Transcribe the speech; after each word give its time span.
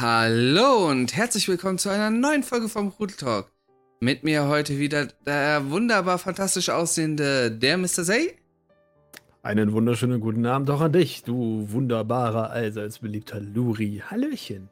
Hallo 0.00 0.88
und 0.88 1.14
herzlich 1.14 1.46
willkommen 1.46 1.76
zu 1.76 1.90
einer 1.90 2.08
neuen 2.08 2.42
Folge 2.42 2.70
vom 2.70 2.88
Rudel 2.88 3.18
Talk. 3.18 3.52
Mit 4.00 4.24
mir 4.24 4.48
heute 4.48 4.78
wieder 4.78 5.08
der 5.26 5.68
wunderbar 5.68 6.16
fantastisch 6.16 6.70
aussehende 6.70 7.50
der 7.50 7.76
Mr. 7.76 8.04
Say. 8.04 8.34
Einen 9.42 9.72
wunderschönen 9.72 10.22
guten 10.22 10.46
Abend 10.46 10.70
auch 10.70 10.80
an 10.80 10.92
dich, 10.94 11.22
du 11.22 11.66
wunderbarer, 11.70 12.48
allseits 12.48 13.00
beliebter 13.00 13.40
Luri. 13.40 14.02
Hallöchen. 14.08 14.70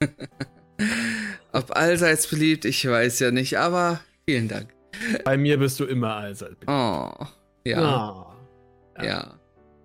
Ob 1.52 1.76
allseits 1.76 2.28
beliebt, 2.28 2.64
ich 2.64 2.88
weiß 2.88 3.18
ja 3.18 3.32
nicht, 3.32 3.58
aber 3.58 3.98
vielen 4.26 4.46
Dank. 4.46 4.68
Bei 5.24 5.36
mir 5.36 5.58
bist 5.58 5.80
du 5.80 5.86
immer 5.86 6.14
allseits 6.14 6.54
beliebt. 6.54 6.70
Oh, 6.70 7.26
ja. 7.64 8.28
Oh. 8.28 9.02
Ja. 9.02 9.04
ja. 9.04 9.34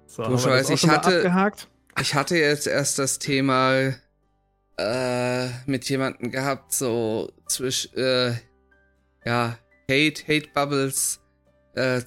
So, 0.05 0.21
du 0.21 0.33
weißt, 0.33 0.69
ich 0.69 0.87
hatte, 0.87 1.17
abgehakt? 1.17 1.67
ich 1.99 2.13
hatte 2.13 2.37
jetzt 2.37 2.67
erst 2.67 2.99
das 2.99 3.17
Thema 3.17 3.95
äh, 4.77 5.47
mit 5.65 5.89
jemandem 5.89 6.31
gehabt, 6.31 6.73
so 6.73 7.31
zwischen, 7.47 7.95
äh, 7.97 8.33
ja, 9.25 9.57
Hate, 9.89 10.23
Hate 10.27 10.49
Bubbles, 10.53 11.19
äh, 11.75 12.01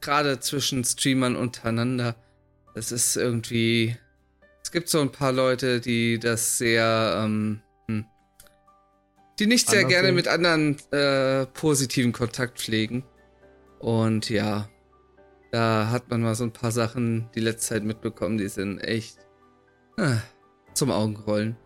gerade 0.00 0.40
zwischen 0.40 0.84
Streamern 0.84 1.36
untereinander. 1.36 2.14
Das 2.74 2.92
ist 2.92 3.16
irgendwie. 3.16 3.96
Es 4.62 4.70
gibt 4.70 4.88
so 4.88 5.00
ein 5.00 5.10
paar 5.10 5.32
Leute, 5.32 5.80
die 5.80 6.18
das 6.18 6.58
sehr, 6.58 7.22
ähm, 7.24 7.62
hm, 7.88 8.04
die 9.38 9.46
nicht 9.46 9.68
sehr 9.68 9.84
gerne 9.84 10.12
mit 10.12 10.28
anderen 10.28 10.76
äh, 10.92 11.46
positiven 11.46 12.12
Kontakt 12.12 12.60
pflegen. 12.60 13.02
Und 13.78 14.28
ja, 14.28 14.68
da 15.52 15.88
hat 15.90 16.10
man 16.10 16.20
mal 16.20 16.34
so 16.34 16.44
ein 16.44 16.52
paar 16.52 16.72
Sachen 16.72 17.30
die 17.34 17.40
letzte 17.40 17.74
Zeit 17.74 17.84
mitbekommen, 17.84 18.36
die 18.36 18.48
sind 18.48 18.80
echt 18.80 19.18
äh, 19.96 20.16
zum 20.74 20.90
Augenrollen. 20.90 21.56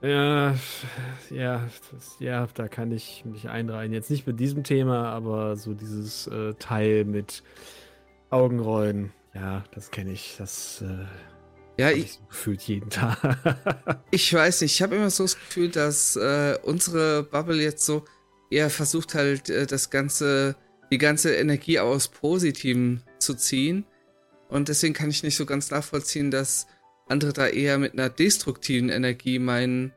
Ja, 0.00 0.54
ja, 1.30 1.68
das, 1.90 2.16
ja, 2.20 2.46
da 2.54 2.68
kann 2.68 2.92
ich 2.92 3.24
mich 3.24 3.48
einreihen. 3.48 3.92
Jetzt 3.92 4.10
nicht 4.10 4.26
mit 4.26 4.38
diesem 4.38 4.62
Thema, 4.62 5.08
aber 5.10 5.56
so 5.56 5.74
dieses 5.74 6.28
äh, 6.28 6.54
Teil 6.54 7.04
mit 7.04 7.42
Augenrollen. 8.30 9.12
Ja, 9.34 9.64
das 9.74 9.90
kenne 9.90 10.12
ich. 10.12 10.36
Das 10.38 10.82
äh, 10.82 11.06
ja, 11.78 11.90
ich, 11.90 12.12
so 12.12 12.20
gefühlt 12.28 12.62
jeden 12.62 12.90
Tag. 12.90 14.02
ich 14.10 14.32
weiß 14.32 14.60
nicht. 14.60 14.74
Ich 14.74 14.82
habe 14.82 14.96
immer 14.96 15.10
so 15.10 15.24
das 15.24 15.36
Gefühl, 15.36 15.70
dass 15.70 16.14
äh, 16.16 16.56
unsere 16.62 17.24
Bubble 17.24 17.62
jetzt 17.62 17.84
so 17.84 18.04
eher 18.50 18.70
versucht 18.70 19.14
halt 19.14 19.50
äh, 19.50 19.66
das 19.66 19.90
ganze, 19.90 20.56
die 20.92 20.98
ganze 20.98 21.34
Energie 21.34 21.80
aus 21.80 22.08
Positivem 22.08 23.02
zu 23.18 23.34
ziehen. 23.34 23.84
Und 24.48 24.68
deswegen 24.68 24.94
kann 24.94 25.10
ich 25.10 25.22
nicht 25.22 25.36
so 25.36 25.44
ganz 25.44 25.70
nachvollziehen, 25.70 26.30
dass 26.30 26.66
andere 27.08 27.32
da 27.32 27.46
eher 27.46 27.78
mit 27.78 27.92
einer 27.92 28.08
destruktiven 28.08 28.88
Energie 28.88 29.38
meinen, 29.38 29.92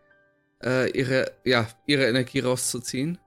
äh, 0.63 0.89
ihre, 0.91 1.31
ja, 1.43 1.67
ihre 1.85 2.05
Energie 2.05 2.39
rauszuziehen. 2.39 3.17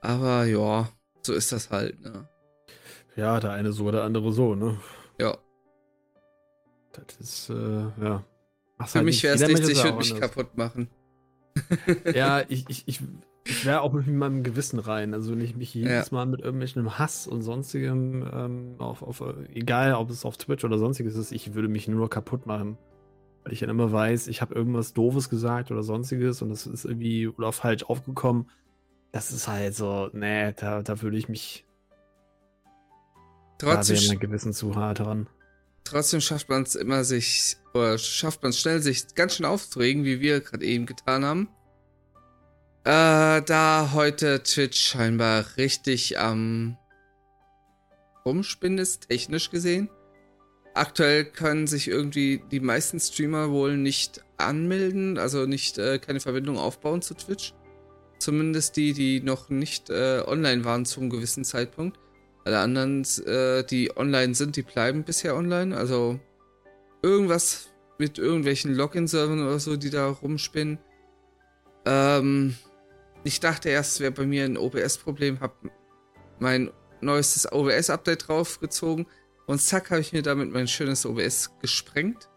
Aber 0.00 0.44
ja, 0.44 0.88
so 1.22 1.32
ist 1.32 1.52
das 1.52 1.70
halt, 1.70 2.00
ne? 2.00 2.28
Ja, 3.16 3.40
der 3.40 3.52
eine 3.52 3.72
so, 3.72 3.90
der 3.90 4.02
andere 4.02 4.32
so, 4.32 4.54
ne? 4.54 4.78
Ja. 5.18 5.36
Das 6.92 7.16
ist, 7.18 7.50
äh, 7.50 7.54
ja. 8.02 8.24
Ach, 8.78 8.88
Für 8.88 8.98
halt 8.98 9.06
mich 9.06 9.22
wäre 9.22 9.34
es 9.34 9.46
nichts, 9.46 9.68
ich 9.68 9.82
würde 9.82 9.96
mich 9.96 10.20
kaputt 10.20 10.56
machen. 10.56 10.88
ja, 12.14 12.42
ich, 12.48 12.68
ich, 12.68 12.84
ich, 12.86 13.00
ich 13.44 13.64
wäre 13.64 13.80
auch 13.80 13.92
mit 13.92 14.06
meinem 14.06 14.42
Gewissen 14.42 14.78
rein. 14.78 15.14
Also 15.14 15.32
wenn 15.32 15.40
ich 15.40 15.56
mich 15.56 15.72
jedes 15.72 16.10
ja. 16.10 16.14
Mal 16.14 16.26
mit 16.26 16.40
irgendwelchem 16.40 16.98
Hass 16.98 17.26
und 17.26 17.42
sonstigem 17.42 18.28
ähm, 18.32 18.74
auf, 18.78 19.02
auf, 19.02 19.22
egal 19.54 19.94
ob 19.94 20.10
es 20.10 20.24
auf 20.24 20.36
Twitch 20.36 20.64
oder 20.64 20.78
sonstiges 20.78 21.16
ist, 21.16 21.32
ich 21.32 21.54
würde 21.54 21.68
mich 21.68 21.88
nur 21.88 22.10
kaputt 22.10 22.46
machen 22.46 22.76
weil 23.46 23.52
ich 23.52 23.60
dann 23.60 23.70
immer 23.70 23.92
weiß, 23.92 24.26
ich 24.26 24.40
habe 24.42 24.56
irgendwas 24.56 24.92
Doofes 24.92 25.30
gesagt 25.30 25.70
oder 25.70 25.84
sonstiges 25.84 26.42
und 26.42 26.48
das 26.48 26.66
ist 26.66 26.84
irgendwie 26.84 27.28
oder 27.28 27.52
falsch 27.52 27.84
aufgekommen. 27.84 28.50
Das 29.12 29.30
ist 29.30 29.46
halt 29.46 29.72
so, 29.72 30.10
nee, 30.12 30.52
da, 30.52 30.82
da 30.82 31.00
würde 31.00 31.16
ich 31.16 31.28
mich. 31.28 31.64
Trotzdem. 33.58 33.94
Da 33.94 34.02
wäre 34.02 34.12
mein 34.14 34.18
Gewissen 34.18 34.52
zu 34.52 34.74
hart 34.74 34.98
dran. 34.98 35.28
Trotzdem 35.84 36.20
schafft 36.20 36.48
man 36.48 36.64
es 36.64 36.74
immer 36.74 37.04
sich, 37.04 37.56
oder 37.72 37.98
schafft 37.98 38.42
man 38.42 38.50
es 38.50 38.58
schnell, 38.58 38.82
sich 38.82 39.14
ganz 39.14 39.36
schön 39.36 39.46
aufzuregen, 39.46 40.02
wie 40.02 40.20
wir 40.20 40.40
gerade 40.40 40.64
eben 40.64 40.84
getan 40.84 41.24
haben. 41.24 41.48
Äh, 42.82 43.42
da 43.42 43.90
heute 43.92 44.42
Twitch 44.42 44.80
scheinbar 44.80 45.44
richtig 45.56 46.18
am 46.18 46.76
Rumspinnen 48.24 48.78
ist, 48.78 49.08
technisch 49.08 49.50
gesehen. 49.50 49.88
Aktuell 50.76 51.24
können 51.24 51.66
sich 51.66 51.88
irgendwie 51.88 52.42
die 52.50 52.60
meisten 52.60 53.00
Streamer 53.00 53.50
wohl 53.50 53.78
nicht 53.78 54.22
anmelden, 54.36 55.16
also 55.16 55.46
nicht 55.46 55.78
äh, 55.78 55.98
keine 55.98 56.20
Verbindung 56.20 56.58
aufbauen 56.58 57.00
zu 57.00 57.14
Twitch. 57.14 57.54
Zumindest 58.18 58.76
die, 58.76 58.92
die 58.92 59.22
noch 59.22 59.48
nicht 59.48 59.88
äh, 59.88 60.22
online 60.26 60.66
waren 60.66 60.84
zu 60.84 61.00
einem 61.00 61.08
gewissen 61.08 61.46
Zeitpunkt. 61.46 61.98
Alle 62.44 62.58
anderen, 62.58 63.06
äh, 63.24 63.64
die 63.64 63.96
online 63.96 64.34
sind, 64.34 64.56
die 64.56 64.62
bleiben 64.62 65.02
bisher 65.02 65.34
online. 65.34 65.74
Also 65.74 66.20
irgendwas 67.00 67.70
mit 67.96 68.18
irgendwelchen 68.18 68.74
Login-Servern 68.74 69.46
oder 69.46 69.58
so, 69.58 69.78
die 69.78 69.88
da 69.88 70.08
rumspinnen. 70.08 70.78
Ähm, 71.86 72.54
ich 73.24 73.40
dachte 73.40 73.70
erst, 73.70 73.92
es 73.92 74.00
wäre 74.00 74.12
bei 74.12 74.26
mir 74.26 74.44
ein 74.44 74.58
OBS-Problem, 74.58 75.40
habe 75.40 75.54
mein 76.38 76.70
neuestes 77.00 77.50
OBS-Update 77.50 78.28
draufgezogen 78.28 79.06
und 79.46 79.60
zack, 79.60 79.90
habe 79.90 80.00
ich 80.00 80.12
mir 80.12 80.22
damit 80.22 80.50
mein 80.52 80.68
schönes 80.68 81.06
OBS 81.06 81.52
gesprengt. 81.60 82.28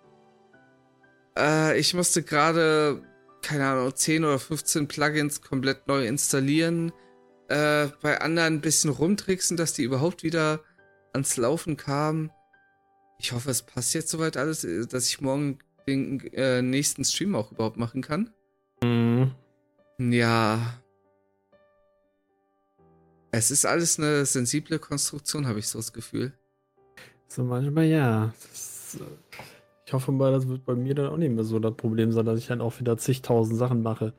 Äh, 1.38 1.80
ich 1.80 1.94
musste 1.94 2.24
gerade, 2.24 3.02
keine 3.42 3.68
Ahnung, 3.68 3.96
10 3.96 4.24
oder 4.24 4.40
15 4.40 4.88
Plugins 4.88 5.42
komplett 5.42 5.88
neu 5.88 6.06
installieren. 6.06 6.92
Äh, 7.47 7.88
bei 8.02 8.22
anderen 8.22 8.56
ein 8.56 8.62
bisschen 8.62 8.92
rumtricksen, 8.92 9.58
dass 9.58 9.74
die 9.74 9.84
überhaupt 9.84 10.24
wieder 10.24 10.64
ans 11.14 11.38
Laufen 11.38 11.78
kamen. 11.78 12.31
Ich 13.18 13.31
hoffe, 13.31 13.50
es 13.50 13.64
passt 13.64 13.94
jetzt 13.96 14.09
soweit 14.09 14.38
alles, 14.38 14.64
äh, 14.64 14.86
dass 14.86 15.09
ich 15.09 15.20
morgen 15.20 15.59
den 15.88 16.20
äh, 16.34 16.62
nächsten 16.62 17.03
Stream 17.03 17.36
auch 17.36 17.52
überhaupt 17.52 17.78
machen 17.78 18.02
kann. 18.02 18.31
Mhm. 18.84 19.34
Ja. 19.97 20.80
Es 23.31 23.52
ist 23.52 23.66
alles 23.66 24.00
eine 24.00 24.26
sensible 24.26 24.80
Konstruktion, 24.80 25.47
habe 25.47 25.59
ich 25.59 25.68
so 25.68 25.80
das 25.80 25.94
Gefühl. 25.94 26.34
So 27.29 27.44
manchmal 27.44 27.85
ja. 27.85 28.34
Das, 28.50 28.97
äh, 29.00 29.40
ich 29.85 29.94
hoffe 29.94 30.12
mal, 30.12 30.31
das 30.31 30.47
wird 30.47 30.66
bei 30.66 30.75
mir 30.75 30.94
dann 30.94 31.07
auch 31.07 31.17
nicht 31.17 31.31
mehr 31.31 31.44
so 31.44 31.59
das 31.59 31.75
Problem 31.75 32.12
sein, 32.12 32.25
dass 32.25 32.40
ich 32.40 32.47
dann 32.47 32.62
auch 32.62 32.79
wieder 32.79 32.97
zigtausend 32.97 33.57
Sachen 33.57 33.81
mache. 33.81 34.13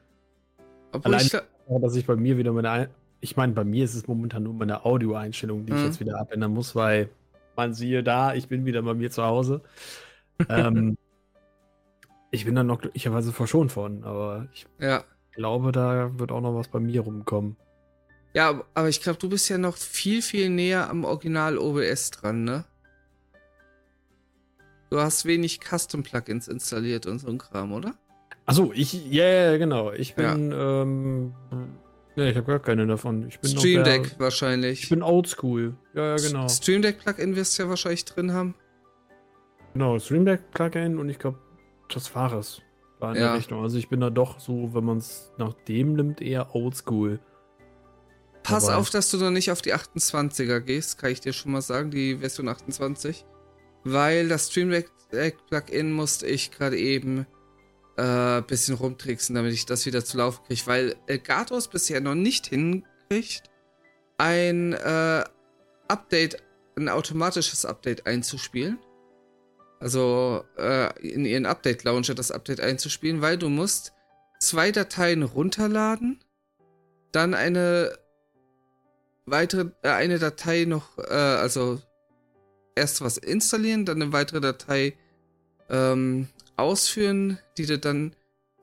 Obwohl 0.92 1.14
Allein, 1.14 1.26
ich 1.26 1.80
dass 1.82 1.94
ich 1.94 2.06
bei 2.06 2.16
mir 2.16 2.38
wieder 2.38 2.52
meine. 2.52 2.70
Ein 2.70 2.88
ich 3.20 3.36
meine, 3.36 3.52
bei 3.52 3.64
mir 3.64 3.84
ist 3.84 3.94
es 3.94 4.08
momentan 4.08 4.44
nur 4.44 4.54
meine 4.54 4.84
Audioeinstellung, 4.84 5.66
die 5.66 5.72
mhm. 5.72 5.78
ich 5.78 5.84
jetzt 5.84 6.00
wieder 6.00 6.18
abändern 6.18 6.52
muss, 6.52 6.74
weil 6.74 7.10
man 7.54 7.74
siehe 7.74 8.02
da, 8.02 8.34
ich 8.34 8.48
bin 8.48 8.64
wieder 8.64 8.82
bei 8.82 8.94
mir 8.94 9.10
zu 9.10 9.22
Hause. 9.22 9.60
ähm, 10.48 10.96
ich 12.30 12.44
bin 12.44 12.54
dann 12.54 12.66
noch 12.66 12.80
glücklicherweise 12.80 13.32
verschont 13.32 13.72
von, 13.72 14.04
aber 14.04 14.48
ich 14.54 14.66
ja. 14.78 15.04
glaube, 15.32 15.72
da 15.72 16.18
wird 16.18 16.32
auch 16.32 16.40
noch 16.40 16.54
was 16.54 16.68
bei 16.68 16.80
mir 16.80 17.02
rumkommen. 17.02 17.56
Ja, 18.32 18.62
aber 18.74 18.88
ich 18.88 19.02
glaube, 19.02 19.18
du 19.18 19.28
bist 19.28 19.48
ja 19.48 19.58
noch 19.58 19.76
viel, 19.76 20.22
viel 20.22 20.48
näher 20.48 20.88
am 20.88 21.04
Original 21.04 21.58
OBS 21.58 22.12
dran, 22.12 22.44
ne? 22.44 22.64
Du 24.90 24.98
hast 24.98 25.24
wenig 25.24 25.60
Custom-Plugins 25.60 26.48
installiert 26.48 27.06
und 27.06 27.20
so 27.20 27.28
ein 27.28 27.38
Kram, 27.38 27.72
oder? 27.72 27.94
Achso, 28.44 28.72
ich, 28.74 28.92
ja, 29.06 29.24
yeah, 29.24 29.56
genau. 29.56 29.92
Ich 29.92 30.16
bin, 30.16 30.50
ja. 30.50 30.82
ähm, 30.82 31.32
ja, 32.16 32.24
ich 32.24 32.36
habe 32.36 32.46
gar 32.46 32.58
keine 32.58 32.86
davon. 32.88 33.28
Ich 33.28 33.38
bin 33.38 33.56
Stream 33.56 33.84
Deck 33.84 34.10
der, 34.10 34.18
wahrscheinlich. 34.18 34.82
Ich 34.82 34.88
bin 34.88 35.02
oldschool. 35.02 35.76
Ja, 35.94 36.16
ja, 36.16 36.16
genau. 36.16 36.48
Stream 36.48 36.82
Deck 36.82 36.98
Plugin 36.98 37.36
wirst 37.36 37.56
du 37.56 37.62
ja 37.62 37.68
wahrscheinlich 37.68 38.04
drin 38.04 38.32
haben. 38.32 38.56
Genau, 39.74 39.96
Stream 40.00 40.24
Deck 40.24 40.50
Plugin 40.50 40.98
und 40.98 41.08
ich 41.08 41.20
glaube, 41.20 41.38
das 41.94 42.12
war 42.16 42.32
es. 42.32 42.60
War 42.98 43.14
in 43.14 43.22
ja. 43.22 43.28
der 43.28 43.38
Richtung. 43.38 43.62
Also 43.62 43.78
ich 43.78 43.88
bin 43.88 44.00
da 44.00 44.10
doch 44.10 44.40
so, 44.40 44.74
wenn 44.74 44.84
man 44.84 44.98
es 44.98 45.32
nach 45.38 45.54
dem 45.68 45.94
nimmt, 45.94 46.20
eher 46.20 46.52
oldschool. 46.56 47.20
Pass 48.42 48.66
dabei. 48.66 48.78
auf, 48.78 48.90
dass 48.90 49.10
du 49.12 49.18
noch 49.18 49.30
nicht 49.30 49.52
auf 49.52 49.62
die 49.62 49.72
28er 49.72 50.58
gehst, 50.60 50.98
kann 50.98 51.12
ich 51.12 51.20
dir 51.20 51.32
schon 51.32 51.52
mal 51.52 51.62
sagen, 51.62 51.92
die 51.92 52.16
Version 52.16 52.48
28 52.48 53.24
weil 53.84 54.28
das 54.28 54.50
Stream 54.50 54.70
Deck 55.12 55.36
Plugin 55.48 55.92
musste 55.92 56.26
ich 56.26 56.50
gerade 56.50 56.78
eben 56.78 57.26
äh, 57.96 58.42
bisschen 58.42 58.76
rumtricksen, 58.76 59.34
damit 59.34 59.52
ich 59.52 59.66
das 59.66 59.86
wieder 59.86 60.04
zu 60.04 60.16
laufen 60.16 60.44
kriege, 60.46 60.62
weil 60.66 60.96
Elgato 61.06 61.56
es 61.56 61.68
bisher 61.68 62.00
noch 62.00 62.14
nicht 62.14 62.46
hinkriegt, 62.46 63.42
ein 64.18 64.72
äh, 64.72 65.24
Update, 65.88 66.42
ein 66.76 66.88
automatisches 66.88 67.64
Update 67.64 68.06
einzuspielen. 68.06 68.78
Also 69.80 70.44
äh, 70.58 70.92
in 71.00 71.24
ihren 71.24 71.46
Update 71.46 71.84
Launcher 71.84 72.14
das 72.14 72.30
Update 72.30 72.60
einzuspielen, 72.60 73.22
weil 73.22 73.38
du 73.38 73.48
musst 73.48 73.92
zwei 74.38 74.72
Dateien 74.72 75.22
runterladen, 75.22 76.22
dann 77.12 77.34
eine 77.34 77.98
weitere, 79.26 79.70
äh, 79.82 79.88
eine 79.88 80.18
Datei 80.18 80.64
noch, 80.64 80.98
äh, 80.98 81.12
also 81.12 81.80
erst 82.74 83.00
was 83.00 83.18
installieren, 83.18 83.84
dann 83.84 84.02
eine 84.02 84.12
weitere 84.12 84.40
Datei 84.40 84.94
ähm, 85.68 86.28
ausführen, 86.56 87.38
die 87.56 87.66
du 87.66 87.78
dann 87.78 88.14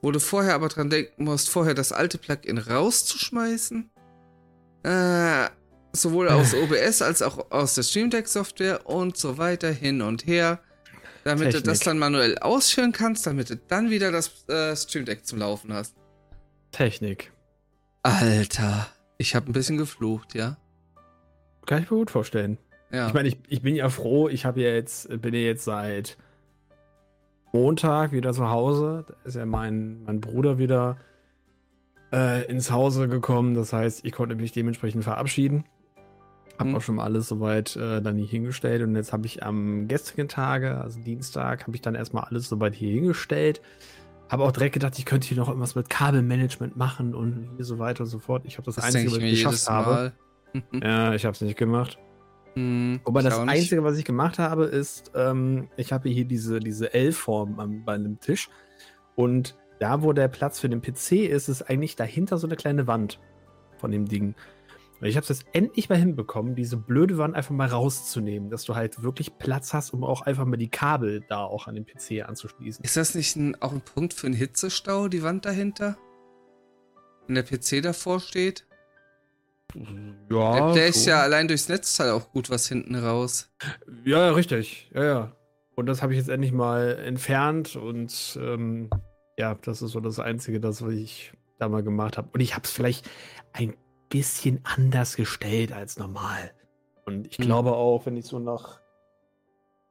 wo 0.02 0.12
du 0.12 0.20
vorher 0.20 0.56
aber 0.56 0.70
dran 0.70 0.90
denken 0.90 1.26
musst, 1.26 1.50
vorher 1.50 1.74
das 1.74 1.92
alte 1.92 2.18
Plugin 2.18 2.58
rauszuschmeißen. 2.58 3.90
Äh, 4.84 5.50
sowohl 5.92 6.30
aus 6.30 6.54
OBS 6.54 7.02
als 7.02 7.22
auch 7.22 7.52
aus 7.52 7.76
der 7.76 7.84
Stream 7.84 8.10
Deck 8.10 8.28
Software 8.28 8.88
und 8.88 9.18
so 9.18 9.38
weiter 9.38 9.72
hin 9.72 10.02
und 10.02 10.26
her, 10.28 10.60
damit 11.24 11.48
Technik. 11.48 11.64
du 11.64 11.70
das 11.70 11.80
dann 11.80 11.98
manuell 11.98 12.38
ausführen 12.38 12.92
kannst, 12.92 13.26
damit 13.26 13.50
du 13.50 13.58
dann 13.58 13.90
wieder 13.90 14.12
das 14.12 14.48
äh, 14.48 14.76
Stream 14.76 15.06
Deck 15.06 15.26
zum 15.26 15.40
Laufen 15.40 15.74
hast. 15.74 15.96
Technik. 16.72 17.32
Alter, 18.04 18.88
ich 19.18 19.36
habe 19.36 19.50
ein 19.50 19.54
bisschen 19.54 19.78
geflucht, 19.78 20.36
ja. 20.36 20.58
Kann 21.66 21.84
ich 21.84 21.92
mir 21.92 21.98
gut 21.98 22.12
vorstellen. 22.12 22.58
Ja. 22.92 23.08
Ich 23.08 23.14
meine, 23.14 23.28
ich, 23.28 23.38
ich 23.48 23.62
bin 23.62 23.76
ja 23.76 23.90
froh, 23.90 24.30
ich 24.30 24.46
habe 24.46 24.62
ja 24.62 24.70
jetzt, 24.70 25.10
bin 25.22 25.34
ja 25.34 25.42
jetzt 25.42 25.66
seit 25.66 26.18
Montag 27.52 28.12
wieder 28.12 28.34
zu 28.34 28.50
Hause. 28.50 29.06
Da 29.08 29.16
ist 29.26 29.36
ja 29.36 29.46
mein, 29.46 30.04
mein 30.04 30.22
Bruder 30.22 30.58
wieder 30.58 30.98
äh, 32.12 32.46
ins 32.50 32.72
Hause 32.72 33.08
gekommen. 33.08 33.56
Das 33.56 33.74
heißt, 33.74 34.06
ich 34.06 34.12
konnte 34.12 34.36
mich 34.36 34.52
dementsprechend 34.52 35.04
verabschieden. 35.04 35.66
Hab 36.58 36.68
hm. 36.68 36.76
auch 36.76 36.82
schon 36.82 36.96
mal 36.96 37.04
alles 37.04 37.28
soweit 37.28 37.76
äh, 37.76 38.02
dann 38.02 38.18
hier 38.18 38.28
hingestellt 38.28 38.82
und 38.82 38.96
jetzt 38.96 39.14
habe 39.14 39.28
ich 39.28 39.44
am 39.44 39.88
gestrigen 39.88 40.28
Tage, 40.28 40.80
also 40.82 41.00
Dienstag, 41.00 41.68
habe 41.68 41.76
ich 41.76 41.82
dann 41.82 41.94
erstmal 41.94 42.24
alles 42.24 42.50
soweit 42.50 42.74
hier 42.74 42.92
hingestellt. 42.92 43.62
Habe 44.30 44.44
auch 44.44 44.52
direkt 44.52 44.74
gedacht, 44.74 44.98
ich 44.98 45.06
könnte 45.06 45.28
hier 45.28 45.38
noch 45.38 45.50
irgendwas 45.50 45.76
mit 45.76 45.90
Kabelmanagement 45.90 46.76
machen 46.76 47.14
und 47.14 47.48
hier 47.56 47.64
so 47.64 47.80
weiter 47.80 48.04
und 48.04 48.10
so 48.10 48.20
fort. 48.20 48.44
Ich 48.46 48.58
habe 48.58 48.66
das, 48.66 48.76
das 48.76 48.86
Einzige, 48.86 49.12
was 49.12 49.18
ich 49.20 49.32
geschafft 49.32 49.70
habe. 49.70 50.14
ja, 50.74 51.14
ich 51.14 51.26
habe 51.26 51.34
es 51.34 51.42
nicht 51.42 51.58
gemacht. 51.58 51.98
Hm, 52.58 53.02
Wobei 53.06 53.22
das 53.22 53.38
Einzige, 53.38 53.84
was 53.84 54.00
ich 54.00 54.06
gemacht 54.06 54.40
habe, 54.40 54.66
ist, 54.66 55.12
ähm, 55.14 55.68
ich 55.78 55.94
habe 55.94 56.10
hier 56.10 56.26
diese, 56.26 56.60
diese 56.60 56.92
L-Form 56.92 57.84
bei 57.86 57.94
einem 57.94 58.20
Tisch 58.20 58.50
und 59.16 59.56
da, 59.80 60.02
wo 60.02 60.12
der 60.12 60.28
Platz 60.28 60.60
für 60.60 60.68
den 60.68 60.82
PC 60.82 61.30
ist, 61.30 61.50
ist 61.50 61.70
eigentlich 61.70 61.96
dahinter 61.96 62.40
so 62.40 62.48
eine 62.48 62.56
kleine 62.56 62.88
Wand 62.88 63.20
von 63.78 63.92
dem 63.92 64.06
Ding. 64.06 64.34
Und 65.00 65.06
ich 65.06 65.16
habe 65.16 65.24
es 65.24 65.30
jetzt 65.30 65.46
endlich 65.54 65.88
mal 65.88 66.00
hinbekommen, 66.00 66.56
diese 66.56 66.78
blöde 66.78 67.20
Wand 67.20 67.36
einfach 67.36 67.54
mal 67.54 67.68
rauszunehmen, 67.68 68.50
dass 68.50 68.64
du 68.64 68.74
halt 68.74 69.04
wirklich 69.04 69.38
Platz 69.38 69.76
hast, 69.76 69.92
um 69.94 70.04
auch 70.04 70.24
einfach 70.24 70.46
mal 70.46 70.58
die 70.58 70.70
Kabel 70.72 71.24
da 71.30 71.44
auch 71.44 71.68
an 71.68 71.76
den 71.76 71.86
PC 71.86 72.28
anzuschließen. 72.28 72.84
Ist 72.84 72.98
das 72.98 73.14
nicht 73.14 73.36
ein, 73.36 73.62
auch 73.62 73.72
ein 73.72 73.82
Punkt 73.82 74.16
für 74.16 74.26
einen 74.26 74.36
Hitzestau, 74.36 75.10
die 75.10 75.22
Wand 75.22 75.46
dahinter? 75.46 75.96
Wenn 77.28 77.36
der 77.36 77.44
PC 77.44 77.84
davor 77.84 78.20
steht? 78.20 78.66
Ja. 80.30 80.74
Der 80.74 80.88
ist 80.88 81.06
ja 81.06 81.22
allein 81.22 81.48
durchs 81.48 81.70
Netzteil 81.70 82.12
auch 82.12 82.32
gut 82.32 82.50
was 82.50 82.68
hinten 82.68 82.96
raus. 82.96 83.52
Ja, 84.06 84.32
richtig. 84.32 84.90
Ja, 84.94 85.04
ja. 85.04 85.32
Und 85.76 85.86
das 85.86 86.02
habe 86.02 86.14
ich 86.14 86.20
jetzt 86.20 86.30
endlich 86.30 86.52
mal 86.52 86.98
entfernt 86.98 87.76
und 87.76 88.40
ähm, 88.42 88.90
ja, 89.38 89.56
das 89.62 89.82
ist 89.82 89.92
so 89.92 90.00
das 90.00 90.20
Einzige, 90.20 90.60
das 90.60 90.82
was 90.82 90.94
ich 90.94 91.34
da 91.60 91.70
mal 91.70 91.84
gemacht 91.84 92.18
habe. 92.18 92.30
Und 92.34 92.40
ich 92.40 92.56
habe 92.56 92.64
es 92.64 92.72
vielleicht 92.72 93.08
ein 93.54 93.76
bisschen 94.10 94.62
anders 94.64 95.16
gestellt 95.16 95.72
als 95.72 96.00
normal. 96.00 96.52
Und 97.06 97.28
ich 97.28 97.38
hm. 97.38 97.46
glaube 97.46 97.74
auch, 97.74 98.06
wenn 98.06 98.18
ich 98.18 98.26
so 98.26 98.40
nach, 98.40 98.80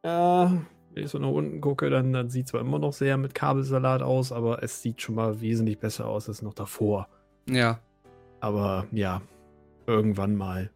ja, 0.04 0.52
wenn 0.92 1.04
ich 1.04 1.10
so 1.10 1.18
nach 1.18 1.28
unten 1.28 1.60
gucke, 1.60 1.88
dann, 1.90 2.12
dann 2.12 2.30
sieht 2.30 2.46
es 2.46 2.50
zwar 2.50 2.60
immer 2.60 2.78
noch 2.78 2.92
sehr 2.92 3.16
mit 3.16 3.34
Kabelsalat 3.34 4.02
aus, 4.02 4.32
aber 4.32 4.62
es 4.62 4.82
sieht 4.82 5.00
schon 5.00 5.14
mal 5.14 5.40
wesentlich 5.40 5.78
besser 5.78 6.06
aus 6.06 6.28
als 6.28 6.42
noch 6.42 6.54
davor. 6.54 7.08
Ja. 7.48 7.78
Aber 8.40 8.86
ja, 8.90 9.22
irgendwann 9.86 10.36
mal, 10.36 10.70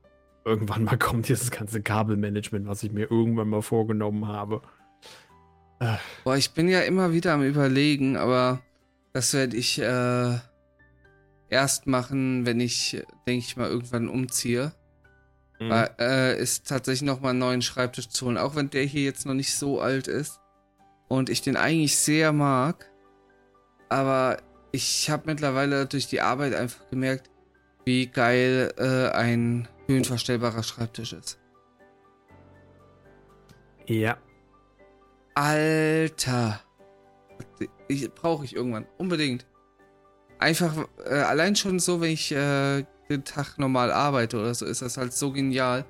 irgendwann 0.44 0.84
mal 0.84 0.98
kommt 0.98 1.28
dieses 1.28 1.50
ganze 1.50 1.82
Kabelmanagement, 1.82 2.66
was 2.66 2.82
ich 2.82 2.92
mir 2.92 3.10
irgendwann 3.10 3.48
mal 3.48 3.62
vorgenommen 3.62 4.28
habe. 4.28 4.62
Äh. 5.80 5.96
Boah, 6.24 6.36
ich 6.36 6.52
bin 6.52 6.68
ja 6.68 6.80
immer 6.80 7.12
wieder 7.12 7.32
am 7.32 7.42
Überlegen, 7.42 8.16
aber 8.16 8.60
das 9.12 9.32
werde 9.34 9.56
ich 9.56 9.80
äh, 9.80 10.38
erst 11.48 11.86
machen, 11.86 12.46
wenn 12.46 12.60
ich, 12.60 13.02
denke 13.26 13.44
ich 13.44 13.56
mal, 13.56 13.68
irgendwann 13.68 14.08
umziehe. 14.08 14.72
Mhm. 15.58 15.70
Weil, 15.70 15.90
äh, 15.98 16.40
ist 16.40 16.68
tatsächlich 16.68 17.02
nochmal 17.02 17.30
einen 17.30 17.38
neuen 17.38 17.62
Schreibtisch 17.62 18.08
zu 18.08 18.26
holen, 18.26 18.38
auch 18.38 18.56
wenn 18.56 18.70
der 18.70 18.84
hier 18.84 19.02
jetzt 19.02 19.26
noch 19.26 19.34
nicht 19.34 19.54
so 19.54 19.80
alt 19.80 20.06
ist. 20.06 20.38
Und 21.08 21.28
ich 21.28 21.42
den 21.42 21.56
eigentlich 21.56 21.96
sehr 21.96 22.32
mag. 22.32 22.90
Aber 23.88 24.38
ich 24.72 25.10
habe 25.10 25.24
mittlerweile 25.26 25.86
durch 25.86 26.06
die 26.06 26.20
Arbeit 26.20 26.54
einfach 26.54 26.88
gemerkt, 26.90 27.29
wie 27.90 28.06
geil 28.06 28.72
äh, 28.78 29.08
ein 29.16 29.66
höhenverstellbarer 29.88 30.62
Schreibtisch 30.62 31.12
ist. 31.12 31.40
Ja. 33.86 34.16
Alter. 35.34 36.60
Brauche 38.14 38.44
ich 38.44 38.54
irgendwann. 38.54 38.86
Unbedingt. 38.96 39.44
Einfach, 40.38 40.72
äh, 41.04 41.14
allein 41.14 41.56
schon 41.56 41.80
so, 41.80 42.00
wenn 42.00 42.12
ich 42.12 42.30
äh, 42.30 42.84
den 43.08 43.24
Tag 43.24 43.58
normal 43.58 43.90
arbeite 43.90 44.38
oder 44.38 44.54
so, 44.54 44.66
ist 44.66 44.82
das 44.82 44.96
halt 44.96 45.12
so 45.12 45.32
genial. 45.32 45.84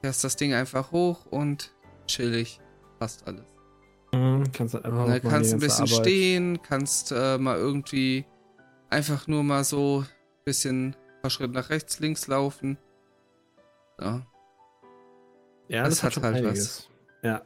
Fährst 0.00 0.24
das 0.24 0.36
Ding 0.36 0.54
einfach 0.54 0.92
hoch 0.92 1.26
und 1.26 1.74
chillig. 2.06 2.58
Passt 2.98 3.26
alles. 3.26 3.44
Mhm, 4.14 4.50
kannst 4.50 4.72
halt 4.72 4.86
einfach 4.86 5.30
kannst 5.30 5.52
ein 5.52 5.60
bisschen 5.60 5.88
stehen, 5.88 6.62
kannst 6.62 7.12
äh, 7.12 7.36
mal 7.36 7.58
irgendwie 7.58 8.24
einfach 8.88 9.26
nur 9.26 9.44
mal 9.44 9.62
so 9.62 10.06
ein 10.06 10.44
bisschen 10.46 10.96
paar 11.24 11.30
Schritte 11.30 11.54
nach 11.54 11.70
rechts, 11.70 12.00
links 12.00 12.26
laufen. 12.26 12.76
Ja. 13.98 14.26
Ja, 15.68 15.84
das, 15.84 15.88
das 15.88 16.02
hat, 16.02 16.16
hat 16.16 16.22
halt 16.22 16.36
einiges. 16.36 16.90
was. 17.22 17.30
Ja. 17.30 17.42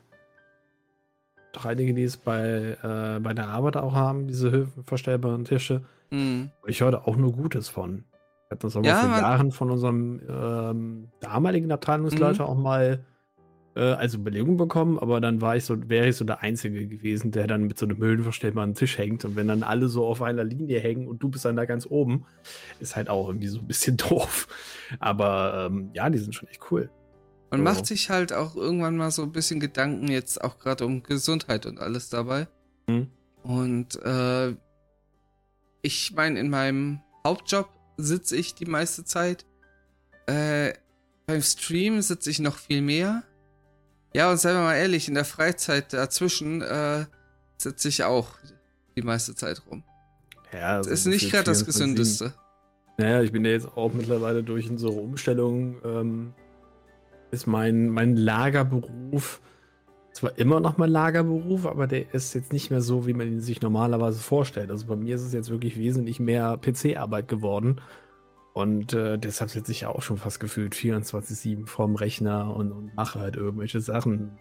Doch 1.52 1.64
einige, 1.64 1.94
die 1.94 2.02
es 2.02 2.16
bei, 2.16 2.76
äh, 2.82 3.20
bei 3.20 3.34
der 3.34 3.46
Arbeit 3.46 3.76
auch 3.76 3.94
haben, 3.94 4.26
diese 4.26 4.50
höhenverstellbaren 4.50 5.44
Tische. 5.44 5.84
Mhm. 6.10 6.50
Ich 6.66 6.80
höre 6.80 7.06
auch 7.06 7.14
nur 7.14 7.32
Gutes 7.32 7.68
von. 7.68 8.04
Ich 8.46 8.50
habe 8.50 8.62
das 8.62 8.74
aber 8.74 8.84
ja, 8.84 8.96
vor 8.96 9.10
Jahren 9.10 9.52
von 9.52 9.70
unserem 9.70 10.22
ähm, 10.28 11.08
damaligen 11.20 11.70
Abteilungsleiter 11.70 12.42
mhm. 12.44 12.50
auch 12.50 12.56
mal 12.56 13.04
äh, 13.78 13.92
als 13.92 14.14
Überlegung 14.14 14.56
bekommen, 14.56 14.98
aber 14.98 15.20
dann 15.20 15.40
war 15.40 15.56
ich 15.56 15.64
so, 15.64 15.88
wäre 15.88 16.08
ich 16.08 16.16
so 16.16 16.24
der 16.24 16.40
Einzige 16.42 16.88
gewesen, 16.88 17.30
der 17.30 17.46
dann 17.46 17.62
mit 17.62 17.78
so 17.78 17.86
einem 17.86 17.98
höhenverstellbaren 17.98 18.74
Tisch 18.74 18.98
hängt. 18.98 19.24
Und 19.24 19.36
wenn 19.36 19.46
dann 19.46 19.62
alle 19.62 19.88
so 19.88 20.04
auf 20.04 20.20
einer 20.20 20.42
Linie 20.42 20.80
hängen 20.80 21.06
und 21.06 21.22
du 21.22 21.28
bist 21.28 21.44
dann 21.44 21.54
da 21.54 21.64
ganz 21.64 21.86
oben, 21.88 22.26
ist 22.80 22.96
halt 22.96 23.08
auch 23.08 23.28
irgendwie 23.28 23.46
so 23.46 23.60
ein 23.60 23.68
bisschen 23.68 23.96
doof. 24.08 24.48
Aber 24.98 25.68
ähm, 25.70 25.90
ja, 25.94 26.10
die 26.10 26.18
sind 26.18 26.34
schon 26.34 26.48
echt 26.48 26.60
cool. 26.72 26.90
Man 27.50 27.60
so. 27.60 27.64
macht 27.64 27.86
sich 27.86 28.10
halt 28.10 28.32
auch 28.32 28.56
irgendwann 28.56 28.96
mal 28.96 29.12
so 29.12 29.22
ein 29.22 29.32
bisschen 29.32 29.60
Gedanken 29.60 30.08
jetzt 30.08 30.42
auch 30.42 30.58
gerade 30.58 30.84
um 30.84 31.04
Gesundheit 31.04 31.64
und 31.64 31.78
alles 31.78 32.10
dabei. 32.10 32.48
Mhm. 32.88 33.06
Und 33.44 34.02
äh, 34.02 34.56
ich 35.82 36.12
meine, 36.16 36.40
in 36.40 36.50
meinem 36.50 37.00
Hauptjob 37.24 37.68
sitze 37.96 38.36
ich 38.36 38.56
die 38.56 38.66
meiste 38.66 39.04
Zeit. 39.04 39.46
Äh, 40.26 40.72
beim 41.26 41.42
Stream 41.42 42.02
sitze 42.02 42.28
ich 42.30 42.40
noch 42.40 42.56
viel 42.56 42.82
mehr. 42.82 43.22
Ja, 44.18 44.32
und 44.32 44.38
seien 44.38 44.56
wir 44.56 44.62
mal 44.62 44.74
ehrlich, 44.74 45.06
in 45.06 45.14
der 45.14 45.24
Freizeit 45.24 45.92
dazwischen 45.92 46.60
äh, 46.60 47.04
sitze 47.56 47.86
ich 47.86 48.02
auch 48.02 48.30
die 48.96 49.02
meiste 49.02 49.36
Zeit 49.36 49.62
rum. 49.70 49.84
Ja, 50.52 50.78
das 50.78 50.88
ist 50.88 51.06
nicht 51.06 51.30
gerade 51.30 51.44
das 51.44 51.64
Gesündeste. 51.64 52.34
Naja, 52.96 53.22
ich 53.22 53.30
bin 53.30 53.44
ja 53.44 53.52
jetzt 53.52 53.68
auch 53.76 53.92
mittlerweile 53.92 54.42
durch 54.42 54.68
unsere 54.68 54.90
Umstellung, 54.90 55.76
ähm, 55.84 56.34
ist 57.30 57.46
mein, 57.46 57.90
mein 57.90 58.16
Lagerberuf 58.16 59.40
zwar 60.18 60.36
immer 60.36 60.58
noch 60.58 60.78
mein 60.78 60.90
Lagerberuf, 60.90 61.64
aber 61.64 61.86
der 61.86 62.12
ist 62.12 62.34
jetzt 62.34 62.52
nicht 62.52 62.70
mehr 62.70 62.80
so, 62.80 63.06
wie 63.06 63.12
man 63.12 63.28
ihn 63.28 63.40
sich 63.40 63.62
normalerweise 63.62 64.18
vorstellt. 64.18 64.72
Also 64.72 64.86
bei 64.86 64.96
mir 64.96 65.14
ist 65.14 65.22
es 65.22 65.32
jetzt 65.32 65.48
wirklich 65.48 65.78
wesentlich 65.78 66.18
mehr 66.18 66.56
PC-Arbeit 66.56 67.28
geworden. 67.28 67.80
Und 68.58 68.92
äh, 68.92 69.18
deshalb 69.18 69.50
sitze 69.50 69.70
ich 69.70 69.82
ja 69.82 69.88
auch 69.90 70.02
schon 70.02 70.16
fast 70.16 70.40
gefühlt 70.40 70.74
24-7 70.74 71.68
vorm 71.68 71.94
Rechner 71.94 72.56
und, 72.56 72.72
und, 72.72 72.92
mache 72.96 73.20
halt 73.20 73.36
irgendwelche 73.36 73.80
Sachen. 73.80 74.36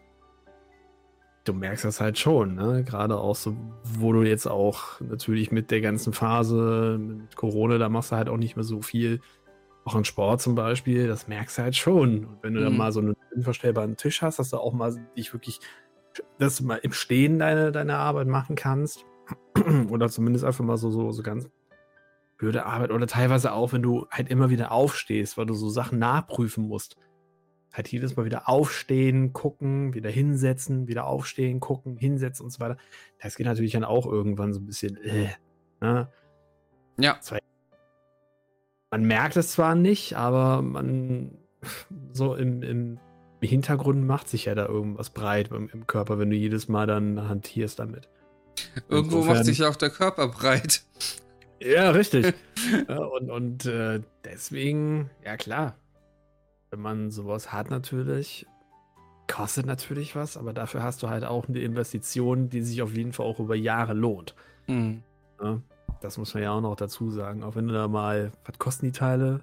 Du 1.43 1.53
merkst 1.53 1.85
das 1.85 2.01
halt 2.01 2.17
schon, 2.17 2.55
ne? 2.55 2.83
Gerade 2.83 3.19
auch 3.19 3.35
so, 3.35 3.55
wo 3.83 4.13
du 4.13 4.23
jetzt 4.23 4.47
auch 4.47 4.99
natürlich 5.01 5.51
mit 5.51 5.69
der 5.69 5.81
ganzen 5.81 6.13
Phase 6.13 6.97
mit 6.99 7.35
Corona, 7.35 7.77
da 7.77 7.89
machst 7.89 8.11
du 8.11 8.15
halt 8.15 8.27
auch 8.27 8.37
nicht 8.37 8.55
mehr 8.55 8.63
so 8.63 8.81
viel. 8.81 9.21
Auch 9.85 9.93
im 9.93 10.03
Sport 10.03 10.41
zum 10.41 10.55
Beispiel, 10.55 11.07
das 11.07 11.27
merkst 11.27 11.59
du 11.59 11.61
halt 11.61 11.75
schon. 11.75 12.25
Und 12.25 12.37
wenn 12.41 12.55
du 12.55 12.61
mhm. 12.61 12.63
dann 12.63 12.77
mal 12.77 12.91
so 12.91 13.01
einen 13.01 13.13
unverstellbaren 13.35 13.97
Tisch 13.97 14.23
hast, 14.23 14.39
dass 14.39 14.49
du 14.49 14.57
auch 14.57 14.73
mal 14.73 14.95
dich 15.15 15.31
wirklich, 15.31 15.59
dass 16.39 16.57
du 16.57 16.65
mal 16.65 16.77
im 16.77 16.91
Stehen 16.91 17.37
deine, 17.37 17.71
deine 17.71 17.97
Arbeit 17.97 18.25
machen 18.25 18.55
kannst. 18.55 19.05
Oder 19.91 20.09
zumindest 20.09 20.43
einfach 20.43 20.65
mal 20.65 20.77
so, 20.77 20.89
so, 20.89 21.11
so 21.11 21.21
ganz 21.21 21.47
blöde 22.37 22.65
Arbeit 22.65 22.91
oder 22.91 23.07
teilweise 23.07 23.51
auch, 23.53 23.73
wenn 23.73 23.81
du 23.81 24.07
halt 24.11 24.29
immer 24.29 24.49
wieder 24.49 24.71
aufstehst, 24.71 25.37
weil 25.37 25.45
du 25.45 25.53
so 25.53 25.69
Sachen 25.69 25.99
nachprüfen 25.99 26.67
musst. 26.67 26.97
Halt 27.73 27.89
jedes 27.89 28.15
Mal 28.15 28.25
wieder 28.25 28.47
aufstehen, 28.47 29.33
gucken, 29.33 29.93
wieder 29.93 30.09
hinsetzen, 30.09 30.87
wieder 30.87 31.05
aufstehen, 31.05 31.59
gucken, 31.59 31.97
hinsetzen 31.97 32.45
und 32.45 32.51
so 32.51 32.59
weiter. 32.59 32.77
Das 33.21 33.35
geht 33.35 33.45
natürlich 33.45 33.73
dann 33.73 33.83
auch 33.83 34.05
irgendwann 34.05 34.53
so 34.53 34.59
ein 34.59 34.65
bisschen, 34.65 34.97
äh, 34.97 35.29
ne? 35.81 36.11
Ja. 36.99 37.19
man 38.89 39.03
merkt 39.03 39.37
es 39.37 39.51
zwar 39.51 39.75
nicht, 39.75 40.15
aber 40.15 40.61
man 40.61 41.37
so 42.13 42.35
im, 42.35 42.63
im 42.63 42.99
Hintergrund 43.41 44.05
macht 44.05 44.29
sich 44.29 44.45
ja 44.45 44.55
da 44.55 44.65
irgendwas 44.65 45.11
breit 45.11 45.51
im, 45.51 45.69
im 45.69 45.85
Körper, 45.85 46.17
wenn 46.17 46.29
du 46.29 46.35
jedes 46.35 46.67
Mal 46.67 46.87
dann 46.87 47.27
hantierst 47.27 47.79
damit. 47.79 48.09
Irgendwo 48.89 49.17
Insofern, 49.17 49.37
macht 49.37 49.45
sich 49.45 49.63
auch 49.63 49.75
der 49.75 49.91
Körper 49.91 50.27
breit. 50.29 50.83
Ja, 51.59 51.91
richtig. 51.91 52.33
ja, 52.87 52.97
und 52.97 53.29
und 53.29 53.65
äh, 53.65 54.01
deswegen, 54.23 55.09
ja 55.25 55.37
klar, 55.37 55.75
wenn 56.71 56.81
man 56.81 57.11
sowas 57.11 57.51
hat 57.51 57.69
natürlich, 57.69 58.45
kostet 59.27 59.65
natürlich 59.65 60.15
was, 60.15 60.37
aber 60.37 60.53
dafür 60.53 60.83
hast 60.83 61.03
du 61.03 61.09
halt 61.09 61.23
auch 61.23 61.47
eine 61.47 61.59
Investition, 61.59 62.49
die 62.49 62.61
sich 62.61 62.81
auf 62.81 62.93
jeden 62.95 63.13
Fall 63.13 63.25
auch 63.25 63.39
über 63.39 63.55
Jahre 63.55 63.93
lohnt. 63.93 64.35
Mhm. 64.67 65.03
Ja, 65.41 65.61
das 66.01 66.17
muss 66.17 66.33
man 66.33 66.43
ja 66.43 66.51
auch 66.51 66.61
noch 66.61 66.75
dazu 66.75 67.09
sagen. 67.09 67.43
Auch 67.43 67.55
wenn 67.55 67.67
du 67.67 67.73
da 67.73 67.87
mal, 67.87 68.31
was 68.45 68.57
kosten 68.59 68.87
die 68.87 68.91
Teile? 68.91 69.41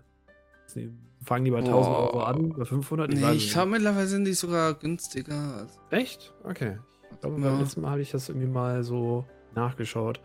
Fangen 1.23 1.45
die 1.45 1.51
bei 1.51 1.59
1000 1.59 1.73
Boah. 1.73 1.99
Euro 1.99 2.23
an, 2.23 2.49
bei 2.51 2.65
500? 2.65 3.13
Ich 3.13 3.21
nee, 3.21 3.33
ich 3.33 3.53
glaube 3.53 3.71
mittlerweile 3.73 4.07
sind 4.07 4.25
die 4.25 4.35
sogar 4.35 4.75
günstiger. 4.75 5.67
Echt? 5.91 6.35
Okay. 6.43 6.79
Ich 7.13 7.21
glaube, 7.21 7.41
ja. 7.41 7.51
beim 7.51 7.61
letzten 7.61 7.81
Mal 7.81 7.93
habe 7.93 8.03
ich 8.03 8.11
das 8.11 8.29
irgendwie 8.29 8.49
mal 8.49 8.83
so 8.83 9.25
nachgeschaut. 9.55 10.21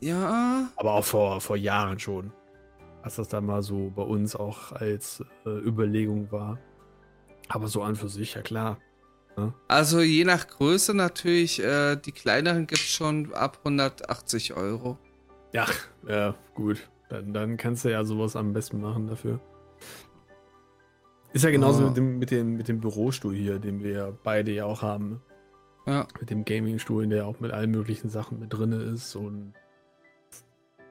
Ja. 0.00 0.68
Aber 0.76 0.94
auch 0.94 1.04
vor, 1.04 1.40
vor 1.40 1.56
Jahren 1.56 1.98
schon. 1.98 2.32
Als 3.02 3.16
das 3.16 3.28
dann 3.28 3.46
mal 3.46 3.62
so 3.62 3.90
bei 3.94 4.02
uns 4.02 4.36
auch 4.36 4.72
als 4.72 5.24
äh, 5.46 5.50
Überlegung 5.50 6.30
war. 6.32 6.58
Aber 7.48 7.66
so 7.68 7.82
an 7.82 7.96
für 7.96 8.08
sich, 8.08 8.34
ja 8.34 8.42
klar. 8.42 8.78
Ja? 9.36 9.44
Ne? 9.44 9.54
Also 9.68 10.00
je 10.00 10.24
nach 10.24 10.46
Größe 10.46 10.94
natürlich, 10.94 11.62
äh, 11.62 11.96
die 11.96 12.12
kleineren 12.12 12.66
gibt 12.66 12.80
es 12.80 12.92
schon 12.92 13.32
ab 13.32 13.58
180 13.64 14.54
Euro. 14.54 14.98
Ja, 15.52 15.66
ja, 16.06 16.34
gut. 16.54 16.88
Dann, 17.08 17.32
dann 17.32 17.56
kannst 17.56 17.84
du 17.84 17.90
ja 17.90 18.04
sowas 18.04 18.36
am 18.36 18.52
besten 18.52 18.80
machen 18.80 19.08
dafür. 19.08 19.40
Ist 21.32 21.44
ja 21.44 21.50
genauso 21.50 21.84
oh. 21.84 21.88
mit, 21.88 21.96
dem, 21.96 22.18
mit, 22.18 22.30
dem, 22.30 22.56
mit 22.56 22.68
dem 22.68 22.80
Bürostuhl 22.80 23.34
hier, 23.34 23.58
den 23.58 23.82
wir 23.82 24.16
beide 24.22 24.52
ja 24.52 24.64
auch 24.64 24.82
haben. 24.82 25.20
Ja. 25.86 26.06
Mit 26.20 26.30
dem 26.30 26.44
Gaming-Stuhl, 26.44 27.06
der 27.08 27.26
auch 27.26 27.40
mit 27.40 27.50
allen 27.50 27.70
möglichen 27.70 28.10
Sachen 28.10 28.38
mit 28.38 28.52
drin 28.52 28.72
ist 28.72 29.16
und 29.16 29.54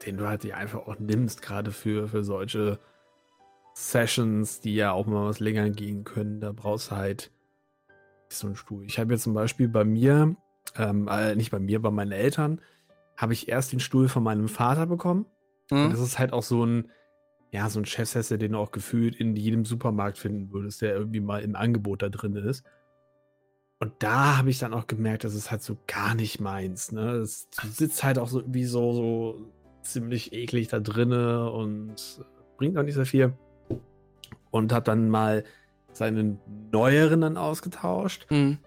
den 0.06 0.16
du 0.16 0.26
halt 0.26 0.50
einfach 0.52 0.86
auch 0.86 0.98
nimmst, 0.98 1.42
gerade 1.42 1.72
für, 1.72 2.08
für 2.08 2.24
solche 2.24 2.78
Sessions, 3.74 4.60
die 4.60 4.74
ja 4.74 4.92
auch 4.92 5.06
mal 5.06 5.26
was 5.26 5.40
länger 5.40 5.70
gehen 5.70 6.04
können. 6.04 6.40
Da 6.40 6.52
brauchst 6.52 6.90
du 6.90 6.96
halt 6.96 7.30
so 8.28 8.46
einen 8.46 8.56
Stuhl. 8.56 8.84
Ich 8.84 8.98
habe 8.98 9.12
jetzt 9.12 9.24
zum 9.24 9.34
Beispiel 9.34 9.68
bei 9.68 9.84
mir, 9.84 10.36
ähm, 10.76 11.08
äh, 11.08 11.34
nicht 11.34 11.50
bei 11.50 11.58
mir, 11.58 11.80
bei 11.80 11.90
meinen 11.90 12.12
Eltern, 12.12 12.60
habe 13.16 13.32
ich 13.32 13.48
erst 13.48 13.72
den 13.72 13.80
Stuhl 13.80 14.08
von 14.08 14.22
meinem 14.22 14.48
Vater 14.48 14.86
bekommen. 14.86 15.26
Mhm. 15.70 15.84
Und 15.84 15.92
das 15.92 16.00
ist 16.00 16.18
halt 16.18 16.32
auch 16.32 16.42
so 16.42 16.64
ein, 16.64 16.90
ja, 17.52 17.68
so 17.68 17.80
ein 17.80 17.84
Chefsessel, 17.84 18.38
den 18.38 18.52
du 18.52 18.58
auch 18.58 18.70
gefühlt 18.70 19.16
in 19.16 19.34
jedem 19.34 19.64
Supermarkt 19.64 20.18
finden 20.18 20.52
würdest, 20.52 20.82
der 20.82 20.94
irgendwie 20.94 21.20
mal 21.20 21.42
im 21.42 21.56
Angebot 21.56 22.02
da 22.02 22.08
drin 22.08 22.36
ist. 22.36 22.64
Und 23.80 23.94
da 24.00 24.36
habe 24.36 24.50
ich 24.50 24.58
dann 24.58 24.74
auch 24.74 24.86
gemerkt, 24.86 25.24
das 25.24 25.34
ist 25.34 25.50
halt 25.50 25.62
so 25.62 25.78
gar 25.86 26.14
nicht 26.14 26.38
meins. 26.38 26.92
Ne? 26.92 27.18
Das, 27.18 27.48
du 27.50 27.68
sitzt 27.68 28.04
halt 28.04 28.18
auch 28.18 28.28
so 28.28 28.42
wie 28.46 28.66
so, 28.66 28.92
so 28.92 29.52
ziemlich 29.82 30.32
eklig 30.32 30.68
da 30.68 30.80
drinne 30.80 31.50
und 31.50 32.24
bringt 32.56 32.76
auch 32.76 32.82
nicht 32.82 32.94
sehr 32.94 33.06
viel. 33.06 33.32
Und 34.50 34.72
habe 34.72 34.84
dann 34.84 35.08
mal 35.08 35.44
seinen 35.92 36.38
neueren 36.72 37.20
dann 37.20 37.36
ausgetauscht. 37.36 38.26
Mhm. 38.30 38.58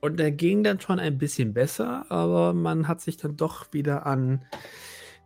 Und 0.00 0.18
der 0.18 0.30
ging 0.30 0.62
dann 0.62 0.80
schon 0.80 0.98
ein 0.98 1.18
bisschen 1.18 1.52
besser, 1.52 2.06
aber 2.10 2.52
man 2.52 2.86
hat 2.86 3.00
sich 3.00 3.16
dann 3.16 3.36
doch 3.36 3.72
wieder 3.72 4.06
an 4.06 4.44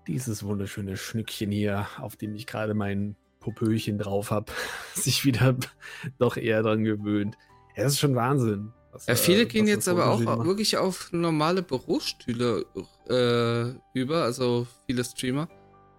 dieses 0.07 0.43
wunderschöne 0.43 0.97
Schnückchen 0.97 1.51
hier, 1.51 1.87
auf 1.99 2.17
dem 2.17 2.35
ich 2.35 2.47
gerade 2.47 2.75
mein 2.75 3.17
Popöchen 3.41 3.99
drauf 3.99 4.31
habe, 4.31 4.53
sich 4.95 5.25
wieder 5.25 5.57
doch 6.19 6.37
eher 6.37 6.63
dran 6.63 6.85
gewöhnt. 6.85 7.37
Das 7.77 7.93
ist 7.93 8.01
schon 8.01 8.15
Wahnsinn. 8.15 8.73
Was, 8.93 9.07
ja, 9.07 9.15
viele 9.15 9.43
äh, 9.43 9.47
gehen 9.47 9.67
jetzt 9.67 9.89
aber 9.89 10.07
auch 10.07 10.21
macht. 10.21 10.45
wirklich 10.45 10.77
auf 10.77 11.13
normale 11.13 11.63
Bürostühle 11.63 12.65
äh, 13.09 13.99
über, 13.99 14.25
also 14.25 14.67
viele 14.87 15.05
Streamer. 15.05 15.49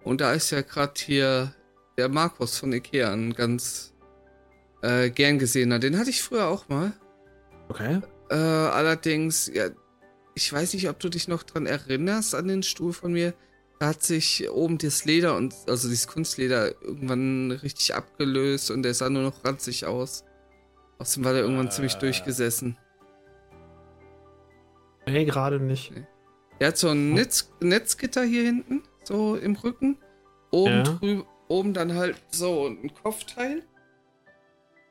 Und 0.04 0.20
da 0.20 0.32
ist 0.32 0.50
ja 0.50 0.62
gerade 0.62 0.92
hier 0.96 1.54
der 1.96 2.08
Markus 2.08 2.58
von 2.58 2.72
Ikea 2.72 3.12
ein 3.12 3.32
ganz 3.32 3.94
äh, 4.82 5.10
gern 5.10 5.38
gesehener. 5.38 5.78
Den 5.78 5.98
hatte 5.98 6.10
ich 6.10 6.22
früher 6.22 6.48
auch 6.48 6.68
mal. 6.68 6.92
Okay. 7.68 8.00
Äh, 8.30 8.34
allerdings, 8.34 9.50
ja, 9.52 9.68
ich 10.34 10.52
weiß 10.52 10.74
nicht, 10.74 10.88
ob 10.88 10.98
du 11.00 11.08
dich 11.08 11.28
noch 11.28 11.42
dran 11.42 11.66
erinnerst 11.66 12.34
an 12.34 12.48
den 12.48 12.62
Stuhl 12.62 12.92
von 12.92 13.12
mir. 13.12 13.34
Da 13.78 13.88
hat 13.88 14.02
sich 14.02 14.48
oben 14.50 14.78
das 14.78 15.04
Leder 15.04 15.36
und 15.36 15.54
also 15.66 15.88
dieses 15.88 16.06
Kunstleder 16.06 16.80
irgendwann 16.82 17.50
richtig 17.50 17.94
abgelöst 17.94 18.70
und 18.70 18.82
der 18.82 18.94
sah 18.94 19.10
nur 19.10 19.22
noch 19.22 19.44
ranzig 19.44 19.86
aus. 19.86 20.24
Außerdem 21.02 21.24
war 21.24 21.32
der 21.32 21.42
irgendwann 21.42 21.66
äh, 21.66 21.70
ziemlich 21.70 21.94
durchgesessen. 21.96 22.78
Nee, 25.04 25.24
gerade 25.24 25.58
nicht. 25.58 25.90
Nee. 25.90 26.06
Der 26.60 26.68
hat 26.68 26.76
so 26.76 26.90
ein 26.90 27.12
Netz, 27.12 27.52
Netzgitter 27.58 28.22
hier 28.22 28.44
hinten, 28.44 28.84
so 29.02 29.34
im 29.34 29.56
Rücken. 29.56 29.98
Oben 30.52 30.70
ja. 30.70 30.82
drüben, 30.84 31.26
oben 31.48 31.74
dann 31.74 31.94
halt 31.94 32.22
so 32.30 32.68
ein 32.68 32.94
Kopfteil. 32.94 33.64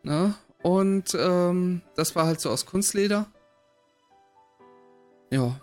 Na? 0.03 0.35
Und 0.63 1.15
ähm, 1.17 1.81
das 1.95 2.13
war 2.13 2.25
halt 2.25 2.41
so 2.41 2.49
aus 2.49 2.65
Kunstleder. 2.65 3.27
Ja. 5.29 5.61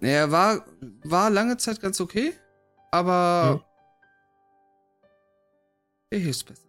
Er 0.00 0.32
war, 0.32 0.64
war 1.04 1.30
lange 1.30 1.56
Zeit 1.56 1.80
ganz 1.80 2.00
okay, 2.00 2.32
aber 2.90 3.62
ja. 6.10 6.18
hier 6.18 6.30
ist 6.30 6.42
besser. 6.46 6.66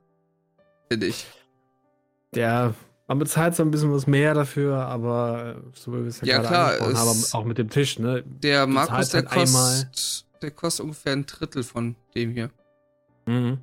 Finde 0.89 1.07
ich. 1.07 1.25
Der 2.35 2.75
man 3.09 3.17
bezahlt 3.17 3.55
so 3.55 3.63
ein 3.63 3.71
bisschen 3.71 3.91
was 3.91 4.05
mehr 4.05 4.35
dafür, 4.35 4.85
aber 4.85 5.63
so 5.73 5.91
wie 5.91 6.01
wir 6.01 6.07
es 6.07 6.21
ja, 6.21 6.27
ja 6.27 6.39
klar, 6.41 6.73
es 6.79 6.95
haben, 6.95 7.25
auch 7.33 7.43
mit 7.43 7.57
dem 7.57 7.69
Tisch, 7.69 7.97
ne? 7.97 8.23
Der 8.23 8.67
Markus, 8.67 9.09
der, 9.09 9.25
halt 9.25 9.31
kostet, 9.31 10.25
der 10.43 10.51
kostet 10.51 10.83
ungefähr 10.83 11.13
ein 11.13 11.25
Drittel 11.25 11.63
von 11.63 11.95
dem 12.13 12.31
hier. 12.31 12.51
Mhm. 13.25 13.57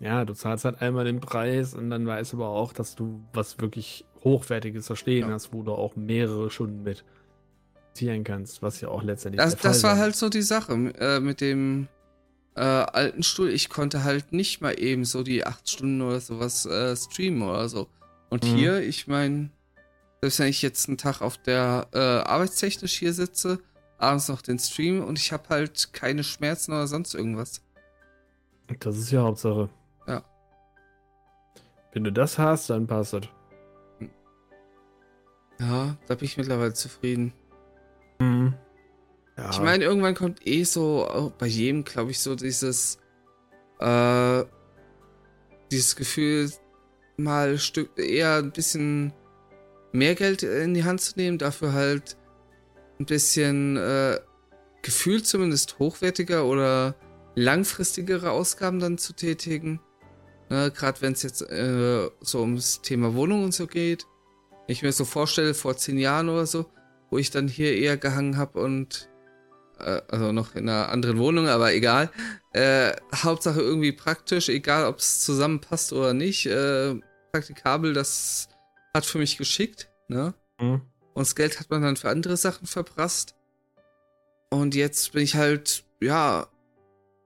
Ja, 0.00 0.26
du 0.26 0.34
zahlst 0.34 0.66
halt 0.66 0.82
einmal 0.82 1.06
den 1.06 1.20
Preis 1.20 1.72
und 1.72 1.88
dann 1.88 2.06
weißt 2.06 2.34
du 2.34 2.36
aber 2.36 2.48
auch, 2.48 2.74
dass 2.74 2.94
du 2.94 3.24
was 3.32 3.58
wirklich 3.58 4.04
Hochwertiges 4.22 4.86
verstehen 4.86 5.28
ja. 5.28 5.34
hast, 5.34 5.54
wo 5.54 5.62
du 5.62 5.72
auch 5.72 5.96
mehrere 5.96 6.50
Stunden 6.50 6.82
mit 6.82 7.04
ziehen 7.94 8.22
kannst, 8.22 8.60
was 8.60 8.82
ja 8.82 8.88
auch 8.88 9.02
letztendlich. 9.02 9.42
Das, 9.42 9.56
das 9.56 9.82
war 9.82 9.96
halt 9.96 10.14
so 10.14 10.28
die 10.28 10.42
Sache 10.42 10.74
äh, 10.98 11.20
mit 11.20 11.40
dem 11.40 11.88
äh, 12.54 12.60
alten 12.60 13.22
Stuhl. 13.22 13.48
Ich 13.48 13.70
konnte 13.70 14.04
halt 14.04 14.32
nicht 14.32 14.60
mal 14.60 14.78
eben 14.78 15.06
so 15.06 15.22
die 15.22 15.46
acht 15.46 15.70
Stunden 15.70 16.02
oder 16.02 16.20
sowas 16.20 16.66
äh, 16.66 16.94
streamen 16.94 17.42
oder 17.42 17.70
so. 17.70 17.88
Und 18.32 18.44
mhm. 18.44 18.56
hier, 18.56 18.80
ich 18.80 19.08
meine, 19.08 19.50
selbst 20.22 20.38
wenn 20.38 20.48
ich 20.48 20.62
jetzt 20.62 20.88
einen 20.88 20.96
Tag 20.96 21.20
auf 21.20 21.36
der 21.36 21.88
äh, 21.92 21.98
arbeitstechnisch 21.98 22.98
hier 22.98 23.12
sitze, 23.12 23.58
abends 23.98 24.28
noch 24.28 24.40
den 24.40 24.58
Stream 24.58 25.04
und 25.04 25.18
ich 25.18 25.34
habe 25.34 25.50
halt 25.50 25.92
keine 25.92 26.24
Schmerzen 26.24 26.72
oder 26.72 26.86
sonst 26.86 27.14
irgendwas. 27.14 27.60
Das 28.80 28.96
ist 28.96 29.10
ja 29.10 29.20
Hauptsache. 29.20 29.68
Ja. 30.08 30.24
Wenn 31.92 32.04
du 32.04 32.10
das 32.10 32.38
hast, 32.38 32.70
dann 32.70 32.86
passt 32.86 33.12
das. 33.12 33.28
Ja, 35.60 35.98
da 36.06 36.14
bin 36.14 36.24
ich 36.24 36.38
mittlerweile 36.38 36.72
zufrieden. 36.72 37.34
Mhm. 38.18 38.54
Ja. 39.36 39.50
Ich 39.50 39.60
meine, 39.60 39.84
irgendwann 39.84 40.14
kommt 40.14 40.46
eh 40.46 40.64
so, 40.64 41.34
bei 41.38 41.46
jedem, 41.46 41.84
glaube 41.84 42.12
ich, 42.12 42.20
so 42.20 42.34
dieses, 42.34 42.98
äh, 43.78 44.42
dieses 45.70 45.96
Gefühl, 45.96 46.50
mal 47.16 47.58
eher 47.96 48.36
ein 48.36 48.52
bisschen 48.52 49.12
mehr 49.92 50.14
Geld 50.14 50.42
in 50.42 50.74
die 50.74 50.84
Hand 50.84 51.00
zu 51.00 51.12
nehmen, 51.16 51.38
dafür 51.38 51.72
halt 51.72 52.16
ein 52.98 53.06
bisschen 53.06 53.76
äh, 53.76 54.18
gefühlt 54.82 55.26
zumindest 55.26 55.78
hochwertiger 55.78 56.46
oder 56.46 56.94
langfristigere 57.34 58.30
Ausgaben 58.30 58.78
dann 58.78 58.98
zu 58.98 59.12
tätigen. 59.14 59.80
Ne, 60.50 60.70
Gerade 60.70 61.00
wenn 61.02 61.12
es 61.12 61.22
jetzt 61.22 61.42
äh, 61.42 62.08
so 62.20 62.40
ums 62.40 62.82
Thema 62.82 63.14
Wohnung 63.14 63.44
und 63.44 63.54
so 63.54 63.66
geht. 63.66 64.06
Ich 64.68 64.82
mir 64.82 64.92
so 64.92 65.04
vorstelle, 65.04 65.54
vor 65.54 65.76
zehn 65.76 65.98
Jahren 65.98 66.28
oder 66.28 66.46
so, 66.46 66.66
wo 67.10 67.18
ich 67.18 67.30
dann 67.30 67.48
hier 67.48 67.76
eher 67.76 67.96
gehangen 67.96 68.36
habe 68.36 68.60
und 68.60 69.08
also 69.82 70.32
noch 70.32 70.54
in 70.54 70.68
einer 70.68 70.88
anderen 70.88 71.18
Wohnung, 71.18 71.48
aber 71.48 71.72
egal. 71.72 72.10
Äh, 72.52 72.92
Hauptsache 73.14 73.60
irgendwie 73.60 73.92
praktisch, 73.92 74.48
egal 74.48 74.86
ob 74.86 74.98
es 74.98 75.20
zusammenpasst 75.20 75.92
oder 75.92 76.14
nicht. 76.14 76.46
Äh, 76.46 76.94
praktikabel, 77.32 77.92
das 77.94 78.48
hat 78.94 79.06
für 79.06 79.18
mich 79.18 79.38
geschickt, 79.38 79.88
ne? 80.08 80.34
Mhm. 80.60 80.82
Und 81.14 81.26
das 81.26 81.34
Geld 81.34 81.60
hat 81.60 81.70
man 81.70 81.82
dann 81.82 81.96
für 81.96 82.08
andere 82.08 82.36
Sachen 82.36 82.66
verprasst. 82.66 83.34
Und 84.50 84.74
jetzt 84.74 85.12
bin 85.12 85.22
ich 85.22 85.36
halt, 85.36 85.84
ja, 86.00 86.46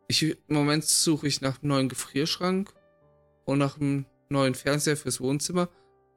ich, 0.08 0.22
im 0.22 0.36
Moment 0.48 0.84
suche 0.84 1.26
ich 1.26 1.40
nach 1.40 1.62
einem 1.62 1.68
neuen 1.70 1.88
Gefrierschrank 1.88 2.72
und 3.44 3.58
nach 3.58 3.80
einem 3.80 4.06
neuen 4.28 4.54
Fernseher 4.54 4.96
fürs 4.96 5.20
Wohnzimmer. 5.20 5.68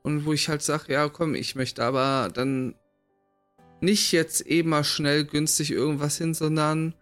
Und 0.03 0.25
wo 0.25 0.34
ich 0.34 0.50
halt 0.50 0.62
sage, 0.62 0.93
ja, 0.93 1.10
komm, 1.10 1.36
ich 1.36 1.55
möchte 1.55 1.84
aber 1.84 2.29
dann 2.34 2.75
nicht 3.82 4.12
jetzt 4.12 4.42
eben 4.42 4.70
mal 4.70 4.84
schnell 4.84 5.26
günstig 5.26 5.72
irgendwas 5.72 6.18
hin, 6.18 6.34
sondern 6.34 6.94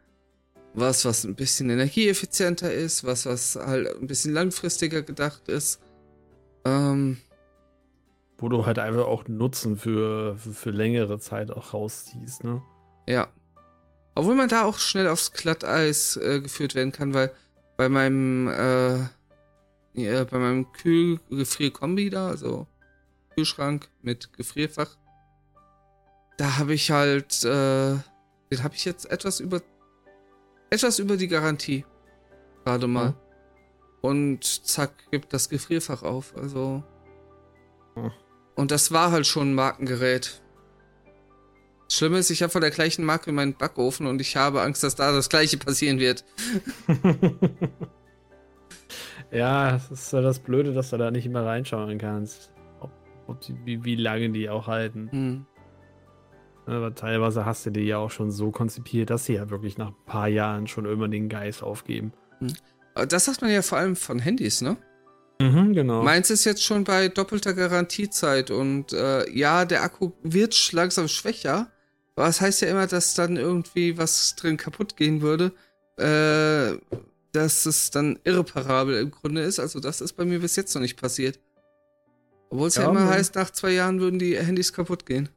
was, 0.73 1.05
was 1.05 1.23
ein 1.23 1.35
bisschen 1.35 1.69
energieeffizienter 1.69 2.71
ist, 2.71 3.03
was, 3.03 3.25
was 3.25 3.55
halt 3.55 3.87
ein 3.99 4.07
bisschen 4.07 4.33
langfristiger 4.33 5.01
gedacht 5.01 5.47
ist. 5.49 5.81
Ähm, 6.65 7.17
Wo 8.37 8.47
du 8.49 8.65
halt 8.65 8.77
einfach 8.77 9.05
auch 9.05 9.27
Nutzen 9.27 9.77
für, 9.77 10.37
für, 10.37 10.53
für 10.53 10.71
längere 10.71 11.19
Zeit 11.19 11.49
auch 11.51 11.73
rausziehst, 11.73 12.43
ne? 12.43 12.61
Ja. 13.07 13.27
Obwohl 14.13 14.35
man 14.35 14.49
da 14.49 14.65
auch 14.65 14.77
schnell 14.79 15.07
aufs 15.07 15.31
Glatteis 15.31 16.17
äh, 16.17 16.41
geführt 16.41 16.75
werden 16.75 16.91
kann, 16.91 17.13
weil 17.13 17.31
bei 17.75 17.89
meinem, 17.89 18.47
äh, 18.47 18.97
ja, 19.93 20.23
bei 20.23 20.37
meinem 20.37 20.71
Kühl-Gefrier-Kombi 20.73 22.09
da, 22.09 22.27
also 22.27 22.67
Kühlschrank 23.35 23.89
mit 24.01 24.33
Gefrierfach, 24.33 24.97
da 26.37 26.57
habe 26.57 26.73
ich 26.73 26.91
halt, 26.91 27.43
äh, 27.43 27.95
den 28.51 28.63
habe 28.63 28.75
ich 28.75 28.85
jetzt 28.85 29.09
etwas 29.09 29.39
über, 29.39 29.61
etwas 30.69 30.99
über 30.99 31.17
die 31.17 31.27
Garantie. 31.27 31.85
Gerade 32.63 32.87
mal. 32.87 33.09
Mhm. 33.09 33.15
Und 34.01 34.43
zack, 34.43 35.11
gibt 35.11 35.33
das 35.33 35.49
Gefrierfach 35.49 36.03
auf. 36.03 36.35
Also. 36.37 36.83
Mhm. 37.95 38.11
Und 38.55 38.71
das 38.71 38.91
war 38.91 39.11
halt 39.11 39.27
schon 39.27 39.51
ein 39.51 39.55
Markengerät. 39.55 40.41
Das 41.87 41.97
Schlimme 41.97 42.17
ist, 42.17 42.29
ich 42.29 42.43
habe 42.43 42.51
von 42.51 42.61
der 42.61 42.71
gleichen 42.71 43.05
Marke 43.05 43.31
meinen 43.31 43.53
Backofen 43.53 44.07
und 44.07 44.19
ich 44.19 44.35
habe 44.35 44.61
Angst, 44.61 44.83
dass 44.83 44.95
da 44.95 45.11
das 45.11 45.29
gleiche 45.29 45.57
passieren 45.57 45.99
wird. 45.99 46.25
ja, 49.31 49.71
das 49.71 49.89
ist 49.89 50.11
ja 50.11 50.21
das 50.21 50.39
Blöde, 50.39 50.73
dass 50.73 50.89
du 50.89 50.97
da 50.97 51.11
nicht 51.11 51.25
immer 51.25 51.45
reinschauen 51.45 51.97
kannst. 51.97 52.51
Ob, 52.81 52.91
ob 53.27 53.39
die, 53.41 53.55
wie, 53.63 53.83
wie, 53.85 53.95
lange 53.95 54.29
die 54.31 54.49
auch 54.49 54.67
halten. 54.67 55.09
Mhm. 55.11 55.45
Aber 56.67 56.93
teilweise 56.93 57.45
hast 57.45 57.65
du 57.65 57.71
die 57.71 57.81
ja 57.81 57.97
auch 57.97 58.11
schon 58.11 58.29
so 58.29 58.51
konzipiert, 58.51 59.09
dass 59.09 59.25
sie 59.25 59.33
ja 59.33 59.49
wirklich 59.49 59.77
nach 59.77 59.87
ein 59.87 60.05
paar 60.05 60.27
Jahren 60.27 60.67
schon 60.67 60.85
irgendwann 60.85 61.11
den 61.11 61.29
Geist 61.29 61.63
aufgeben. 61.63 62.11
Mhm. 62.41 62.53
Das 63.07 63.25
sagt 63.25 63.41
man 63.41 63.51
ja 63.51 63.61
vor 63.61 63.77
allem 63.77 63.95
von 63.95 64.19
Handys, 64.19 64.61
ne? 64.61 64.75
Mhm, 65.39 65.73
genau. 65.73 66.03
Meins 66.03 66.29
ist 66.29 66.45
jetzt 66.45 66.63
schon 66.63 66.83
bei 66.83 67.09
doppelter 67.09 67.53
Garantiezeit 67.53 68.49
und 68.49 68.91
äh, 68.91 69.29
ja, 69.29 69.65
der 69.65 69.83
Akku 69.83 70.11
wird 70.23 70.73
langsam 70.73 71.07
schwächer, 71.07 71.71
aber 72.15 72.27
es 72.27 72.37
das 72.37 72.41
heißt 72.41 72.61
ja 72.61 72.69
immer, 72.69 72.87
dass 72.87 73.13
dann 73.13 73.37
irgendwie 73.37 73.97
was 73.97 74.35
drin 74.35 74.57
kaputt 74.57 74.97
gehen 74.97 75.21
würde, 75.21 75.51
äh, 75.97 76.77
dass 77.33 77.67
es 77.67 77.91
dann 77.91 78.17
irreparabel 78.23 78.97
im 78.97 79.11
Grunde 79.11 79.41
ist. 79.41 79.59
Also 79.59 79.79
das 79.79 80.01
ist 80.01 80.13
bei 80.13 80.25
mir 80.25 80.39
bis 80.39 80.55
jetzt 80.55 80.73
noch 80.73 80.81
nicht 80.81 80.99
passiert. 80.99 81.39
Obwohl 82.49 82.69
es 82.69 82.75
ja, 82.75 82.83
ja 82.83 82.89
immer 82.89 83.07
heißt, 83.07 83.35
nach 83.35 83.51
zwei 83.51 83.71
Jahren 83.71 83.99
würden 83.99 84.17
die 84.17 84.37
Handys 84.37 84.73
kaputt 84.73 85.05
gehen. 85.05 85.29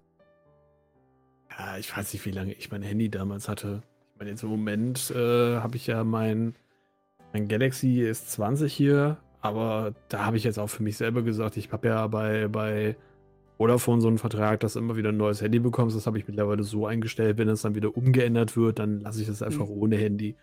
Ja, 1.61 1.76
ich 1.76 1.95
weiß 1.95 2.14
nicht, 2.14 2.25
wie 2.25 2.31
lange 2.31 2.55
ich 2.55 2.71
mein 2.71 2.81
Handy 2.81 3.11
damals 3.11 3.47
hatte. 3.47 3.83
Ich 4.12 4.19
meine, 4.19 4.31
jetzt 4.31 4.43
im 4.43 4.49
Moment 4.49 5.11
äh, 5.11 5.57
habe 5.59 5.76
ich 5.76 5.87
ja 5.87 6.05
mein, 6.05 6.55
mein 7.35 7.49
Galaxy 7.49 8.02
S20 8.02 8.67
hier, 8.67 9.19
aber 9.43 9.93
da 10.09 10.25
habe 10.25 10.38
ich 10.38 10.45
jetzt 10.45 10.59
auch 10.59 10.69
für 10.69 10.83
mich 10.83 10.97
selber 10.97 11.23
gesagt, 11.23 11.59
ich 11.59 11.71
habe 11.71 11.88
ja 11.88 12.07
bei, 12.07 12.49
bei 12.49 12.97
Vodafone 13.59 14.00
so 14.00 14.09
einen 14.09 14.17
Vertrag, 14.17 14.61
dass 14.61 14.73
du 14.73 14.79
immer 14.79 14.97
wieder 14.97 15.11
ein 15.11 15.19
neues 15.19 15.43
Handy 15.43 15.59
bekommst. 15.59 15.95
Das 15.95 16.07
habe 16.07 16.19
ich 16.19 16.26
mittlerweile 16.26 16.62
so 16.62 16.87
eingestellt, 16.87 17.37
wenn 17.37 17.49
es 17.50 17.61
dann 17.61 17.75
wieder 17.75 17.95
umgeändert 17.95 18.57
wird, 18.57 18.79
dann 18.79 19.00
lasse 19.00 19.21
ich 19.21 19.26
das 19.26 19.43
einfach 19.43 19.67
mhm. 19.67 19.83
ohne 19.83 19.97
Handy. 19.97 20.37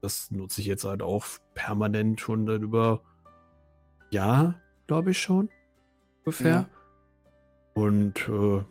Das 0.00 0.32
nutze 0.32 0.62
ich 0.62 0.66
jetzt 0.66 0.84
halt 0.84 1.00
auch 1.00 1.24
permanent 1.54 2.20
schon 2.20 2.48
über 2.48 3.02
ja, 4.10 4.56
glaube 4.88 5.12
ich 5.12 5.18
schon. 5.18 5.48
Ungefähr. 6.24 6.50
Ja. 6.50 6.68
Und 7.74 8.28
äh, 8.28 8.64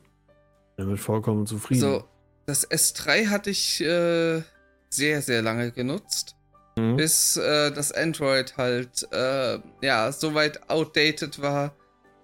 damit 0.77 1.00
vollkommen 1.00 1.46
zufrieden. 1.46 1.82
So, 1.82 2.03
das 2.46 2.70
S3 2.70 3.27
hatte 3.29 3.50
ich 3.50 3.82
äh, 3.82 4.41
sehr, 4.89 5.22
sehr 5.22 5.41
lange 5.41 5.72
genutzt. 5.72 6.36
Mhm. 6.77 6.98
Bis 6.98 7.38
äh, 7.38 7.72
das 7.72 7.91
Android 7.91 8.58
halt 8.58 9.08
äh, 9.12 9.60
ja 9.82 10.12
so 10.12 10.34
weit 10.34 10.70
outdated 10.70 11.41
war, 11.41 11.75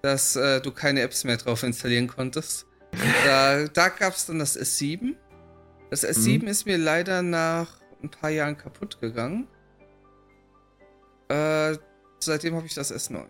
dass 0.01 0.35
äh, 0.35 0.59
du 0.61 0.71
keine 0.71 1.01
Apps 1.01 1.23
mehr 1.23 1.37
drauf 1.37 1.63
installieren 1.63 2.07
konntest. 2.07 2.65
da 3.25 3.65
da 3.67 3.89
gab 3.89 4.13
es 4.13 4.25
dann 4.25 4.39
das 4.39 4.59
S7. 4.59 5.15
Das 5.89 6.05
S7 6.05 6.41
mhm. 6.41 6.47
ist 6.47 6.65
mir 6.65 6.77
leider 6.77 7.21
nach 7.21 7.81
ein 8.03 8.09
paar 8.09 8.29
Jahren 8.29 8.57
kaputt 8.57 8.99
gegangen. 8.99 9.47
Äh, 11.29 11.77
seitdem 12.19 12.55
habe 12.55 12.65
ich 12.65 12.73
das 12.73 12.93
S9. 12.93 13.25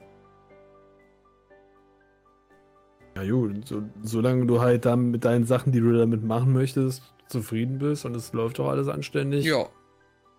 Ja 3.15 3.29
gut, 3.29 3.67
so, 3.67 3.83
solange 4.01 4.45
du 4.45 4.61
halt 4.61 4.85
dann 4.85 5.11
mit 5.11 5.25
deinen 5.25 5.45
Sachen, 5.45 5.71
die 5.71 5.79
du 5.79 5.97
damit 5.97 6.23
machen 6.23 6.53
möchtest, 6.53 7.03
zufrieden 7.27 7.79
bist 7.79 8.05
und 8.05 8.15
es 8.15 8.33
läuft 8.33 8.59
doch 8.59 8.69
alles 8.69 8.87
anständig. 8.87 9.45
Ja. 9.45 9.67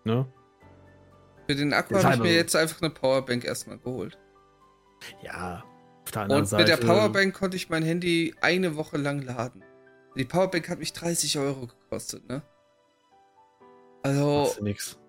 Ne? 0.05 0.27
Für 1.47 1.55
den 1.55 1.73
Akku 1.73 1.97
habe 1.97 2.15
ich 2.15 2.21
mir 2.21 2.35
jetzt 2.35 2.57
einfach 2.57 2.81
eine 2.81 2.91
Powerbank 2.91 3.45
erstmal 3.45 3.79
geholt. 3.79 4.19
Ja. 5.23 5.65
und 6.29 6.47
Seite, 6.47 6.63
mit 6.63 6.69
der 6.69 6.77
Powerbank 6.77 7.35
konnte 7.35 7.57
ich 7.57 7.69
mein 7.69 7.83
Handy 7.83 8.35
eine 8.41 8.77
Woche 8.77 8.97
lang 8.97 9.23
laden. 9.23 9.63
Die 10.17 10.25
Powerbank 10.25 10.69
hat 10.69 10.79
mich 10.79 10.93
30 10.93 11.39
Euro 11.39 11.67
gekostet, 11.67 12.29
ne? 12.29 12.43
Also, 14.03 14.53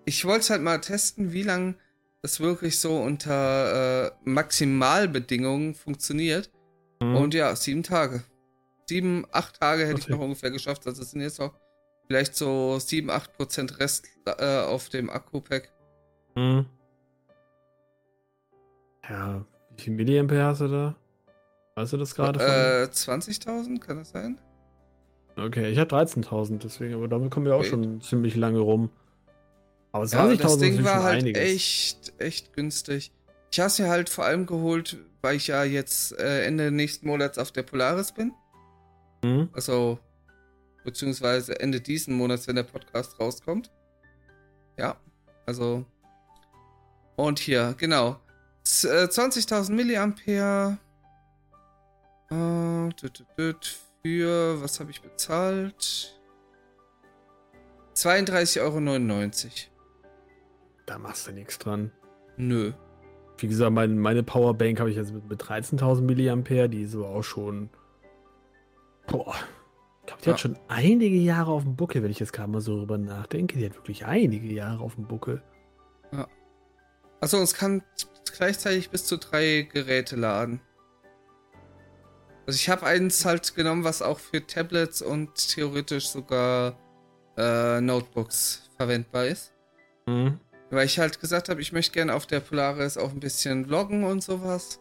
ich 0.04 0.24
wollte 0.24 0.40
es 0.40 0.50
halt 0.50 0.62
mal 0.62 0.80
testen, 0.80 1.32
wie 1.32 1.42
lange 1.42 1.74
das 2.22 2.40
wirklich 2.40 2.78
so 2.78 2.96
unter 2.96 4.06
äh, 4.06 4.10
Maximalbedingungen 4.24 5.74
funktioniert. 5.74 6.50
Mhm. 7.10 7.16
Und 7.16 7.34
ja, 7.34 7.54
sieben 7.56 7.82
Tage. 7.82 8.22
Sieben, 8.86 9.26
acht 9.32 9.60
Tage 9.60 9.82
hätte 9.82 9.94
okay. 9.94 10.02
ich 10.02 10.08
noch 10.08 10.20
ungefähr 10.20 10.50
geschafft. 10.50 10.86
Also 10.86 11.02
es 11.02 11.10
sind 11.10 11.20
jetzt 11.20 11.38
noch 11.38 11.54
vielleicht 12.06 12.36
so 12.36 12.78
sieben, 12.78 13.10
acht 13.10 13.32
Prozent 13.34 13.78
Rest 13.80 14.06
äh, 14.26 14.60
auf 14.60 14.88
dem 14.88 15.10
Akku-Pack. 15.10 15.72
Mhm. 16.34 16.66
Ja, 19.08 19.44
wie 19.76 19.82
viel 19.82 19.92
Milliampere 19.94 20.44
hast 20.44 20.60
du 20.60 20.68
da? 20.68 20.96
Weißt 21.76 21.92
du 21.92 21.96
das 21.96 22.14
gerade? 22.14 22.40
Äh, 22.40 22.84
20.000, 22.84 23.80
kann 23.80 23.98
das 23.98 24.10
sein? 24.10 24.38
Okay, 25.36 25.70
ich 25.70 25.78
hatte 25.78 25.96
13.000, 25.96 26.58
deswegen, 26.58 26.94
aber 26.94 27.08
damit 27.08 27.30
kommen 27.30 27.46
wir 27.46 27.54
auch 27.54 27.60
okay. 27.60 27.70
schon 27.70 28.00
ziemlich 28.00 28.36
lange 28.36 28.60
rum. 28.60 28.90
Aber 29.90 30.04
20.000 30.04 30.30
ja, 30.30 30.36
das 30.36 30.58
Ding 30.58 30.84
war 30.84 31.02
halt 31.02 31.22
einiges. 31.22 31.42
echt, 31.42 32.12
echt 32.18 32.52
günstig. 32.52 33.12
Ich 33.54 33.60
habe 33.60 33.68
es 33.68 33.78
mir 33.78 33.88
halt 33.88 34.10
vor 34.10 34.24
allem 34.24 34.46
geholt, 34.46 34.96
weil 35.22 35.36
ich 35.36 35.46
ja 35.46 35.62
jetzt 35.62 36.10
äh, 36.18 36.44
Ende 36.44 36.72
nächsten 36.72 37.06
Monats 37.06 37.38
auf 37.38 37.52
der 37.52 37.62
Polaris 37.62 38.10
bin. 38.10 38.32
Mhm. 39.22 39.48
Also, 39.52 40.00
beziehungsweise 40.82 41.60
Ende 41.60 41.80
diesen 41.80 42.16
Monats, 42.16 42.48
wenn 42.48 42.56
der 42.56 42.64
Podcast 42.64 43.20
rauskommt. 43.20 43.70
Ja, 44.76 44.96
also. 45.46 45.84
Und 47.14 47.38
hier, 47.38 47.76
genau. 47.78 48.18
20.000 48.66 49.68
äh, 49.68 49.72
Milliampere. 49.72 50.78
Äh, 52.32 53.54
für, 54.02 54.62
was 54.62 54.80
habe 54.80 54.90
ich 54.90 55.00
bezahlt? 55.00 56.20
32,99 57.94 58.60
Euro. 58.60 58.80
Da 60.86 60.98
machst 60.98 61.28
du 61.28 61.30
nichts 61.30 61.56
dran. 61.60 61.92
Nö. 62.36 62.72
Wie 63.38 63.48
gesagt, 63.48 63.72
mein, 63.72 63.98
meine 63.98 64.22
Powerbank 64.22 64.80
habe 64.80 64.90
ich 64.90 64.96
jetzt 64.96 65.12
mit, 65.12 65.28
mit 65.28 65.42
13.000 65.42 66.02
Milliampere, 66.02 66.68
die 66.68 66.82
ist 66.82 66.94
aber 66.94 67.08
auch 67.08 67.22
schon. 67.22 67.70
Boah. 69.06 69.34
Ich 70.00 70.06
glaube, 70.06 70.22
die 70.22 70.26
ja. 70.26 70.32
hat 70.32 70.40
schon 70.40 70.58
einige 70.68 71.16
Jahre 71.16 71.50
auf 71.50 71.62
dem 71.62 71.76
Buckel, 71.76 72.02
wenn 72.02 72.10
ich 72.10 72.20
jetzt 72.20 72.32
gerade 72.32 72.50
mal 72.50 72.60
so 72.60 72.78
drüber 72.78 72.98
nachdenke. 72.98 73.58
Die 73.58 73.64
hat 73.64 73.74
wirklich 73.74 74.04
einige 74.06 74.52
Jahre 74.52 74.82
auf 74.82 74.94
dem 74.94 75.06
Buckel. 75.06 75.42
Ja. 76.12 76.28
Achso, 77.20 77.38
es 77.38 77.54
kann 77.54 77.82
gleichzeitig 78.36 78.90
bis 78.90 79.06
zu 79.06 79.16
drei 79.16 79.68
Geräte 79.72 80.16
laden. 80.16 80.60
Also 82.46 82.58
ich 82.58 82.68
habe 82.68 82.84
eins 82.84 83.24
halt 83.24 83.54
genommen, 83.54 83.84
was 83.84 84.02
auch 84.02 84.18
für 84.18 84.46
Tablets 84.46 85.00
und 85.00 85.34
theoretisch 85.34 86.08
sogar 86.08 86.78
äh, 87.36 87.80
Notebooks 87.80 88.68
verwendbar 88.76 89.26
ist. 89.26 89.54
Mhm. 90.06 90.38
Weil 90.74 90.86
ich 90.86 90.98
halt 90.98 91.20
gesagt 91.20 91.48
habe, 91.48 91.60
ich 91.60 91.72
möchte 91.72 91.92
gerne 91.92 92.14
auf 92.14 92.26
der 92.26 92.40
Polaris 92.40 92.96
auch 92.96 93.12
ein 93.12 93.20
bisschen 93.20 93.66
vloggen 93.66 94.04
und 94.04 94.22
sowas. 94.22 94.80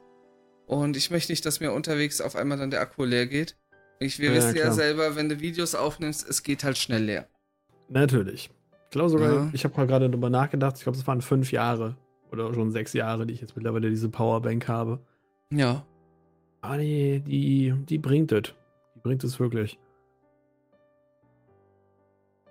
Und 0.66 0.98
ich 0.98 1.12
möchte 1.12 1.32
nicht, 1.32 1.46
dass 1.46 1.60
mir 1.60 1.72
unterwegs 1.72 2.22
auf 2.22 2.36
einmal 2.36 2.58
dann 2.58 2.72
der 2.72 2.82
Akku 2.82 3.04
leer 3.04 3.28
geht. 3.28 3.56
Ich, 4.00 4.20
wir 4.20 4.32
ja, 4.32 4.36
wissen 4.36 4.56
ja, 4.56 4.66
ja 4.66 4.72
selber, 4.72 5.16
wenn 5.16 5.30
du 5.30 5.40
Videos 5.40 5.76
aufnimmst, 5.76 6.28
es 6.28 6.44
geht 6.44 6.64
halt 6.64 6.78
schnell 6.78 7.04
leer. 7.04 7.28
Natürlich. 7.90 8.50
Ich 8.86 8.90
glaube 8.90 9.10
sogar, 9.10 9.34
ja. 9.34 9.50
ich 9.54 9.64
habe 9.64 9.76
mal 9.78 9.88
gerade 9.88 10.10
darüber 10.10 10.30
nachgedacht, 10.30 10.78
ich 10.78 10.84
glaube, 10.84 10.98
es 10.98 11.06
waren 11.06 11.22
fünf 11.22 11.52
Jahre 11.52 11.96
oder 12.32 12.54
schon 12.54 12.72
sechs 12.72 12.94
Jahre, 12.94 13.26
die 13.26 13.34
ich 13.34 13.42
jetzt 13.42 13.56
mittlerweile 13.56 13.90
diese 13.90 14.10
Powerbank 14.10 14.68
habe. 14.68 15.00
Ja. 15.52 15.86
Aber 16.62 16.78
die, 16.78 17.20
die, 17.20 17.74
die 17.88 17.98
bringt 17.98 18.32
es. 18.32 18.54
Die 18.96 19.00
bringt 19.00 19.24
es 19.24 19.40
wirklich. 19.40 19.78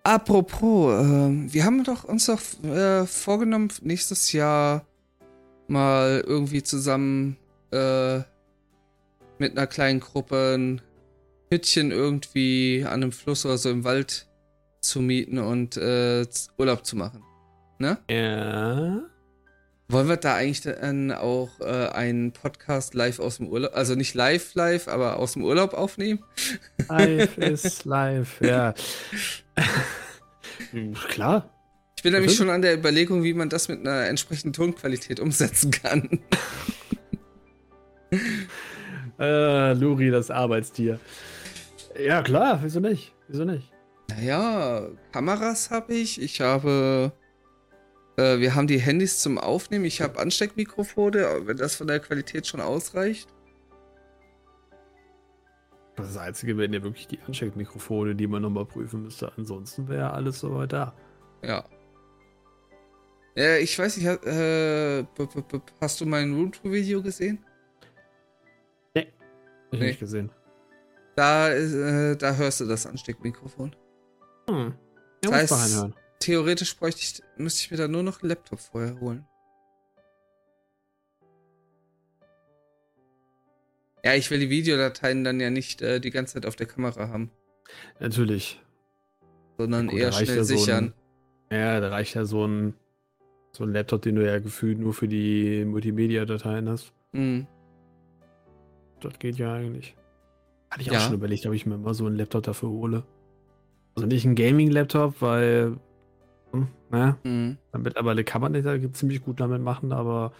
Apropos, 0.04 0.92
äh, 0.94 1.52
wir 1.52 1.64
haben 1.64 1.84
doch 1.84 2.04
uns 2.04 2.26
doch 2.26 2.40
äh, 2.64 3.06
vorgenommen, 3.06 3.68
nächstes 3.82 4.32
Jahr 4.32 4.84
mal 5.68 6.24
irgendwie 6.26 6.62
zusammen 6.62 7.36
äh, 7.70 8.18
mit 9.38 9.56
einer 9.56 9.66
kleinen 9.66 10.00
Gruppe 10.00 10.54
ein 10.56 10.82
Hütchen 11.50 11.90
irgendwie 11.90 12.84
an 12.84 12.94
einem 12.94 13.12
Fluss 13.12 13.46
oder 13.46 13.58
so 13.58 13.70
im 13.70 13.84
Wald 13.84 14.28
zu 14.80 15.00
mieten 15.00 15.38
und 15.38 15.76
äh, 15.76 16.26
Urlaub 16.58 16.84
zu 16.84 16.96
machen. 16.96 17.22
Ne? 17.78 17.98
Ja. 18.10 19.02
Wollen 19.92 20.08
wir 20.08 20.16
da 20.16 20.36
eigentlich 20.36 20.62
dann 20.62 21.12
auch 21.12 21.50
äh, 21.60 21.88
einen 21.88 22.32
Podcast 22.32 22.94
live 22.94 23.18
aus 23.18 23.36
dem 23.36 23.48
Urlaub, 23.48 23.76
also 23.76 23.94
nicht 23.94 24.14
live, 24.14 24.54
live, 24.54 24.88
aber 24.88 25.18
aus 25.18 25.34
dem 25.34 25.44
Urlaub 25.44 25.74
aufnehmen? 25.74 26.24
Live 26.88 27.36
ist 27.36 27.84
live, 27.84 28.40
ja. 28.40 28.72
Klar. 31.08 31.50
Ich 31.94 32.02
bin 32.02 32.14
nämlich 32.14 32.34
schon 32.34 32.48
an 32.48 32.62
der 32.62 32.74
Überlegung, 32.74 33.22
wie 33.22 33.34
man 33.34 33.50
das 33.50 33.68
mit 33.68 33.80
einer 33.80 34.06
entsprechenden 34.06 34.54
Tonqualität 34.54 35.20
umsetzen 35.20 35.70
kann. 35.70 36.20
äh, 39.20 39.74
Luri, 39.74 40.10
das 40.10 40.30
Arbeitstier. 40.30 41.00
Ja, 42.02 42.22
klar, 42.22 42.60
wieso 42.62 42.80
nicht? 42.80 43.12
Wieso 43.28 43.44
nicht? 43.44 43.70
Naja, 44.08 44.88
Kameras 45.12 45.70
habe 45.70 45.92
ich. 45.92 46.18
Ich 46.18 46.40
habe. 46.40 47.12
Äh, 48.16 48.38
wir 48.38 48.54
haben 48.54 48.66
die 48.66 48.78
Handys 48.78 49.20
zum 49.20 49.38
Aufnehmen. 49.38 49.84
Ich 49.84 50.00
habe 50.00 50.18
Ansteckmikrofone, 50.18 51.46
wenn 51.46 51.56
das 51.56 51.76
von 51.76 51.86
der 51.86 52.00
Qualität 52.00 52.46
schon 52.46 52.60
ausreicht. 52.60 53.28
Das 55.96 56.16
Einzige 56.16 56.56
wären 56.56 56.72
ja 56.72 56.82
wirklich 56.82 57.06
die 57.06 57.20
Ansteckmikrofone, 57.26 58.14
die 58.14 58.26
man 58.26 58.42
nochmal 58.42 58.64
prüfen 58.64 59.02
müsste. 59.02 59.32
Ansonsten 59.36 59.88
wäre 59.88 60.12
alles 60.12 60.40
soweit 60.40 60.72
da. 60.72 60.94
Ja. 61.42 61.64
Ja, 63.34 63.56
ich 63.56 63.78
weiß 63.78 63.96
nicht, 63.96 64.06
äh, 64.26 65.04
hast 65.80 66.00
du 66.00 66.06
mein 66.06 66.34
Roomtour-Video 66.34 67.02
gesehen? 67.02 67.42
Nee, 68.94 69.12
ich 69.70 69.78
nee. 69.78 69.86
nicht 69.86 70.00
gesehen. 70.00 70.30
Da, 71.16 71.50
äh, 71.50 72.16
da 72.16 72.34
hörst 72.34 72.60
du 72.60 72.66
das 72.66 72.86
Ansteckmikrofon. 72.86 73.74
Hm. 74.48 74.74
Ja, 75.24 75.30
das 75.30 75.50
heißt, 75.50 75.92
theoretisch 76.22 76.76
bräuchte 76.76 77.00
ich, 77.00 77.22
müsste 77.36 77.60
ich 77.60 77.70
mir 77.70 77.76
da 77.76 77.88
nur 77.88 78.02
noch 78.02 78.22
einen 78.22 78.30
Laptop 78.30 78.60
vorher 78.60 78.98
holen. 79.00 79.26
Ja, 84.04 84.14
ich 84.14 84.30
will 84.30 84.40
die 84.40 84.50
Videodateien 84.50 85.22
dann 85.22 85.38
ja 85.40 85.50
nicht 85.50 85.80
äh, 85.80 86.00
die 86.00 86.10
ganze 86.10 86.34
Zeit 86.34 86.46
auf 86.46 86.56
der 86.56 86.66
Kamera 86.66 87.08
haben. 87.08 87.30
Natürlich. 88.00 88.60
Sondern 89.58 89.88
Gut, 89.88 90.00
eher 90.00 90.12
schnell 90.12 90.38
ja 90.38 90.44
sichern. 90.44 90.94
So 91.50 91.54
ein, 91.54 91.58
ja, 91.58 91.80
da 91.80 91.88
reicht 91.88 92.14
ja 92.14 92.24
so 92.24 92.46
ein, 92.46 92.74
so 93.52 93.64
ein 93.64 93.72
Laptop, 93.72 94.02
den 94.02 94.16
du 94.16 94.26
ja 94.26 94.38
gefühlt 94.40 94.78
nur 94.78 94.92
für 94.92 95.06
die 95.06 95.64
Multimedia-Dateien 95.64 96.68
hast. 96.68 96.92
Mhm. 97.12 97.46
Das 99.00 99.18
geht 99.18 99.36
ja 99.36 99.52
eigentlich. 99.52 99.94
Hatte 100.70 100.82
ich 100.82 100.90
auch 100.90 100.94
ja. 100.94 101.00
schon 101.00 101.14
überlegt, 101.14 101.46
ob 101.46 101.52
ich 101.52 101.66
mir 101.66 101.78
mal 101.78 101.94
so 101.94 102.06
einen 102.06 102.16
Laptop 102.16 102.44
dafür 102.44 102.70
hole. 102.70 103.04
Also 103.94 104.06
nicht 104.06 104.24
ein 104.24 104.34
Gaming-Laptop, 104.34 105.20
weil, 105.20 105.76
ne, 106.90 107.16
mhm. 107.24 107.58
mittlerweile 107.78 108.24
kann 108.24 108.40
man 108.40 108.52
das 108.52 108.64
ja 108.64 108.92
ziemlich 108.92 109.22
gut 109.22 109.40
damit 109.40 109.62
machen, 109.62 109.92
aber 109.92 110.32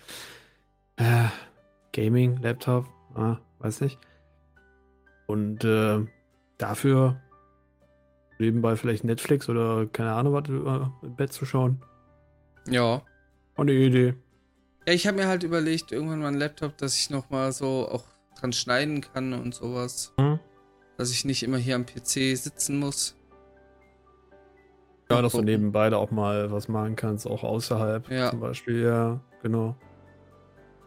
äh, 0.97 1.29
Gaming-Laptop, 1.93 2.87
ah, 3.15 3.39
weiß 3.59 3.81
nicht. 3.83 3.99
Und 5.27 5.65
äh, 5.65 6.05
dafür 6.59 7.21
nebenbei 8.39 8.77
vielleicht 8.77 9.05
Netflix 9.05 9.49
oder 9.49 9.87
keine 9.87 10.13
Ahnung 10.13 10.35
was 10.35 10.49
äh, 10.49 11.07
im 11.07 11.17
Bett 11.17 11.33
zu 11.33 11.47
schauen. 11.47 11.83
Ja. 12.69 13.03
Eine 13.57 13.73
Idee. 13.73 14.15
Ja, 14.87 14.93
ich 14.95 15.07
habe 15.07 15.19
mir 15.19 15.29
halt 15.29 15.43
überlegt, 15.43 15.93
irgendwann 15.93 16.21
mal 16.21 16.29
ein 16.29 16.39
Laptop, 16.39 16.77
dass 16.79 16.97
ich 16.97 17.11
nochmal 17.11 17.53
so 17.53 17.89
auch 17.89 18.05
dran 18.39 18.53
schneiden 18.53 19.01
kann 19.01 19.33
und 19.33 19.55
sowas. 19.55 20.13
Mhm. 20.19 20.41
Dass 20.97 21.11
ich 21.11 21.25
nicht 21.25 21.43
immer 21.43 21.59
hier 21.59 21.77
am 21.77 21.87
PC 21.87 22.37
sitzen 22.37 22.79
muss. 22.79 23.17
Ja, 25.17 25.23
dass 25.23 25.33
du 25.33 25.43
nebenbei 25.43 25.91
da 25.91 25.97
auch 25.97 26.11
mal 26.11 26.51
was 26.53 26.69
machen 26.69 26.97
kannst, 26.97 27.27
auch 27.27 27.45
außerhalb 27.45 28.11
ja. 28.11 28.31
zum 28.31 28.41
Beispiel, 28.41 28.83
ja, 28.83 29.21
genau. 29.43 29.77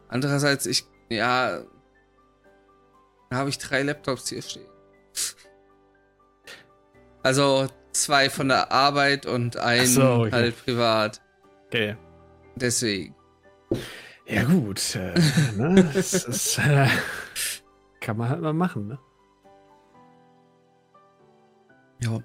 Andererseits, 0.08 0.66
ich, 0.66 0.86
ja, 1.10 1.62
da 3.30 3.38
habe 3.38 3.50
ich 3.50 3.58
drei 3.58 3.84
Laptops 3.84 4.30
hier 4.30 4.42
stehen. 4.42 4.68
Also 7.24 7.68
zwei 7.92 8.30
von 8.30 8.50
der 8.50 8.72
Arbeit 8.72 9.26
und 9.26 9.58
einen 9.58 9.88
so, 9.88 10.04
okay. 10.04 10.32
halt 10.32 10.64
privat. 10.64 11.22
Okay. 11.68 11.98
Deswegen. 12.56 13.16
Ja, 14.28 14.44
gut. 14.44 14.96
Äh, 14.96 15.14
ne? 15.58 15.90
das 15.94 16.14
ist, 16.14 16.60
äh, 16.60 16.88
kann 18.00 18.18
man 18.18 18.30
halt 18.30 18.42
mal 18.42 18.54
machen, 18.54 18.88
ne? 18.88 19.00
Ja. 22.02 22.20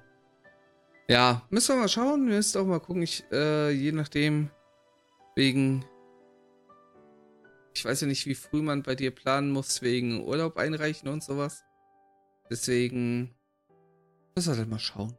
Ja, 1.10 1.42
müssen 1.50 1.74
wir 1.74 1.80
mal 1.80 1.88
schauen. 1.88 2.28
Wir 2.28 2.36
müssen 2.36 2.60
auch 2.60 2.66
mal 2.66 2.78
gucken. 2.78 3.02
Ich, 3.02 3.24
äh, 3.32 3.70
je 3.70 3.90
nachdem, 3.90 4.48
wegen. 5.34 5.84
Ich 7.74 7.84
weiß 7.84 8.02
ja 8.02 8.06
nicht, 8.06 8.26
wie 8.26 8.36
früh 8.36 8.62
man 8.62 8.84
bei 8.84 8.94
dir 8.94 9.10
planen 9.12 9.50
muss, 9.50 9.82
wegen 9.82 10.24
Urlaub 10.24 10.56
einreichen 10.56 11.08
und 11.08 11.24
sowas. 11.24 11.64
Deswegen. 12.48 13.34
Müssen 14.36 14.52
wir 14.52 14.58
halt 14.58 14.70
mal 14.70 14.78
schauen. 14.78 15.18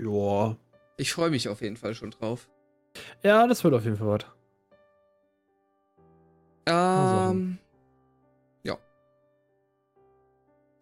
Ja. 0.00 0.56
Ich 0.96 1.12
freue 1.12 1.30
mich 1.30 1.48
auf 1.48 1.62
jeden 1.62 1.76
Fall 1.76 1.94
schon 1.94 2.10
drauf. 2.10 2.48
Ja, 3.22 3.46
das 3.46 3.62
wird 3.62 3.74
auf 3.74 3.84
jeden 3.84 3.96
Fall 3.96 4.08
was. 4.08 4.26
Ähm. 6.66 7.58
Ja. 8.64 8.76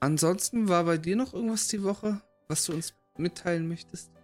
Ansonsten 0.00 0.70
war 0.70 0.84
bei 0.84 0.96
dir 0.96 1.14
noch 1.14 1.34
irgendwas 1.34 1.68
die 1.68 1.82
Woche, 1.82 2.22
was 2.48 2.64
du 2.64 2.72
uns 2.72 2.94
mitteilen 3.18 3.68
möchtest? 3.68 4.16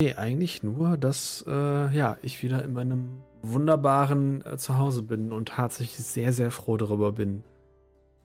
Nee, 0.00 0.14
eigentlich 0.14 0.62
nur, 0.62 0.96
dass 0.96 1.44
äh, 1.46 1.94
ja, 1.94 2.16
ich 2.22 2.42
wieder 2.42 2.64
in 2.64 2.72
meinem 2.72 3.22
wunderbaren 3.42 4.44
äh, 4.46 4.56
Zuhause 4.56 5.02
bin 5.02 5.30
und 5.30 5.48
tatsächlich 5.48 6.06
sehr, 6.06 6.32
sehr 6.32 6.50
froh 6.50 6.78
darüber 6.78 7.12
bin, 7.12 7.44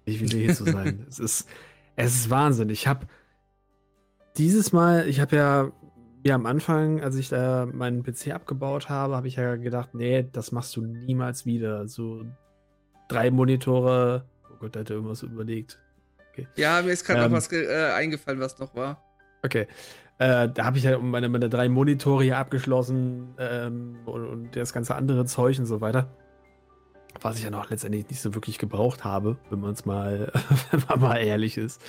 nicht 0.05 0.21
wieder 0.21 0.37
hier 0.37 0.55
zu 0.55 0.63
sein. 0.63 1.05
es, 1.09 1.19
ist, 1.19 1.49
es 1.97 2.15
ist 2.15 2.29
Wahnsinn. 2.29 2.69
Ich 2.69 2.87
habe 2.87 3.07
dieses 4.37 4.71
Mal, 4.71 5.05
ich 5.09 5.19
habe 5.19 5.35
ja, 5.35 5.71
ja 6.25 6.35
am 6.35 6.45
Anfang, 6.45 7.01
als 7.01 7.17
ich 7.17 7.27
da 7.27 7.65
meinen 7.65 8.03
PC 8.03 8.31
abgebaut 8.33 8.87
habe, 8.87 9.17
habe 9.17 9.27
ich 9.27 9.35
ja 9.35 9.57
gedacht, 9.57 9.93
nee, 9.93 10.25
das 10.31 10.53
machst 10.53 10.77
du 10.77 10.81
niemals 10.81 11.45
wieder. 11.45 11.89
So 11.89 12.23
drei 13.09 13.31
Monitore. 13.31 14.23
Oh 14.49 14.55
Gott, 14.61 14.77
da 14.77 14.79
hätte 14.79 14.93
irgendwas 14.93 15.23
überlegt. 15.23 15.77
Okay. 16.31 16.47
Ja, 16.55 16.81
mir 16.81 16.91
ist 16.91 17.05
gerade 17.05 17.21
ähm, 17.23 17.31
noch 17.31 17.37
was 17.37 17.51
äh, 17.51 17.91
eingefallen, 17.93 18.39
was 18.39 18.59
noch 18.59 18.73
war. 18.75 19.01
Okay. 19.43 19.67
Äh, 20.17 20.49
da 20.49 20.65
habe 20.65 20.77
ich 20.77 20.85
ja 20.85 20.97
meine, 20.97 21.27
meine 21.27 21.49
drei 21.49 21.67
Monitore 21.67 22.23
hier 22.23 22.37
abgeschlossen 22.37 23.33
ähm, 23.37 23.97
und, 24.05 24.25
und, 24.25 24.55
das 24.55 24.71
ganze 24.71 24.95
andere 24.95 25.25
Zeug 25.25 25.59
und 25.59 25.65
so 25.65 25.81
weiter. 25.81 26.07
Was 27.21 27.37
ich 27.37 27.43
ja 27.43 27.49
noch 27.49 27.69
letztendlich 27.69 28.09
nicht 28.09 28.21
so 28.21 28.33
wirklich 28.33 28.57
gebraucht 28.57 29.03
habe, 29.03 29.37
wenn 29.49 29.59
man 29.59 29.71
es 29.71 29.85
mal, 29.85 30.31
wenn 30.71 30.83
man 30.87 30.99
mal 31.01 31.17
ehrlich 31.17 31.57
ist. 31.57 31.81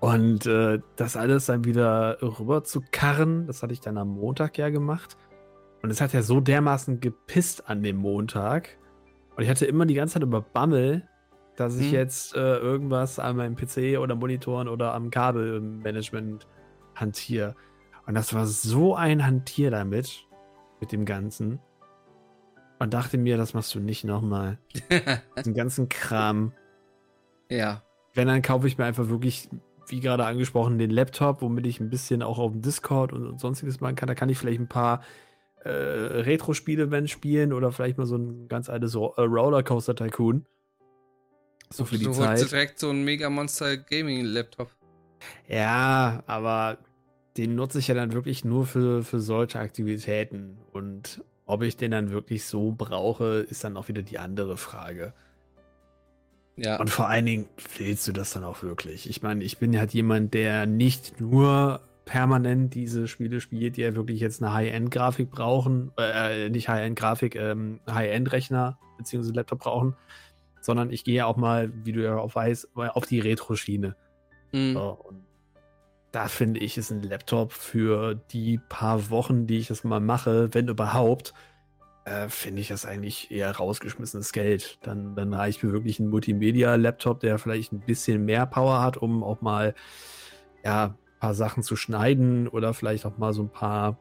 Und 0.00 0.46
äh, 0.46 0.80
das 0.96 1.16
alles 1.16 1.46
dann 1.46 1.64
wieder 1.64 2.18
rüber 2.22 2.64
zu 2.64 2.82
karren, 2.90 3.46
das 3.46 3.62
hatte 3.62 3.72
ich 3.72 3.80
dann 3.80 3.98
am 3.98 4.08
Montag 4.08 4.58
ja 4.58 4.70
gemacht. 4.70 5.16
Und 5.82 5.90
es 5.90 6.00
hat 6.00 6.12
ja 6.12 6.22
so 6.22 6.40
dermaßen 6.40 7.00
gepisst 7.00 7.68
an 7.68 7.82
dem 7.82 7.96
Montag. 7.96 8.78
Und 9.36 9.42
ich 9.42 9.50
hatte 9.50 9.66
immer 9.66 9.84
die 9.84 9.94
ganze 9.94 10.14
Zeit 10.14 10.22
über 10.22 10.40
Bammel, 10.40 11.06
dass 11.56 11.76
ich 11.76 11.88
hm. 11.88 11.92
jetzt 11.92 12.34
äh, 12.34 12.56
irgendwas 12.56 13.18
an 13.18 13.36
meinem 13.36 13.56
PC 13.56 13.98
oder 13.98 14.14
Monitoren 14.14 14.68
oder 14.68 14.94
am 14.94 15.10
Kabelmanagement 15.10 16.46
hantiere. 16.94 17.54
Und 18.06 18.14
das 18.14 18.34
war 18.34 18.46
so 18.46 18.94
ein 18.94 19.24
Hantier 19.24 19.70
damit, 19.70 20.26
mit 20.80 20.92
dem 20.92 21.04
Ganzen. 21.04 21.60
Und 22.78 22.92
dachte 22.94 23.16
mir, 23.16 23.36
das 23.36 23.54
machst 23.54 23.74
du 23.74 23.80
nicht 23.80 24.04
nochmal. 24.04 24.58
Den 25.44 25.54
ganzen 25.54 25.88
Kram. 25.88 26.52
Ja. 27.48 27.82
Wenn, 28.12 28.26
dann 28.26 28.42
kaufe 28.42 28.66
ich 28.66 28.76
mir 28.76 28.84
einfach 28.84 29.08
wirklich, 29.08 29.48
wie 29.86 30.00
gerade 30.00 30.24
angesprochen, 30.24 30.78
den 30.78 30.90
Laptop, 30.90 31.42
womit 31.42 31.66
ich 31.66 31.80
ein 31.80 31.90
bisschen 31.90 32.22
auch 32.22 32.38
auf 32.38 32.50
dem 32.50 32.60
Discord 32.60 33.12
und, 33.12 33.26
und 33.26 33.40
sonstiges 33.40 33.80
machen 33.80 33.94
kann. 33.94 34.08
Da 34.08 34.14
kann 34.14 34.28
ich 34.28 34.38
vielleicht 34.38 34.60
ein 34.60 34.68
paar 34.68 35.02
äh, 35.64 35.70
Retro-Spiele 35.70 36.90
wenn 36.90 37.06
spielen 37.06 37.52
oder 37.52 37.70
vielleicht 37.70 37.98
mal 37.98 38.06
so 38.06 38.16
ein 38.16 38.48
ganz 38.48 38.68
altes 38.68 38.94
äh, 38.94 38.98
Rollercoaster 38.98 39.94
Tycoon. 39.94 40.44
So 41.70 41.84
für 41.84 41.96
die 41.96 42.04
du 42.04 42.12
Zeit. 42.12 42.40
direkt 42.40 42.78
so 42.78 42.90
ein 42.90 43.04
Mega 43.04 43.30
Monster 43.30 43.76
Gaming 43.76 44.24
Laptop. 44.24 44.70
Ja, 45.48 46.22
aber 46.26 46.78
den 47.36 47.54
nutze 47.54 47.78
ich 47.78 47.88
ja 47.88 47.94
dann 47.94 48.12
wirklich 48.12 48.44
nur 48.44 48.66
für, 48.66 49.02
für 49.02 49.20
solche 49.20 49.58
Aktivitäten. 49.58 50.58
Und 50.72 51.22
ob 51.46 51.62
ich 51.62 51.76
den 51.76 51.90
dann 51.90 52.10
wirklich 52.10 52.44
so 52.44 52.72
brauche, 52.76 53.46
ist 53.48 53.64
dann 53.64 53.76
auch 53.76 53.88
wieder 53.88 54.02
die 54.02 54.18
andere 54.18 54.56
Frage. 54.56 55.12
Ja. 56.56 56.78
Und 56.78 56.90
vor 56.90 57.08
allen 57.08 57.26
Dingen 57.26 57.48
willst 57.78 58.06
du 58.06 58.12
das 58.12 58.32
dann 58.32 58.44
auch 58.44 58.62
wirklich? 58.62 59.08
Ich 59.08 59.22
meine, 59.22 59.42
ich 59.42 59.58
bin 59.58 59.78
halt 59.78 59.94
jemand, 59.94 60.34
der 60.34 60.66
nicht 60.66 61.20
nur 61.20 61.80
permanent 62.04 62.74
diese 62.74 63.08
Spiele 63.08 63.40
spielt, 63.40 63.76
die 63.76 63.82
ja 63.82 63.94
wirklich 63.94 64.20
jetzt 64.20 64.42
eine 64.42 64.52
High-End-Grafik 64.52 65.30
brauchen, 65.30 65.92
äh, 65.98 66.50
nicht 66.50 66.68
High-End-Grafik, 66.68 67.36
ähm, 67.36 67.80
High-End-Rechner 67.88 68.78
bzw. 68.98 69.32
Laptop 69.32 69.60
brauchen, 69.60 69.94
sondern 70.60 70.90
ich 70.90 71.04
gehe 71.04 71.24
auch 71.26 71.36
mal, 71.36 71.72
wie 71.84 71.92
du 71.92 72.02
ja 72.02 72.16
auch 72.16 72.34
weißt, 72.34 72.76
auf 72.76 73.06
die 73.06 73.20
Retro-Schiene. 73.20 73.96
Mhm. 74.52 74.74
So, 74.74 75.12
da 76.12 76.28
finde 76.28 76.60
ich, 76.60 76.76
ist 76.76 76.90
ein 76.90 77.02
Laptop 77.02 77.52
für 77.52 78.14
die 78.14 78.60
paar 78.68 79.10
Wochen, 79.10 79.46
die 79.46 79.58
ich 79.58 79.68
das 79.68 79.82
mal 79.82 80.00
mache, 80.00 80.52
wenn 80.52 80.68
überhaupt, 80.68 81.32
äh, 82.04 82.28
finde 82.28 82.60
ich 82.60 82.68
das 82.68 82.84
eigentlich 82.84 83.30
eher 83.30 83.50
rausgeschmissenes 83.50 84.32
Geld. 84.32 84.78
Dann, 84.82 85.16
dann 85.16 85.32
reicht 85.32 85.62
mir 85.64 85.72
wirklich 85.72 85.98
ein 86.00 86.08
Multimedia-Laptop, 86.08 87.20
der 87.20 87.38
vielleicht 87.38 87.72
ein 87.72 87.80
bisschen 87.80 88.24
mehr 88.24 88.44
Power 88.46 88.82
hat, 88.82 88.98
um 88.98 89.24
auch 89.24 89.40
mal 89.40 89.74
ja, 90.64 90.84
ein 90.84 91.18
paar 91.20 91.34
Sachen 91.34 91.62
zu 91.62 91.76
schneiden 91.76 92.46
oder 92.46 92.74
vielleicht 92.74 93.06
auch 93.06 93.16
mal 93.16 93.32
so 93.32 93.42
ein 93.42 93.50
paar 93.50 93.98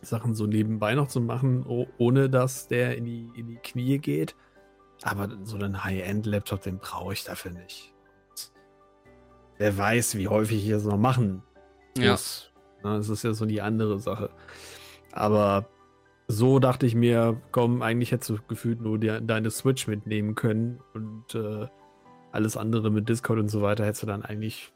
Sachen 0.00 0.34
so 0.34 0.46
nebenbei 0.46 0.94
noch 0.94 1.08
zu 1.08 1.20
machen, 1.20 1.64
ohne 1.98 2.30
dass 2.30 2.68
der 2.68 2.96
in 2.96 3.04
die, 3.04 3.30
in 3.34 3.48
die 3.48 3.56
Knie 3.56 3.98
geht. 3.98 4.34
Aber 5.02 5.28
so 5.42 5.56
einen 5.56 5.84
High-End-Laptop, 5.84 6.62
den 6.62 6.78
brauche 6.78 7.12
ich 7.12 7.24
dafür 7.24 7.52
nicht. 7.52 7.95
Wer 9.58 9.76
weiß, 9.76 10.16
wie 10.16 10.28
häufig 10.28 10.64
ich 10.64 10.70
das 10.70 10.84
noch 10.84 10.98
machen 10.98 11.42
muss. 11.96 12.52
Ja. 12.82 12.96
Das 12.96 13.08
ist 13.08 13.22
ja 13.24 13.32
so 13.32 13.46
die 13.46 13.62
andere 13.62 13.98
Sache. 13.98 14.30
Aber 15.12 15.68
so 16.28 16.58
dachte 16.58 16.86
ich 16.86 16.94
mir, 16.94 17.40
komm, 17.52 17.82
eigentlich 17.82 18.12
hättest 18.12 18.30
du 18.30 18.38
gefühlt 18.48 18.80
nur 18.80 18.98
die, 18.98 19.18
deine 19.22 19.50
Switch 19.50 19.86
mitnehmen 19.86 20.34
können 20.34 20.80
und 20.94 21.34
äh, 21.34 21.66
alles 22.32 22.56
andere 22.56 22.90
mit 22.90 23.08
Discord 23.08 23.38
und 23.38 23.48
so 23.48 23.62
weiter 23.62 23.84
hättest 23.84 24.02
du 24.02 24.06
dann 24.06 24.22
eigentlich, 24.22 24.72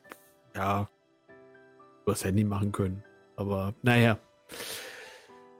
ja, 0.54 0.88
übers 2.04 2.24
Handy 2.24 2.44
machen 2.44 2.72
können. 2.72 3.04
Aber 3.36 3.74
naja, 3.82 4.18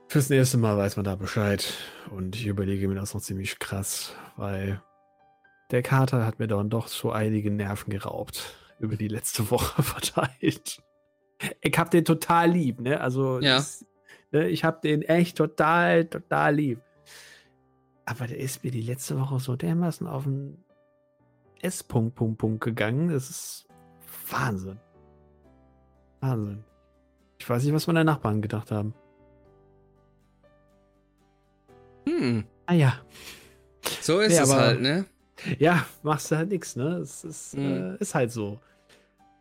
fürs 0.09 0.31
nächste 0.31 0.59
Mal 0.59 0.77
weiß 0.77 0.97
man 0.97 1.05
da 1.05 1.15
Bescheid. 1.15 1.75
Und 2.11 2.37
ich 2.37 2.47
überlege 2.47 2.89
mir 2.89 2.95
das 2.95 3.15
noch 3.15 3.21
ziemlich 3.21 3.59
krass, 3.59 4.15
weil 4.37 4.83
der 5.71 5.83
Kater 5.83 6.27
hat 6.27 6.39
mir 6.39 6.49
dann 6.49 6.71
doch 6.71 6.89
so 6.89 7.13
einige 7.13 7.51
Nerven 7.51 7.91
geraubt 7.91 8.57
über 8.81 8.97
die 8.97 9.09
letzte 9.09 9.51
Woche 9.51 9.83
verteilt. 9.85 10.83
Ich 11.61 11.79
hab 11.79 11.91
den 11.91 12.05
total 12.05 12.51
lieb, 12.51 12.81
ne? 12.81 13.01
Also 13.01 13.41
ja. 13.41 13.57
das, 13.57 13.85
Ne, 14.33 14.49
ich 14.49 14.65
habe 14.65 14.81
den 14.83 15.03
echt 15.03 15.37
total, 15.37 16.05
total 16.07 16.55
lieb. 16.55 16.81
Aber 18.05 18.27
der 18.27 18.39
ist 18.39 18.63
mir 18.65 18.71
die 18.71 18.83
letzte 18.83 19.19
Woche 19.19 19.41
so 19.41 19.57
dermaßen 19.57 20.07
auf 20.07 20.25
den 20.25 20.65
S-Punkt, 21.63 22.15
Punkt, 22.15 22.39
Punkt 22.39 22.65
gegangen. 22.65 23.09
Das 23.09 23.29
ist 23.29 23.69
Wahnsinn. 24.31 24.79
Wahnsinn. 26.21 26.65
Ich 27.39 27.49
weiß 27.49 27.65
nicht, 27.65 27.73
was 27.73 27.87
meine 27.87 28.05
Nachbarn 28.05 28.43
gedacht 28.43 28.71
haben. 28.71 28.95
Hm. 32.09 32.45
Ah 32.67 32.75
ja. 32.75 33.01
So 34.01 34.21
ist 34.21 34.33
nee, 34.33 34.39
es 34.39 34.53
halt, 34.53 34.81
ne? 34.81 35.07
Ja, 35.59 35.87
machst 36.03 36.31
du 36.31 36.37
halt 36.37 36.51
nichts, 36.51 36.77
ne? 36.77 36.99
Es 36.99 37.25
ist, 37.25 37.55
hm. 37.55 37.95
äh, 37.95 37.97
ist 37.97 38.15
halt 38.15 38.31
so. 38.31 38.61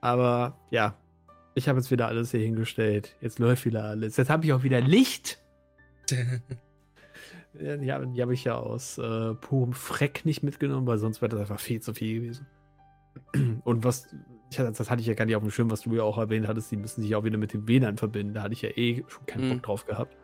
Aber 0.02 0.58
ja, 0.72 0.96
ich 1.56 1.68
habe 1.68 1.80
jetzt 1.80 1.92
wieder 1.92 2.08
alles 2.08 2.32
hier 2.32 2.40
hingestellt. 2.40 3.16
Jetzt 3.22 3.40
läuft 3.40 3.66
wieder 3.66 3.84
alles. 3.84 4.18
Jetzt 4.18 4.30
habe 4.30 4.46
ich 4.46 4.54
auch 4.54 4.64
wieder 4.64 4.82
Licht. 4.82 5.40
ja, 7.60 7.78
die 7.78 7.92
habe 7.92 8.08
hab 8.22 8.30
ich 8.30 8.44
ja 8.44 8.58
aus 8.58 8.98
äh, 8.98 9.34
purem 9.36 9.74
Freck 9.74 10.26
nicht 10.26 10.44
mitgenommen, 10.44 10.88
weil 10.88 10.98
sonst 10.98 11.22
wäre 11.22 11.30
das 11.30 11.42
einfach 11.42 11.60
viel 11.60 11.82
zu 11.82 11.94
viel 11.94 12.22
gewesen. 12.22 12.48
Und 13.64 13.84
was, 13.84 14.08
ich, 14.52 14.58
das 14.58 14.90
hatte 14.90 15.02
ich 15.02 15.08
ja 15.08 15.14
gar 15.14 15.26
nicht 15.26 15.36
auf 15.36 15.44
dem 15.44 15.52
Schirm, 15.52 15.70
was 15.70 15.82
du 15.82 15.94
ja 15.94 16.04
auch 16.04 16.18
erwähnt 16.18 16.48
hattest, 16.48 16.72
die 16.72 16.78
müssen 16.78 17.02
sich 17.02 17.16
auch 17.16 17.24
wieder 17.24 17.38
mit 17.38 17.54
dem 17.54 17.68
WLAN 17.68 17.98
verbinden. 17.98 18.34
Da 18.34 18.44
hatte 18.44 18.54
ich 18.54 18.62
ja 18.62 18.70
eh 18.70 19.04
schon 19.08 19.26
keinen 19.26 19.50
Bock 19.50 19.58
mhm. 19.58 19.62
drauf 19.62 19.86
gehabt. 19.86 20.16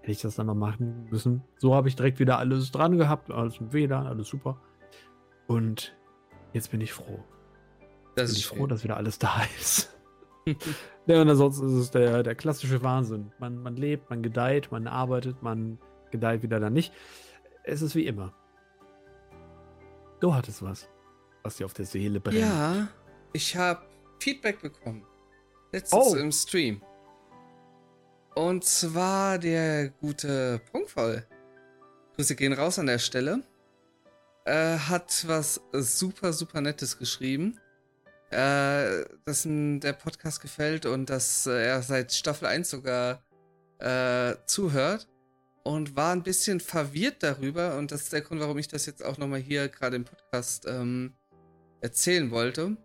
Hätte 0.00 0.12
ich 0.12 0.20
das 0.20 0.34
dann 0.36 0.46
noch 0.46 0.54
machen 0.54 1.06
müssen. 1.10 1.42
So 1.58 1.74
habe 1.74 1.88
ich 1.88 1.96
direkt 1.96 2.18
wieder 2.18 2.38
alles 2.38 2.70
dran 2.72 2.98
gehabt, 2.98 3.30
alles 3.30 3.60
mit 3.60 3.72
WLAN, 3.72 4.06
alles 4.06 4.28
super. 4.28 4.60
Und 5.46 5.94
jetzt 6.52 6.70
bin 6.70 6.80
ich 6.80 6.92
froh. 6.92 7.24
Das 8.14 8.30
bin 8.30 8.38
ich 8.38 8.46
froh, 8.46 8.66
dass 8.66 8.84
wieder 8.84 8.96
alles 8.96 9.18
da 9.18 9.42
ist. 9.60 9.90
ja, 11.06 11.20
und 11.20 11.28
ansonsten 11.28 11.68
ist 11.68 11.74
es 11.74 11.90
der, 11.90 12.22
der 12.22 12.34
klassische 12.34 12.82
Wahnsinn. 12.82 13.32
Man, 13.38 13.58
man 13.62 13.76
lebt, 13.76 14.10
man 14.10 14.22
gedeiht, 14.22 14.72
man 14.72 14.86
arbeitet, 14.86 15.42
man 15.42 15.78
gedeiht 16.10 16.42
wieder 16.42 16.60
dann 16.60 16.72
nicht. 16.72 16.92
Es 17.64 17.80
ist 17.80 17.94
wie 17.94 18.06
immer. 18.06 18.34
Du 20.20 20.34
hattest 20.34 20.62
was, 20.62 20.88
was 21.42 21.56
dir 21.56 21.64
auf 21.64 21.74
der 21.74 21.84
Seele 21.84 22.20
brennt. 22.20 22.38
Ja, 22.38 22.88
ich 23.32 23.56
habe 23.56 23.82
Feedback 24.18 24.60
bekommen. 24.60 25.04
Letztens 25.72 26.12
oh. 26.12 26.16
im 26.16 26.32
Stream. 26.32 26.82
Und 28.34 28.64
zwar 28.64 29.38
der 29.38 29.90
gute 29.90 30.60
Punktvoll. 30.70 31.26
Grüße 32.16 32.34
gehen 32.34 32.52
raus 32.52 32.78
an 32.78 32.86
der 32.86 32.98
Stelle. 32.98 33.42
Äh, 34.44 34.76
hat 34.76 35.24
was 35.28 35.60
super, 35.72 36.32
super 36.32 36.60
Nettes 36.60 36.98
geschrieben 36.98 37.58
äh, 38.32 39.04
dass 39.26 39.44
ihm 39.44 39.80
der 39.80 39.92
Podcast 39.92 40.40
gefällt 40.40 40.86
und 40.86 41.10
dass 41.10 41.46
äh, 41.46 41.66
er 41.66 41.82
seit 41.82 42.12
Staffel 42.12 42.46
1 42.46 42.70
sogar 42.70 43.22
äh, 43.78 44.34
zuhört 44.46 45.06
und 45.64 45.96
war 45.96 46.12
ein 46.12 46.22
bisschen 46.22 46.58
verwirrt 46.58 47.22
darüber 47.22 47.76
und 47.76 47.92
das 47.92 48.02
ist 48.02 48.12
der 48.12 48.22
Grund, 48.22 48.40
warum 48.40 48.56
ich 48.58 48.68
das 48.68 48.86
jetzt 48.86 49.04
auch 49.04 49.18
nochmal 49.18 49.40
hier 49.40 49.68
gerade 49.68 49.96
im 49.96 50.04
Podcast 50.04 50.66
ähm, 50.66 51.12
erzählen 51.82 52.30
wollte, 52.30 52.76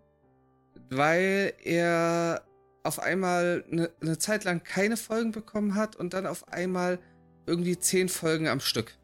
weil 0.90 1.54
er 1.62 2.42
auf 2.82 3.00
einmal 3.00 3.64
eine 3.70 3.90
ne 4.00 4.18
Zeit 4.18 4.44
lang 4.44 4.62
keine 4.62 4.96
Folgen 4.96 5.32
bekommen 5.32 5.74
hat 5.74 5.96
und 5.96 6.12
dann 6.12 6.26
auf 6.26 6.48
einmal 6.48 6.98
irgendwie 7.46 7.78
zehn 7.78 8.08
Folgen 8.08 8.48
am 8.48 8.60
Stück. 8.60 8.96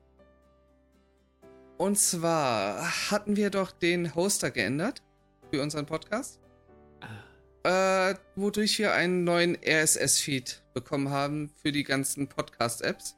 Und 1.78 1.98
zwar 1.98 3.10
hatten 3.10 3.36
wir 3.36 3.50
doch 3.50 3.72
den 3.72 4.14
Hoster 4.14 4.50
geändert 4.50 5.02
für 5.54 5.62
unseren 5.62 5.86
Podcast. 5.86 6.40
Äh, 7.62 8.14
wodurch 8.34 8.78
wir 8.80 8.92
einen 8.92 9.22
neuen 9.22 9.56
RSS-Feed 9.64 10.62
bekommen 10.74 11.10
haben 11.10 11.48
für 11.62 11.70
die 11.70 11.84
ganzen 11.84 12.28
Podcast-Apps. 12.28 13.14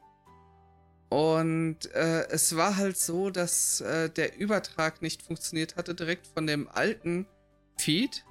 Und 1.09 1.91
äh, 1.95 2.27
es 2.29 2.55
war 2.55 2.77
halt 2.77 2.95
so, 2.97 3.31
dass 3.31 3.81
äh, 3.81 4.11
der 4.11 4.37
Übertrag 4.37 5.01
nicht 5.01 5.23
funktioniert 5.23 5.77
hatte 5.77 5.95
direkt 5.95 6.27
von 6.27 6.45
dem 6.45 6.67
alten 6.67 7.25
Feed, 7.77 8.23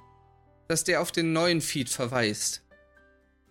dass 0.69 0.85
der 0.85 1.01
auf 1.01 1.11
den 1.11 1.33
neuen 1.33 1.59
Feed 1.59 1.89
verweist. 1.89 2.63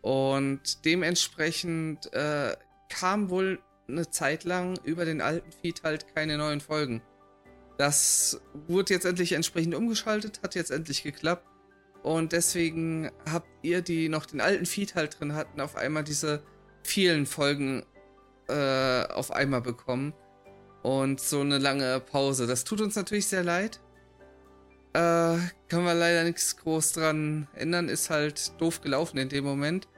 Und 0.00 0.86
dementsprechend 0.86 2.10
äh, 2.14 2.56
kam 2.88 3.28
wohl 3.28 3.60
eine 3.88 4.08
Zeit 4.08 4.44
lang 4.44 4.78
über 4.84 5.04
den 5.04 5.20
alten 5.20 5.52
Feed 5.52 5.82
halt 5.82 6.14
keine 6.14 6.38
neuen 6.38 6.60
Folgen. 6.60 7.02
Das 7.78 8.40
wurde 8.66 8.94
jetzt 8.94 9.04
endlich 9.04 9.32
entsprechend 9.32 9.74
umgeschaltet, 9.74 10.40
hat 10.42 10.54
jetzt 10.54 10.70
endlich 10.70 11.02
geklappt. 11.02 11.46
Und 12.02 12.32
deswegen 12.32 13.10
habt 13.30 13.48
ihr, 13.62 13.82
die 13.82 14.08
noch 14.08 14.26
den 14.26 14.40
alten 14.40 14.64
Feed 14.64 14.94
halt 14.94 15.18
drin 15.18 15.34
hatten, 15.34 15.60
auf 15.60 15.76
einmal 15.76 16.04
diese 16.04 16.42
vielen 16.82 17.26
Folgen 17.26 17.84
äh, 18.48 19.02
auf 19.08 19.30
einmal 19.30 19.60
bekommen. 19.60 20.14
Und 20.82 21.20
so 21.20 21.40
eine 21.40 21.58
lange 21.58 21.98
Pause. 22.00 22.46
Das 22.46 22.62
tut 22.62 22.80
uns 22.80 22.94
natürlich 22.94 23.26
sehr 23.26 23.42
leid. 23.42 23.80
Äh, 24.92 25.36
können 25.68 25.84
wir 25.84 25.94
leider 25.94 26.22
nichts 26.22 26.56
groß 26.58 26.92
dran 26.92 27.48
ändern. 27.54 27.88
Ist 27.88 28.08
halt 28.08 28.52
doof 28.60 28.82
gelaufen 28.82 29.18
in 29.18 29.28
dem 29.28 29.44
Moment. 29.44 29.88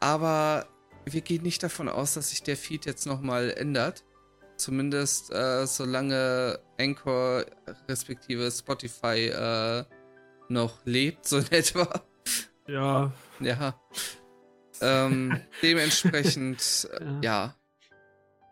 Aber 0.00 0.66
wir 1.04 1.20
gehen 1.20 1.42
nicht 1.42 1.62
davon 1.62 1.88
aus, 1.88 2.14
dass 2.14 2.30
sich 2.30 2.42
der 2.42 2.56
Feed 2.56 2.86
jetzt 2.86 3.06
nochmal 3.06 3.50
ändert. 3.50 4.04
Zumindest 4.62 5.32
äh, 5.32 5.66
solange 5.66 6.60
Anchor 6.78 7.44
respektive 7.88 8.48
Spotify 8.48 9.26
äh, 9.26 9.84
noch 10.48 10.86
lebt, 10.86 11.26
so 11.26 11.38
in 11.38 11.50
etwa. 11.50 12.04
Ja. 12.68 13.12
Ja. 13.40 13.82
Ähm, 14.80 15.40
dementsprechend, 15.62 16.88
ja. 17.00 17.20
ja. 17.22 17.56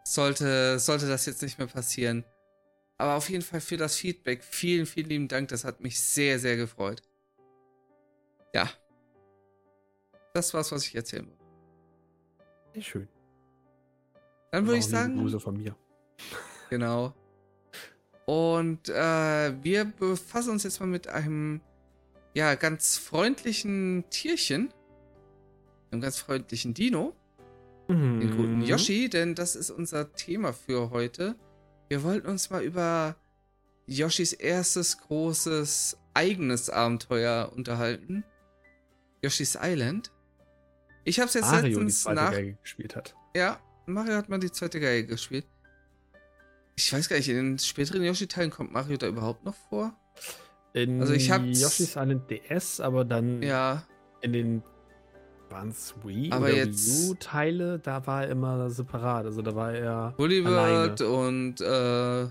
Sollte, 0.05 0.81
sollte 0.81 1.07
das 1.07 1.27
jetzt 1.27 1.42
nicht 1.42 1.59
mehr 1.59 1.68
passieren. 1.68 2.25
Aber 2.99 3.14
auf 3.14 3.31
jeden 3.31 3.42
Fall 3.42 3.61
für 3.61 3.77
das 3.77 3.94
Feedback 3.94 4.42
vielen, 4.42 4.87
vielen 4.87 5.09
lieben 5.09 5.29
Dank. 5.29 5.51
Das 5.51 5.64
hat 5.64 5.81
mich 5.81 6.01
sehr, 6.01 6.40
sehr 6.40 6.57
gefreut. 6.57 7.03
Ja. 8.53 8.68
Das 10.35 10.53
war's, 10.55 10.73
was 10.73 10.85
ich 10.87 10.96
erzählen 10.96 11.29
wollte. 11.29 11.44
Sehr 12.75 12.83
schön. 12.83 13.09
Dann 14.51 14.66
würde 14.66 14.79
ich 14.79 14.87
sagen. 14.87 15.16
Grüße 15.16 15.38
von 15.38 15.57
mir. 15.57 15.77
Genau. 16.70 17.14
Und 18.26 18.88
äh, 18.88 19.62
wir 19.62 19.85
befassen 19.87 20.50
uns 20.50 20.62
jetzt 20.62 20.78
mal 20.80 20.87
mit 20.87 21.09
einem 21.09 21.61
ja 22.35 22.54
ganz 22.54 22.96
freundlichen 22.96 24.04
Tierchen, 24.11 24.72
einem 25.90 26.00
ganz 26.00 26.18
freundlichen 26.18 26.74
Dino, 26.74 27.14
mhm. 27.88 28.20
den 28.20 28.37
guten 28.37 28.62
Yoshi, 28.62 29.09
denn 29.09 29.35
das 29.35 29.56
ist 29.56 29.70
unser 29.70 30.12
Thema 30.12 30.52
für 30.52 30.90
heute. 30.90 31.35
Wir 31.88 32.04
wollten 32.04 32.28
uns 32.28 32.50
mal 32.50 32.62
über 32.62 33.16
Yoshis 33.87 34.33
erstes 34.33 34.98
großes 34.98 35.98
eigenes 36.14 36.70
Abenteuer 36.70 37.52
unterhalten. 37.54 38.22
Yoshi's 39.22 39.59
Island. 39.61 40.12
Ich 41.04 41.18
habe 41.18 41.28
es 41.28 41.35
jetzt 41.35 41.50
Mario 41.50 41.80
letztens 41.80 41.96
die 41.96 42.02
zweite 42.02 42.14
nach 42.14 42.30
Geige 42.30 42.54
gespielt 42.62 42.96
hat. 42.96 43.16
Ja, 43.35 43.61
Mario 43.87 44.14
hat 44.14 44.28
mal 44.28 44.38
die 44.38 44.52
zweite 44.52 44.78
Geige 44.78 45.09
gespielt. 45.09 45.46
Ich 46.81 46.93
weiß 46.93 47.09
gar 47.09 47.16
nicht, 47.16 47.29
in 47.29 47.37
den 47.37 47.59
späteren 47.59 48.03
Yoshi-Teilen 48.03 48.51
kommt 48.51 48.73
Mario 48.73 48.97
da 48.97 49.07
überhaupt 49.07 49.45
noch 49.45 49.55
vor? 49.69 49.93
In 50.73 51.01
also 51.01 51.12
ich 51.12 51.31
habe 51.31 51.47
Yoshi's 51.47 51.97
Island 51.97 52.31
DS, 52.31 52.81
aber 52.81 53.05
dann 53.05 53.43
ja. 53.43 53.83
in 54.23 54.33
den 54.33 54.62
es 55.69 55.95
Wii 56.05 56.31
aber 56.31 56.47
oder 56.47 56.55
Wii 56.55 57.11
U 57.11 57.14
Teile, 57.14 57.79
da 57.81 58.07
war 58.07 58.23
er 58.23 58.31
immer 58.31 58.71
separat. 58.71 59.27
Also 59.27 59.43
da 59.43 59.55
war 59.55 59.73
er 59.73 60.14
Woolly 60.16 60.45
World 60.45 61.01
und 61.01 61.61
äh, 61.61 62.29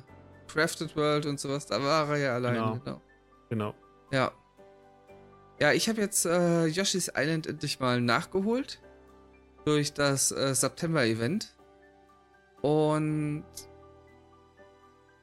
Crafted 0.48 0.96
World 0.96 1.26
und 1.26 1.40
sowas, 1.40 1.66
da 1.66 1.84
war 1.84 2.10
er 2.10 2.18
ja 2.18 2.36
alleine. 2.36 2.58
Genau. 2.58 2.80
Genau. 2.84 3.02
genau. 3.50 3.76
Ja. 4.12 4.32
Ja, 5.60 5.74
ich 5.74 5.90
habe 5.90 6.00
jetzt 6.00 6.26
äh, 6.26 6.68
Yoshi's 6.68 7.12
Island 7.16 7.46
endlich 7.46 7.80
mal 7.82 8.00
nachgeholt. 8.00 8.80
durch 9.66 9.94
das 9.94 10.32
äh, 10.32 10.56
September-Event. 10.56 11.56
Und 12.62 13.44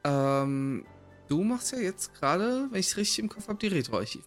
ähm, 0.06 0.84
du 1.28 1.42
machst 1.42 1.72
ja 1.72 1.78
jetzt 1.78 2.14
gerade, 2.14 2.68
wenn 2.70 2.78
ich 2.78 2.88
es 2.88 2.96
richtig 2.96 3.18
im 3.18 3.28
Kopf 3.28 3.48
habe, 3.48 3.58
die 3.58 3.66
Retro-Archiv. 3.66 4.24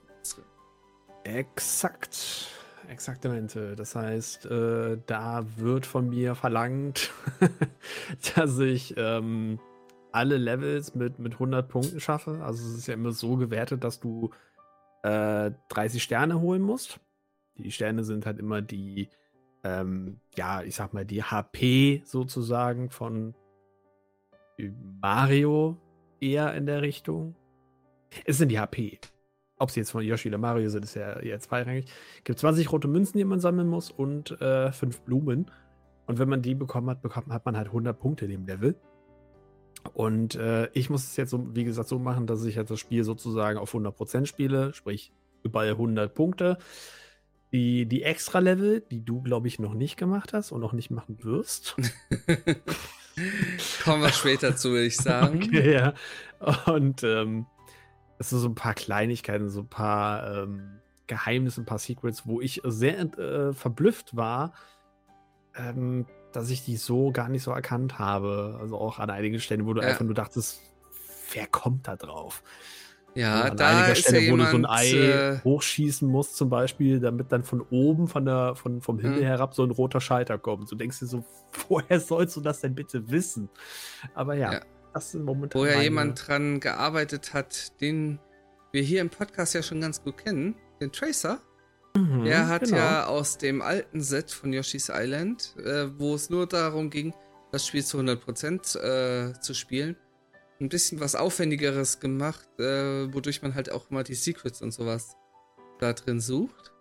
Exakt. 1.23 2.47
Exaktamente. 2.89 3.75
Das 3.75 3.95
heißt, 3.95 4.47
äh, 4.47 4.97
da 5.05 5.45
wird 5.57 5.85
von 5.85 6.09
mir 6.09 6.35
verlangt, 6.35 7.11
dass 8.35 8.57
ich 8.59 8.95
ähm, 8.97 9.59
alle 10.11 10.37
Levels 10.37 10.95
mit, 10.95 11.19
mit 11.19 11.33
100 11.33 11.69
Punkten 11.69 11.99
schaffe. 11.99 12.43
Also 12.43 12.67
es 12.67 12.79
ist 12.79 12.87
ja 12.87 12.95
immer 12.95 13.11
so 13.11 13.37
gewertet, 13.37 13.83
dass 13.83 13.99
du 13.99 14.31
äh, 15.03 15.51
30 15.69 16.01
Sterne 16.01 16.39
holen 16.41 16.63
musst. 16.63 16.99
Die 17.57 17.71
Sterne 17.71 18.03
sind 18.03 18.25
halt 18.25 18.39
immer 18.39 18.61
die, 18.61 19.09
ähm, 19.63 20.19
ja, 20.35 20.63
ich 20.63 20.75
sag 20.75 20.93
mal, 20.93 21.05
die 21.05 21.23
HP 21.23 22.01
sozusagen 22.05 22.89
von 22.89 23.35
Mario 25.01 25.77
eher 26.19 26.53
in 26.53 26.65
der 26.65 26.81
Richtung. 26.81 27.35
Es 28.25 28.37
sind 28.37 28.49
die 28.49 28.59
HP. 28.59 28.99
Ob 29.57 29.71
sie 29.71 29.81
jetzt 29.81 29.91
von 29.91 30.03
Yoshi 30.03 30.29
oder 30.29 30.37
Mario 30.37 30.69
sind, 30.69 30.85
ist 30.85 30.95
ja 30.95 31.19
eher 31.19 31.39
zweirangig. 31.39 31.85
Es 32.17 32.23
gibt 32.23 32.39
20 32.39 32.71
rote 32.71 32.87
Münzen, 32.87 33.17
die 33.17 33.25
man 33.25 33.39
sammeln 33.39 33.67
muss 33.67 33.91
und 33.91 34.39
äh, 34.41 34.71
fünf 34.71 35.01
Blumen. 35.01 35.51
Und 36.07 36.17
wenn 36.17 36.29
man 36.29 36.41
die 36.41 36.55
bekommen 36.55 36.89
hat, 36.89 37.01
bekommt, 37.01 37.27
hat 37.27 37.45
man 37.45 37.57
halt 37.57 37.67
100 37.67 37.99
Punkte 37.99 38.25
in 38.25 38.31
dem 38.31 38.45
Level. 38.47 38.75
Und 39.93 40.35
äh, 40.35 40.69
ich 40.73 40.89
muss 40.89 41.03
es 41.03 41.15
jetzt, 41.17 41.29
so, 41.29 41.55
wie 41.55 41.63
gesagt, 41.63 41.89
so 41.89 41.99
machen, 41.99 42.27
dass 42.27 42.43
ich 42.45 42.57
halt 42.57 42.69
das 42.69 42.79
Spiel 42.79 43.03
sozusagen 43.03 43.59
auf 43.59 43.73
100% 43.73 44.25
spiele, 44.25 44.73
sprich 44.73 45.13
überall 45.43 45.69
100 45.69 46.13
Punkte. 46.13 46.57
Die, 47.51 47.85
die 47.85 48.03
Extra-Level, 48.03 48.81
die 48.81 49.03
du, 49.03 49.21
glaube 49.21 49.47
ich, 49.47 49.59
noch 49.59 49.73
nicht 49.73 49.97
gemacht 49.97 50.33
hast 50.33 50.51
und 50.51 50.61
noch 50.61 50.73
nicht 50.73 50.91
machen 50.91 51.23
wirst. 51.23 51.75
Kommen 53.83 54.01
wir 54.01 54.11
später 54.11 54.55
zu, 54.55 54.71
würde 54.71 54.85
ich 54.85 54.97
sagen. 54.97 55.41
Okay, 55.49 55.73
ja. 55.73 55.93
Und 56.65 57.03
ähm, 57.03 57.45
es 58.17 58.29
sind 58.29 58.39
so 58.39 58.47
ein 58.47 58.55
paar 58.55 58.73
Kleinigkeiten, 58.73 59.49
so 59.49 59.61
ein 59.61 59.69
paar 59.69 60.43
ähm, 60.43 60.79
Geheimnisse, 61.07 61.61
ein 61.61 61.65
paar 61.65 61.79
Secrets, 61.79 62.25
wo 62.25 62.39
ich 62.41 62.61
sehr 62.63 62.99
äh, 63.17 63.53
verblüfft 63.53 64.15
war, 64.15 64.53
ähm, 65.55 66.05
dass 66.31 66.49
ich 66.49 66.63
die 66.63 66.77
so 66.77 67.11
gar 67.11 67.29
nicht 67.29 67.43
so 67.43 67.51
erkannt 67.51 67.99
habe. 67.99 68.57
Also 68.61 68.77
auch 68.77 68.99
an 68.99 69.09
einigen 69.09 69.39
Stellen, 69.39 69.65
wo 69.65 69.73
du 69.73 69.81
ja. 69.81 69.87
einfach 69.87 70.05
nur 70.05 70.13
dachtest, 70.13 70.61
wer 71.33 71.47
kommt 71.47 71.87
da 71.87 71.95
drauf? 71.95 72.43
Ja, 73.19 73.41
an 73.41 73.57
da 73.57 73.67
einiger 73.67 73.91
ist 73.91 73.99
Stelle, 73.99 74.21
ja 74.21 74.31
wo 74.31 74.37
jemand, 74.37 74.47
du 74.47 74.51
so 74.51 74.57
ein 74.57 74.65
Ei 74.65 74.91
äh, 74.93 75.39
hochschießen 75.43 76.07
musst, 76.07 76.37
zum 76.37 76.49
Beispiel, 76.49 77.01
damit 77.01 77.31
dann 77.31 77.43
von 77.43 77.61
oben, 77.69 78.07
von 78.07 78.23
der, 78.23 78.55
von, 78.55 78.81
vom 78.81 78.97
Himmel 78.97 79.19
mhm. 79.19 79.25
herab, 79.25 79.53
so 79.53 79.63
ein 79.63 79.71
roter 79.71 79.99
Schalter 79.99 80.37
kommt. 80.37 80.71
Du 80.71 80.75
denkst 80.75 80.99
dir 80.99 81.07
so, 81.07 81.25
woher 81.67 81.99
sollst 81.99 82.37
du 82.37 82.41
das 82.41 82.61
denn 82.61 82.75
bitte 82.75 83.11
wissen? 83.11 83.49
Aber 84.13 84.35
ja, 84.35 84.53
ja. 84.53 84.61
das 84.93 85.11
sind 85.11 85.25
momentan. 85.25 85.61
Wo 85.61 85.65
ja 85.65 85.81
jemand 85.81 86.27
dran 86.27 86.61
gearbeitet 86.61 87.33
hat, 87.33 87.79
den 87.81 88.19
wir 88.71 88.83
hier 88.83 89.01
im 89.01 89.09
Podcast 89.09 89.53
ja 89.53 89.63
schon 89.63 89.81
ganz 89.81 90.01
gut 90.01 90.17
kennen, 90.17 90.55
den 90.79 90.91
Tracer. 90.91 91.39
Mhm, 91.97 92.23
der 92.23 92.47
hat 92.47 92.63
genau. 92.65 92.77
ja 92.77 93.05
aus 93.07 93.37
dem 93.37 93.61
alten 93.61 94.01
Set 94.01 94.31
von 94.31 94.53
Yoshi's 94.53 94.89
Island, 94.93 95.55
äh, 95.57 95.87
wo 95.97 96.15
es 96.15 96.29
nur 96.29 96.47
darum 96.47 96.89
ging, 96.89 97.13
das 97.51 97.67
Spiel 97.67 97.83
zu 97.83 97.97
100% 97.97 98.77
äh, 98.77 99.33
zu 99.41 99.53
spielen, 99.53 99.97
ein 100.59 100.69
bisschen 100.69 100.99
was 100.99 101.15
Aufwendigeres 101.15 101.99
gemacht, 101.99 102.47
äh, 102.59 103.13
wodurch 103.13 103.41
man 103.41 103.55
halt 103.55 103.71
auch 103.71 103.89
immer 103.89 104.03
die 104.03 104.15
Secrets 104.15 104.61
und 104.61 104.71
sowas 104.71 105.15
da 105.79 105.93
drin 105.93 106.19
sucht. 106.19 106.73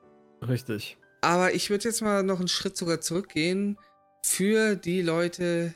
Richtig. 0.46 0.98
Aber 1.20 1.54
ich 1.54 1.70
würde 1.70 1.84
jetzt 1.84 2.02
mal 2.02 2.22
noch 2.22 2.38
einen 2.38 2.48
Schritt 2.48 2.76
sogar 2.76 3.00
zurückgehen 3.00 3.78
für 4.22 4.76
die 4.76 5.02
Leute, 5.02 5.74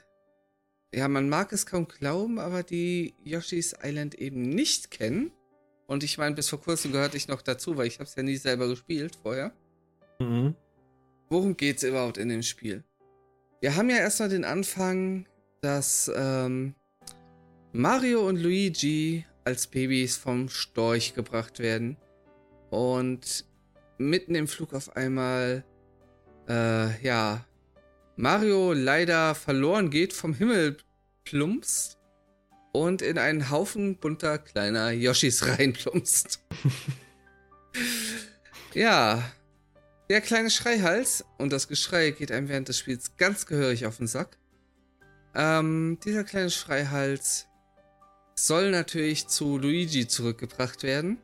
ja, 0.95 1.09
man 1.09 1.29
mag 1.29 1.53
es 1.53 1.67
kaum 1.67 1.89
glauben, 1.89 2.39
aber 2.39 2.63
die 2.63 3.15
Yoshi's 3.25 3.75
Island 3.83 4.15
eben 4.15 4.43
nicht 4.43 4.91
kennen 4.91 5.33
und 5.87 6.05
ich 6.05 6.19
meine, 6.19 6.35
bis 6.35 6.49
vor 6.49 6.61
kurzem 6.61 6.93
gehörte 6.93 7.17
ich 7.17 7.29
noch 7.29 7.43
dazu, 7.43 7.77
weil 7.77 7.87
ich 7.87 7.95
habe 7.95 8.05
es 8.05 8.15
ja 8.15 8.23
nie 8.23 8.37
selber 8.37 8.69
gespielt 8.69 9.17
vorher. 9.23 9.53
Mhm. 10.21 10.55
Worum 11.29 11.57
geht 11.57 11.79
es 11.79 11.83
überhaupt 11.83 12.19
in 12.19 12.29
dem 12.29 12.43
Spiel? 12.43 12.85
Wir 13.61 13.77
haben 13.77 13.91
ja 13.91 13.97
erstmal 13.97 14.29
den 14.29 14.45
Anfang, 14.45 15.27
dass 15.61 16.11
ähm, 16.15 16.75
Mario 17.75 18.29
und 18.29 18.37
Luigi 18.37 19.25
als 19.45 19.67
Babys 19.67 20.19
vom 20.19 20.51
Storch 20.51 21.15
gebracht 21.15 21.59
werden 21.59 21.97
und 22.69 23.47
mitten 23.97 24.35
im 24.35 24.47
Flug 24.47 24.75
auf 24.75 24.95
einmal, 24.95 25.65
äh, 26.51 27.03
ja, 27.03 27.47
Mario 28.17 28.75
leider 28.75 29.35
verloren 29.35 29.89
geht, 29.89 30.13
vom 30.13 30.35
Himmel 30.35 30.77
plumpst 31.25 31.99
und 32.73 33.01
in 33.01 33.17
einen 33.17 33.49
Haufen 33.49 33.97
bunter 33.97 34.39
kleiner 34.39 34.91
Yoshis 34.91 35.47
reinplumpst. 35.59 36.41
ja, 38.75 39.23
der 40.11 40.21
kleine 40.21 40.51
Schreihals 40.51 41.25
und 41.39 41.55
das 41.55 41.69
Geschrei 41.69 42.11
geht 42.11 42.33
einem 42.33 42.51
während 42.51 42.69
des 42.69 42.77
Spiels 42.77 43.17
ganz 43.17 43.47
gehörig 43.47 43.87
auf 43.87 43.97
den 43.97 44.09
Sack. 44.09 44.37
Ähm, 45.35 45.99
dieser 46.05 46.25
kleine 46.25 46.51
Schreihals 46.51 47.49
soll 48.35 48.71
natürlich 48.71 49.29
zu 49.29 49.59
Luigi 49.59 50.09
zurückgebracht 50.09 50.83
werden. 50.83 51.19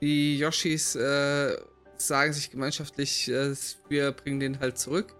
Die 0.00 0.38
Yoshis 0.38 0.94
äh, 0.94 1.56
sagen 1.96 2.32
sich 2.32 2.50
gemeinschaftlich, 2.50 3.28
äh, 3.28 3.54
wir 3.88 4.12
bringen 4.12 4.40
den 4.40 4.60
halt 4.60 4.78
zurück. 4.78 5.14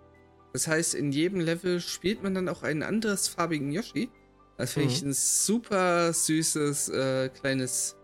Das 0.52 0.68
heißt, 0.68 0.94
in 0.94 1.12
jedem 1.12 1.40
Level 1.40 1.80
spielt 1.80 2.22
man 2.22 2.35
dann 2.35 2.48
auch 2.48 2.62
einen 2.62 2.82
anderes 2.82 3.28
farbigen 3.28 3.70
Yoshi. 3.72 4.11
Das 4.56 4.72
finde 4.72 4.92
ich 4.92 5.02
mhm. 5.02 5.11
ein 5.11 5.12
super 5.12 6.12
süßes, 6.12 6.88
äh, 6.88 7.28
kleines, 7.28 7.96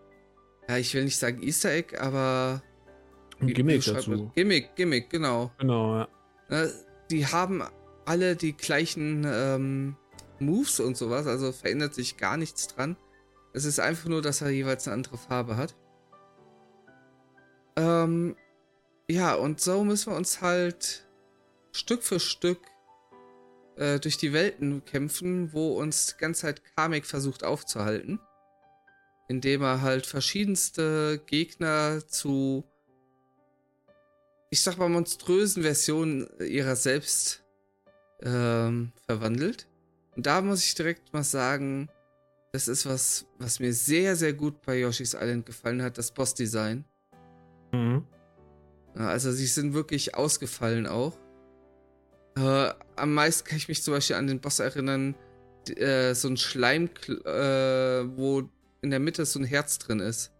ja, 0.67 0.77
ich 0.77 0.93
will 0.93 1.03
nicht 1.03 1.17
sagen 1.17 1.41
Easter 1.41 1.71
Egg, 1.71 1.97
aber. 1.97 2.61
Ein 3.39 3.47
Gimmick 3.47 3.83
dazu. 3.83 4.31
Gimmick, 4.35 4.75
Gimmick, 4.75 5.09
genau. 5.09 5.51
Genau, 5.57 5.95
ja. 5.95 6.07
Äh, 6.49 6.69
die 7.09 7.25
haben 7.25 7.63
alle 8.05 8.35
die 8.35 8.53
gleichen 8.55 9.25
ähm, 9.25 9.95
Moves 10.45 10.79
und 10.79 10.97
sowas, 10.97 11.27
also 11.27 11.51
verändert 11.51 11.93
sich 11.93 12.17
gar 12.17 12.37
nichts 12.37 12.67
dran. 12.67 12.97
Es 13.53 13.65
ist 13.65 13.79
einfach 13.79 14.09
nur, 14.09 14.21
dass 14.21 14.41
er 14.41 14.49
jeweils 14.49 14.87
eine 14.87 14.95
andere 14.95 15.17
Farbe 15.17 15.57
hat. 15.57 15.75
Ähm, 17.75 18.35
ja, 19.09 19.35
und 19.35 19.61
so 19.61 19.83
müssen 19.83 20.11
wir 20.11 20.17
uns 20.17 20.41
halt 20.41 21.07
Stück 21.71 22.03
für 22.03 22.19
Stück 22.19 22.59
äh, 23.75 23.99
durch 23.99 24.17
die 24.17 24.33
Welten 24.33 24.85
kämpfen, 24.85 25.53
wo 25.53 25.79
uns 25.79 26.07
die 26.07 26.17
ganze 26.19 26.41
Zeit 26.41 26.61
Kamek 26.75 27.05
versucht 27.05 27.43
aufzuhalten. 27.43 28.19
Indem 29.27 29.61
er 29.61 29.81
halt 29.81 30.05
verschiedenste 30.05 31.21
Gegner 31.25 32.05
zu, 32.07 32.63
ich 34.49 34.61
sag 34.61 34.77
mal, 34.77 34.89
monströsen 34.89 35.63
Versionen 35.63 36.27
ihrer 36.39 36.75
selbst 36.75 37.43
ähm, 38.21 38.91
verwandelt. 39.05 39.67
Und 40.15 40.25
da 40.25 40.41
muss 40.41 40.63
ich 40.63 40.75
direkt 40.75 41.13
mal 41.13 41.23
sagen, 41.23 41.89
das 42.51 42.67
ist 42.67 42.85
was, 42.85 43.25
was 43.39 43.59
mir 43.59 43.73
sehr, 43.73 44.15
sehr 44.15 44.33
gut 44.33 44.61
bei 44.61 44.79
Yoshi's 44.79 45.15
Island 45.15 45.45
gefallen 45.45 45.81
hat, 45.81 45.97
das 45.97 46.11
Bossdesign. 46.11 46.85
Mhm. 47.71 48.05
Also 48.95 49.31
sie 49.31 49.47
sind 49.47 49.73
wirklich 49.73 50.13
ausgefallen 50.13 50.85
auch. 50.85 51.17
Äh, 52.37 52.73
am 52.95 53.13
meisten 53.13 53.47
kann 53.47 53.57
ich 53.57 53.67
mich 53.67 53.81
zum 53.81 53.93
Beispiel 53.93 54.15
an 54.15 54.27
den 54.27 54.39
Boss 54.39 54.59
erinnern, 54.59 55.15
äh, 55.69 56.13
so 56.13 56.27
ein 56.27 56.37
Schleim, 56.37 56.89
äh, 57.07 57.31
wo 58.17 58.43
in 58.81 58.91
der 58.91 58.99
Mitte 58.99 59.25
so 59.25 59.39
ein 59.39 59.45
Herz 59.45 59.79
drin 59.79 59.99
ist. 59.99 60.31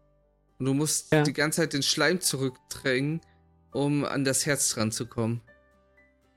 Und 0.60 0.68
du 0.68 0.74
musst 0.74 1.12
ja. 1.12 1.24
die 1.24 1.34
ganze 1.34 1.62
Zeit 1.62 1.74
den 1.74 1.84
Schleim 1.84 2.22
zurückdrängen, 2.22 3.22
um 3.72 4.06
an 4.06 4.24
das 4.24 4.46
Herz 4.46 4.70
dran 4.70 4.92
zu 4.92 5.08
kommen. 5.08 5.42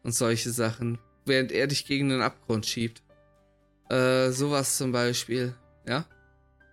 Und 0.03 0.13
solche 0.13 0.51
Sachen. 0.51 0.99
Während 1.27 1.53
er 1.53 1.67
dich 1.67 1.85
gegen 1.85 2.09
den 2.09 2.23
Abgrund 2.23 2.65
schiebt. 2.65 3.03
Äh, 3.89 4.31
sowas 4.31 4.77
zum 4.77 4.93
Beispiel, 4.93 5.55
ja? 5.87 6.05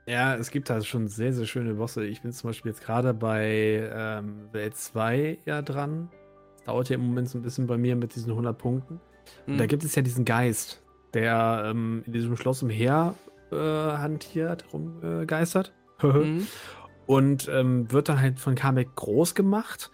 Ja, 0.05 0.35
es 0.35 0.51
gibt 0.51 0.69
halt 0.69 0.85
schon 0.85 1.07
sehr, 1.07 1.33
sehr 1.33 1.45
schöne 1.45 1.75
Bosse. 1.75 2.05
Ich 2.05 2.21
bin 2.21 2.31
zum 2.33 2.49
Beispiel 2.49 2.71
jetzt 2.71 2.83
gerade 2.83 3.13
bei 3.13 3.89
ähm, 3.93 4.49
Welt 4.51 4.75
2 4.75 5.37
ja 5.45 5.61
dran 5.61 6.09
dauert 6.65 6.89
ja 6.89 6.95
im 6.95 7.05
Moment 7.05 7.29
so 7.29 7.37
ein 7.37 7.41
bisschen 7.41 7.67
bei 7.67 7.77
mir 7.77 7.95
mit 7.95 8.15
diesen 8.15 8.31
100 8.31 8.57
Punkten. 8.57 8.99
Und 9.47 9.55
mhm. 9.55 9.57
da 9.57 9.65
gibt 9.65 9.83
es 9.83 9.95
ja 9.95 10.01
diesen 10.01 10.25
Geist, 10.25 10.81
der 11.13 11.63
ähm, 11.67 12.03
in 12.05 12.13
diesem 12.13 12.35
Schloss 12.37 12.63
umher 12.63 13.15
äh, 13.51 13.55
hantiert, 13.55 14.65
rumgeistert. 14.73 15.73
Äh, 16.01 16.07
mhm. 16.07 16.47
Und 17.05 17.49
ähm, 17.51 17.91
wird 17.91 18.07
dann 18.07 18.21
halt 18.21 18.39
von 18.39 18.55
Kamek 18.55 18.95
groß 18.95 19.35
gemacht. 19.35 19.91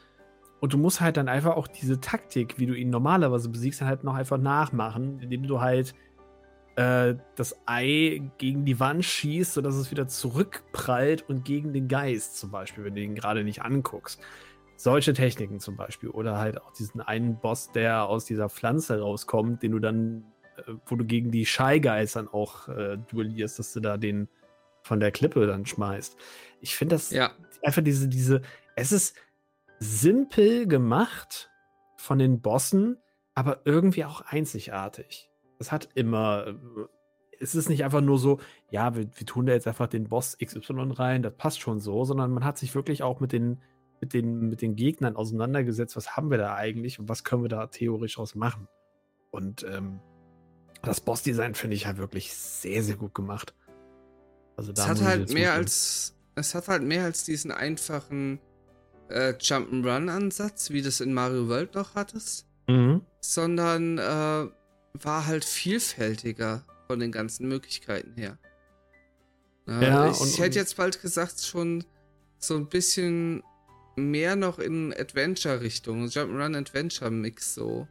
Und 0.59 0.73
du 0.73 0.77
musst 0.77 1.01
halt 1.01 1.17
dann 1.17 1.27
einfach 1.27 1.55
auch 1.55 1.67
diese 1.67 1.99
Taktik, 1.99 2.59
wie 2.59 2.67
du 2.67 2.75
ihn 2.75 2.91
normalerweise 2.91 3.49
besiegst, 3.49 3.81
halt 3.81 4.03
noch 4.03 4.13
einfach 4.13 4.37
nachmachen, 4.37 5.19
indem 5.19 5.47
du 5.47 5.59
halt 5.59 5.95
äh, 6.79 7.17
das 7.35 7.57
Ei 7.65 8.21
gegen 8.37 8.63
die 8.63 8.79
Wand 8.79 9.03
schießt, 9.03 9.53
sodass 9.53 9.75
es 9.75 9.91
wieder 9.91 10.07
zurückprallt 10.07 11.27
und 11.27 11.43
gegen 11.43 11.73
den 11.73 11.89
Geist 11.89 12.37
zum 12.37 12.51
Beispiel, 12.51 12.85
wenn 12.85 12.95
du 12.95 13.01
ihn 13.01 13.15
gerade 13.15 13.43
nicht 13.43 13.63
anguckst. 13.63 14.21
solche 14.77 15.11
Techniken 15.11 15.59
zum 15.59 15.75
Beispiel. 15.75 16.07
Oder 16.09 16.37
halt 16.37 16.61
auch 16.61 16.71
diesen 16.71 17.01
einen 17.01 17.37
Boss, 17.37 17.73
der 17.73 18.05
aus 18.05 18.23
dieser 18.23 18.47
Pflanze 18.47 19.01
rauskommt, 19.01 19.61
den 19.61 19.73
du 19.73 19.79
dann, 19.79 20.23
äh, 20.55 20.71
wo 20.85 20.95
du 20.95 21.03
gegen 21.03 21.31
die 21.31 21.45
Shy 21.45 21.81
Guys 21.81 22.13
dann 22.13 22.29
auch 22.29 22.69
äh, 22.69 22.97
duellierst, 23.11 23.59
dass 23.59 23.73
du 23.73 23.81
da 23.81 23.97
den 23.97 24.29
von 24.81 25.01
der 25.01 25.11
Klippe 25.11 25.45
dann 25.47 25.65
schmeißt. 25.65 26.15
Ich 26.61 26.77
finde 26.77 26.95
das 26.95 27.09
ja. 27.09 27.31
einfach 27.61 27.83
diese, 27.83 28.07
diese, 28.07 28.41
es 28.77 28.93
ist 28.93 29.17
simpel 29.79 30.65
gemacht 30.65 31.49
von 31.97 32.19
den 32.19 32.39
Bossen, 32.39 32.97
aber 33.35 33.63
irgendwie 33.65 34.05
auch 34.05 34.21
einzigartig. 34.21 35.28
Es 35.59 35.71
hat 35.71 35.89
immer, 35.93 36.47
äh, 36.47 36.55
es 37.39 37.55
ist 37.55 37.69
nicht 37.69 37.83
einfach 37.83 38.01
nur 38.01 38.17
so, 38.17 38.39
ja, 38.69 38.95
wir, 38.95 39.09
wir 39.15 39.25
tun 39.25 39.45
da 39.45 39.53
jetzt 39.53 39.67
einfach 39.67 39.87
den 39.87 40.09
Boss 40.09 40.37
XY 40.43 40.91
rein, 40.93 41.21
das 41.21 41.33
passt 41.35 41.59
schon 41.59 41.79
so, 41.79 42.03
sondern 42.05 42.31
man 42.31 42.43
hat 42.43 42.57
sich 42.57 42.75
wirklich 42.75 43.03
auch 43.03 43.19
mit 43.19 43.31
den, 43.31 43.61
mit 44.01 44.13
den, 44.13 44.49
mit 44.49 44.61
den 44.61 44.75
Gegnern 44.75 45.15
auseinandergesetzt, 45.15 45.95
was 45.95 46.15
haben 46.15 46.31
wir 46.31 46.37
da 46.37 46.55
eigentlich 46.55 46.99
und 46.99 47.09
was 47.09 47.23
können 47.23 47.43
wir 47.43 47.49
da 47.49 47.67
theoretisch 47.67 48.17
aus 48.17 48.35
machen. 48.35 48.67
Und 49.31 49.63
ähm, 49.63 49.99
das 50.81 51.01
Bossdesign 51.01 51.55
finde 51.55 51.75
ich 51.75 51.85
halt 51.85 51.97
wirklich 51.97 52.33
sehr, 52.33 52.83
sehr 52.83 52.95
gut 52.95 53.13
gemacht. 53.13 53.53
Also 54.55 54.71
da 54.71 54.83
es 54.83 54.87
hat 54.89 55.01
halt 55.01 55.33
mehr 55.33 55.53
als, 55.53 56.15
es 56.35 56.55
hat 56.55 56.67
halt 56.67 56.83
mehr 56.83 57.03
als 57.03 57.23
diesen 57.23 57.51
einfachen 57.51 58.39
äh, 59.09 59.33
Jump'n'Run-Ansatz, 59.33 60.71
wie 60.71 60.81
das 60.81 61.01
in 61.01 61.13
Mario 61.13 61.47
World 61.47 61.75
noch 61.75 61.95
hattest, 61.95 62.47
mhm. 62.67 63.01
sondern 63.19 63.97
äh, 63.97 64.47
war 64.93 65.27
halt 65.27 65.45
vielfältiger 65.45 66.63
von 66.87 66.99
den 66.99 67.11
ganzen 67.11 67.47
Möglichkeiten 67.47 68.13
her. 68.15 68.37
Ja, 69.67 69.81
ja 69.81 70.11
ich 70.11 70.19
und, 70.19 70.37
hätte 70.39 70.57
jetzt 70.57 70.77
bald 70.77 71.01
gesagt, 71.01 71.41
schon 71.41 71.83
so 72.39 72.55
ein 72.55 72.67
bisschen 72.67 73.43
mehr 73.95 74.35
noch 74.35 74.59
in 74.59 74.93
Adventure-Richtung, 74.93 76.05
Jump'n'Run 76.05 76.57
Adventure-Mix 76.57 77.53
so. 77.53 77.87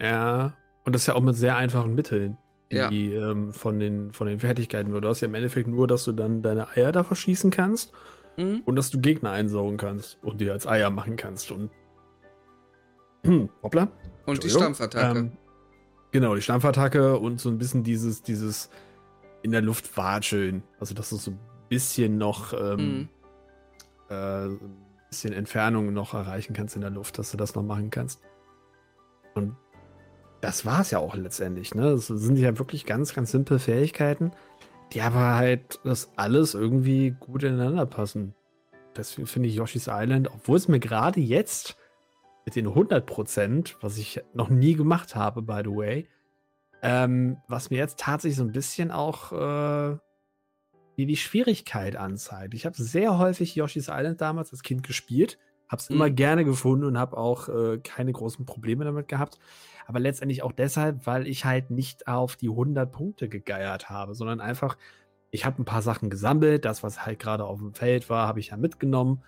Ja, 0.00 0.56
und 0.84 0.94
das 0.94 1.06
ja 1.06 1.14
auch 1.14 1.22
mit 1.22 1.36
sehr 1.36 1.56
einfachen 1.56 1.94
Mitteln. 1.94 2.36
Ja. 2.72 2.88
Die, 2.88 3.12
ähm, 3.12 3.52
von, 3.52 3.78
den, 3.78 4.12
von 4.12 4.26
den 4.26 4.40
Fertigkeiten. 4.40 4.90
Du 4.90 5.08
hast 5.08 5.20
ja 5.20 5.28
im 5.28 5.34
Endeffekt 5.34 5.68
nur, 5.68 5.86
dass 5.86 6.04
du 6.04 6.12
dann 6.12 6.42
deine 6.42 6.68
Eier 6.70 6.90
da 6.90 7.04
verschießen 7.04 7.50
kannst 7.50 7.92
mhm. 8.36 8.62
und 8.64 8.76
dass 8.76 8.90
du 8.90 9.00
Gegner 9.00 9.30
einsaugen 9.30 9.76
kannst 9.76 10.18
und 10.22 10.40
die 10.40 10.50
als 10.50 10.66
Eier 10.66 10.90
machen 10.90 11.16
kannst. 11.16 11.52
Und 11.52 11.70
hoppla. 13.62 13.88
Und 14.26 14.42
die 14.42 14.50
Stampfattacke. 14.50 15.18
Ähm, 15.18 15.32
Genau, 16.14 16.36
die 16.36 16.42
Stampfattacke 16.42 17.18
und 17.18 17.40
so 17.40 17.48
ein 17.48 17.58
bisschen 17.58 17.82
dieses, 17.82 18.22
dieses 18.22 18.70
in 19.42 19.50
der 19.50 19.62
Luft 19.62 19.96
watscheln. 19.96 20.62
Also, 20.78 20.94
dass 20.94 21.10
du 21.10 21.16
so 21.16 21.32
ein 21.32 21.40
bisschen 21.68 22.18
noch, 22.18 22.52
ähm, 22.52 22.78
mhm. 22.78 23.08
äh, 24.10 24.44
ein 24.44 24.76
bisschen 25.10 25.32
Entfernung 25.32 25.92
noch 25.92 26.14
erreichen 26.14 26.52
kannst 26.54 26.76
in 26.76 26.82
der 26.82 26.90
Luft, 26.90 27.18
dass 27.18 27.32
du 27.32 27.36
das 27.36 27.56
noch 27.56 27.64
machen 27.64 27.90
kannst. 27.90 28.20
Und 29.34 29.56
das 30.40 30.64
war 30.64 30.82
es 30.82 30.92
ja 30.92 31.00
auch 31.00 31.16
letztendlich, 31.16 31.74
ne? 31.74 31.90
Das 31.90 32.06
sind 32.06 32.36
ja 32.36 32.56
wirklich 32.60 32.86
ganz, 32.86 33.12
ganz 33.12 33.32
simple 33.32 33.58
Fähigkeiten, 33.58 34.30
die 34.92 35.00
aber 35.00 35.34
halt 35.34 35.80
das 35.82 36.10
alles 36.14 36.54
irgendwie 36.54 37.10
gut 37.10 37.42
ineinander 37.42 37.86
passen. 37.86 38.36
Deswegen 38.96 39.26
finde 39.26 39.48
ich 39.48 39.56
Yoshi's 39.56 39.88
Island, 39.90 40.30
obwohl 40.32 40.58
es 40.58 40.68
mir 40.68 40.78
gerade 40.78 41.18
jetzt 41.18 41.76
mit 42.44 42.56
den 42.56 42.68
100%, 42.68 43.76
was 43.80 43.98
ich 43.98 44.20
noch 44.34 44.48
nie 44.50 44.74
gemacht 44.74 45.14
habe, 45.14 45.42
by 45.42 45.62
the 45.64 45.70
way, 45.70 46.08
ähm, 46.82 47.38
was 47.48 47.70
mir 47.70 47.78
jetzt 47.78 47.98
tatsächlich 47.98 48.36
so 48.36 48.44
ein 48.44 48.52
bisschen 48.52 48.90
auch 48.90 49.32
äh, 49.32 49.96
wie 50.96 51.06
die 51.06 51.16
Schwierigkeit 51.16 51.96
anzeigt. 51.96 52.54
Ich 52.54 52.66
habe 52.66 52.76
sehr 52.76 53.18
häufig 53.18 53.54
Yoshi's 53.54 53.88
Island 53.88 54.20
damals 54.20 54.52
als 54.52 54.62
Kind 54.62 54.82
gespielt, 54.82 55.38
habe 55.68 55.80
es 55.80 55.88
mhm. 55.88 55.96
immer 55.96 56.10
gerne 56.10 56.44
gefunden 56.44 56.84
und 56.84 56.98
habe 56.98 57.16
auch 57.16 57.48
äh, 57.48 57.78
keine 57.78 58.12
großen 58.12 58.44
Probleme 58.44 58.84
damit 58.84 59.08
gehabt. 59.08 59.38
Aber 59.86 59.98
letztendlich 59.98 60.42
auch 60.42 60.52
deshalb, 60.52 61.06
weil 61.06 61.26
ich 61.26 61.44
halt 61.44 61.70
nicht 61.70 62.06
auf 62.06 62.36
die 62.36 62.48
100 62.48 62.90
Punkte 62.90 63.28
gegeiert 63.28 63.90
habe, 63.90 64.14
sondern 64.14 64.40
einfach, 64.40 64.76
ich 65.30 65.44
habe 65.44 65.60
ein 65.60 65.66
paar 65.66 65.82
Sachen 65.82 66.10
gesammelt. 66.10 66.64
Das, 66.64 66.82
was 66.82 67.04
halt 67.04 67.18
gerade 67.18 67.44
auf 67.44 67.58
dem 67.58 67.74
Feld 67.74 68.08
war, 68.08 68.28
habe 68.28 68.40
ich 68.40 68.48
ja 68.48 68.56
mitgenommen 68.56 69.22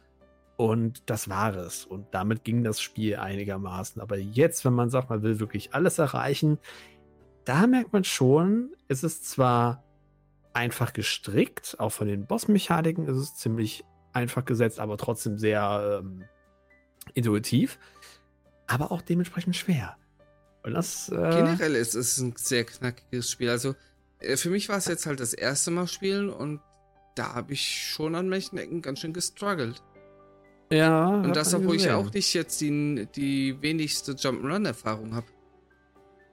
und 0.57 1.09
das 1.11 1.28
war 1.28 1.54
es. 1.54 1.84
Und 1.84 2.07
damit 2.12 2.44
ging 2.44 2.64
das 2.64 2.80
Spiel 2.80 3.16
einigermaßen. 3.16 4.00
Aber 4.00 4.16
jetzt, 4.16 4.64
wenn 4.64 4.72
man 4.72 4.90
sagt, 4.90 5.11
man 5.11 5.22
will 5.22 5.38
wirklich 5.38 5.74
alles 5.74 5.98
erreichen, 5.98 6.59
da 7.44 7.66
merkt 7.66 7.92
man 7.92 8.04
schon, 8.04 8.70
es 8.88 9.04
ist 9.04 9.28
zwar 9.28 9.84
einfach 10.52 10.92
gestrickt, 10.92 11.76
auch 11.78 11.90
von 11.90 12.09
den 12.09 12.26
Bossmechaniken 12.26 13.07
ist 13.07 13.18
es 13.18 13.36
ziemlich 13.36 13.84
einfach 14.12 14.44
gesetzt, 14.44 14.80
aber 14.80 14.96
trotzdem 14.96 15.38
sehr 15.38 16.00
ähm, 16.00 16.24
intuitiv, 17.12 17.78
aber 18.66 18.90
auch 18.90 19.02
dementsprechend 19.02 19.54
schwer. 19.54 19.96
Und 20.62 20.72
das, 20.72 21.11
äh 21.11 21.14
Generell 21.14 21.76
ist 21.76 21.94
es 21.94 22.18
ein 22.18 22.34
sehr 22.36 22.64
knackiges 22.64 23.30
Spiel. 23.30 23.50
Also 23.50 23.74
äh, 24.18 24.36
für 24.36 24.48
mich 24.50 24.68
war 24.70 24.78
es 24.78 24.86
jetzt 24.86 25.07
halt 25.07 25.20
das 25.20 25.34
erste 25.34 25.70
Mal 25.70 25.86
spielen 25.86 26.30
und 26.30 26.61
da 27.14 27.34
habe 27.34 27.52
ich 27.52 27.90
schon 27.92 28.14
an 28.14 28.28
manchen 28.28 28.59
Ecken 28.59 28.82
ganz 28.82 29.00
schön 29.00 29.12
gestruggelt. 29.12 29.82
Ja. 30.70 31.08
Und 31.08 31.36
das, 31.36 31.54
obwohl 31.54 31.76
ich 31.76 31.90
auch 31.90 32.12
nicht 32.12 32.34
jetzt 32.34 32.60
die, 32.60 33.06
die 33.14 33.56
wenigste 33.60 34.12
Jump'n'Run-Erfahrung 34.12 35.14
habe. 35.14 35.26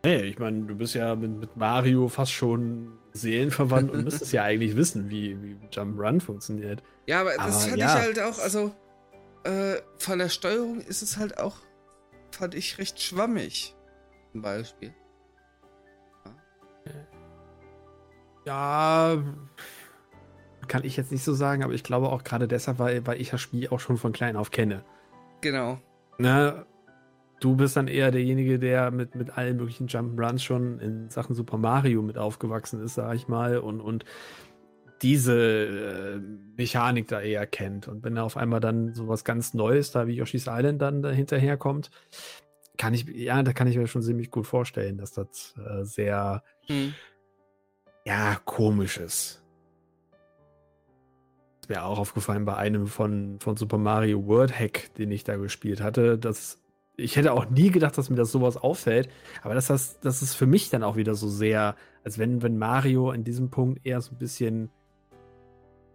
Hey, 0.06 0.24
ich 0.24 0.40
meine, 0.40 0.66
du 0.66 0.76
bist 0.76 0.96
ja 0.96 1.16
mit, 1.16 1.32
mit, 1.40 1.56
Mario 1.56 2.10
fast 2.10 2.34
schon 2.34 2.98
seelenverwandt 3.14 3.92
und 3.92 4.04
müsstest 4.04 4.34
ja 4.34 4.44
eigentlich 4.44 4.76
wissen, 4.76 5.10
wie, 5.10 5.42
wie 5.42 5.56
Jump'n'Run 5.72 6.20
funktioniert. 6.20 6.84
Ja, 7.06 7.22
aber 7.22 7.36
das 7.36 7.64
aber, 7.64 7.70
fand 7.70 7.78
ja. 7.78 7.86
ich 7.86 8.02
halt 8.02 8.20
auch, 8.20 8.40
also 8.40 8.74
äh, 9.44 9.76
von 9.98 10.20
der 10.20 10.30
Steuerung 10.30 10.82
ist 10.82 11.02
es 11.04 11.18
halt 11.18 11.38
auch, 11.38 11.58
fand 12.32 12.56
ich 12.56 12.78
recht 12.80 13.02
schwammig. 13.02 13.76
Zum 14.32 14.42
Beispiel. 14.42 14.94
Ja. 16.86 16.92
ja 18.46 19.24
kann 20.68 20.84
ich 20.84 20.98
jetzt 20.98 21.12
nicht 21.12 21.24
so 21.24 21.34
sagen, 21.34 21.64
aber 21.64 21.74
ich 21.74 21.84
glaube 21.84 22.10
auch 22.10 22.24
gerade 22.24 22.48
deshalb, 22.48 22.80
weil, 22.80 23.06
weil 23.06 23.22
ich 23.22 23.30
das 23.30 23.42
Spiel 23.42 23.68
auch 23.70 23.80
schon 23.80 23.98
von 23.98 24.12
klein 24.12 24.36
auf 24.36 24.52
kenne. 24.52 24.84
Genau. 25.42 25.80
Na, 26.18 26.66
du 27.40 27.56
bist 27.56 27.76
dann 27.76 27.88
eher 27.88 28.12
derjenige, 28.12 28.60
der 28.60 28.92
mit, 28.92 29.16
mit 29.16 29.38
allen 29.38 29.58
möglichen 29.58 29.88
Jump'n'Runs 29.88 30.40
schon 30.40 30.80
in 30.80 31.10
Sachen 31.10 31.36
Super 31.36 31.58
Mario 31.58 32.02
mit 32.02 32.18
aufgewachsen 32.18 32.82
ist, 32.84 32.96
sag 32.96 33.16
ich 33.16 33.28
mal, 33.28 33.58
und, 33.58 33.82
und 33.82 34.06
diese 35.02 35.36
äh, 35.36 36.20
Mechanik 36.56 37.10
da 37.10 37.20
eher 37.20 37.46
kennt. 37.46 37.88
Und 37.88 38.04
wenn 38.04 38.16
er 38.16 38.24
auf 38.24 38.38
einmal 38.38 38.62
dann 38.62 38.94
sowas 38.94 39.26
ganz 39.26 39.54
Neues 39.54 39.92
da 39.92 40.08
wie 40.08 40.16
Yoshi's 40.16 40.48
Island 40.48 40.82
dann 40.82 41.02
dahinterher 41.02 41.58
kommt, 41.58 41.92
kann 42.78 42.94
ich, 42.94 43.06
ja, 43.08 43.44
da 43.44 43.54
kann 43.54 43.68
ich 43.68 43.78
mir 43.78 43.88
schon 43.88 44.02
ziemlich 44.02 44.32
gut 44.32 44.48
vorstellen, 44.48 44.98
dass 44.98 45.12
das 45.12 45.56
äh, 45.58 45.84
sehr, 45.84 46.44
hm. 46.68 46.94
ja, 48.06 48.38
komisch 48.46 48.98
ist 48.98 49.43
ist 51.64 51.70
mir 51.70 51.86
auch 51.86 51.98
aufgefallen 51.98 52.44
bei 52.44 52.58
einem 52.58 52.88
von, 52.88 53.40
von 53.40 53.56
Super 53.56 53.78
Mario 53.78 54.28
World 54.28 54.58
Hack, 54.58 54.94
den 54.96 55.12
ich 55.12 55.24
da 55.24 55.38
gespielt 55.38 55.82
hatte, 55.82 56.18
dass 56.18 56.60
ich 56.98 57.16
hätte 57.16 57.32
auch 57.32 57.50
nie 57.50 57.72
gedacht, 57.72 57.98
dass 57.98 58.10
mir 58.10 58.18
das 58.18 58.32
sowas 58.32 58.58
auffällt, 58.58 59.10
aber 59.42 59.56
das, 59.56 59.68
das, 59.68 60.00
das 60.02 60.22
ist 60.22 60.36
für 60.36 60.46
mich 60.46 60.70
dann 60.70 60.84
auch 60.84 60.98
wieder 60.98 61.16
so 61.16 61.30
sehr, 61.30 61.76
als 62.04 62.20
wenn, 62.20 62.42
wenn 62.42 62.58
Mario 62.58 63.14
in 63.14 63.24
diesem 63.24 63.50
Punkt 63.50 63.86
eher 63.86 64.02
so 64.02 64.12
ein 64.12 64.18
bisschen 64.18 64.70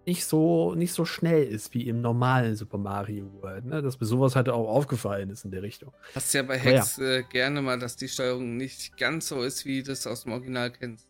nicht 0.07 0.25
so, 0.25 0.75
nicht 0.75 0.95
so 0.95 1.05
schnell 1.05 1.45
ist 1.45 1.75
wie 1.75 1.87
im 1.87 2.01
normalen 2.01 2.57
Super 2.57 2.79
Mario 2.79 3.31
World. 3.43 3.67
Ne? 3.67 3.83
Dass 3.83 4.01
mir 4.01 4.07
sowas 4.07 4.37
halt 4.37 4.49
auch 4.49 4.67
aufgefallen 4.67 5.29
ist 5.29 5.45
in 5.45 5.51
der 5.51 5.63
Richtung. 5.63 5.93
Hast 6.15 6.33
ja 6.33 6.43
bei 6.43 6.59
Hacks 6.59 6.97
ja. 6.97 7.17
Äh, 7.17 7.25
gerne 7.25 7.61
mal, 7.61 7.79
dass 7.79 7.95
die 7.95 8.09
Steuerung 8.09 8.57
nicht 8.57 8.97
ganz 8.97 9.29
so 9.29 9.43
ist, 9.43 9.67
wie 9.67 9.83
du 9.83 9.91
das 9.91 10.07
aus 10.07 10.23
dem 10.23 10.33
Original 10.33 10.71
kennst. 10.71 11.07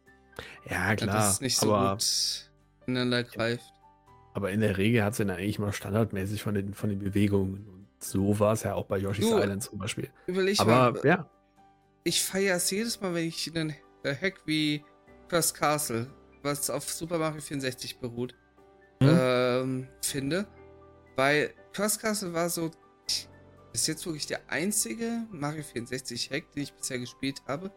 Ja, 0.69 0.97
klar. 0.97 1.15
Dass 1.15 1.35
es 1.35 1.41
nicht 1.41 1.57
so 1.57 1.69
gut 1.69 2.51
ineinander 2.89 3.23
greift. 3.23 3.73
Aber 4.39 4.53
in 4.53 4.61
der 4.61 4.79
Regel 4.79 5.03
hat 5.03 5.15
es 5.15 5.19
dann 5.19 5.31
eigentlich 5.31 5.59
mal 5.59 5.73
standardmäßig 5.73 6.45
von 6.45 6.55
den, 6.55 6.73
von 6.73 6.91
den 6.91 7.01
Bewegungen. 7.01 7.67
Und 7.67 7.89
so 7.99 8.39
war 8.39 8.53
es 8.53 8.63
ja 8.63 8.75
auch 8.75 8.87
bei 8.87 8.97
Yoshi's 8.97 9.29
du, 9.29 9.37
Island 9.37 9.65
zum 9.65 9.81
Beispiel. 9.81 10.11
Überleg 10.29 10.61
Aber, 10.61 10.93
mal, 10.93 11.01
ja. 11.03 11.29
Ich 12.05 12.23
feiere 12.23 12.55
es 12.55 12.71
jedes 12.71 13.01
Mal, 13.01 13.13
wenn 13.15 13.27
ich 13.27 13.53
einen 13.53 13.75
Hack 14.05 14.43
wie 14.47 14.85
First 15.27 15.57
Castle, 15.57 16.07
was 16.45 16.71
auf 16.71 16.89
Super 16.89 17.19
Mario 17.19 17.41
64 17.41 17.99
beruht, 17.99 18.37
hm? 19.03 19.11
ähm, 19.11 19.89
finde. 20.05 20.47
Weil 21.17 21.51
First 21.73 22.01
Castle 22.01 22.33
war 22.33 22.49
so 22.49 22.71
ist 23.73 23.89
jetzt 23.89 24.07
wirklich 24.07 24.29
der 24.29 24.41
einzige 24.47 25.27
Mario 25.33 25.65
64 25.65 26.31
Hack, 26.31 26.53
den 26.53 26.63
ich 26.63 26.73
bisher 26.75 27.01
gespielt 27.01 27.43
habe, 27.49 27.73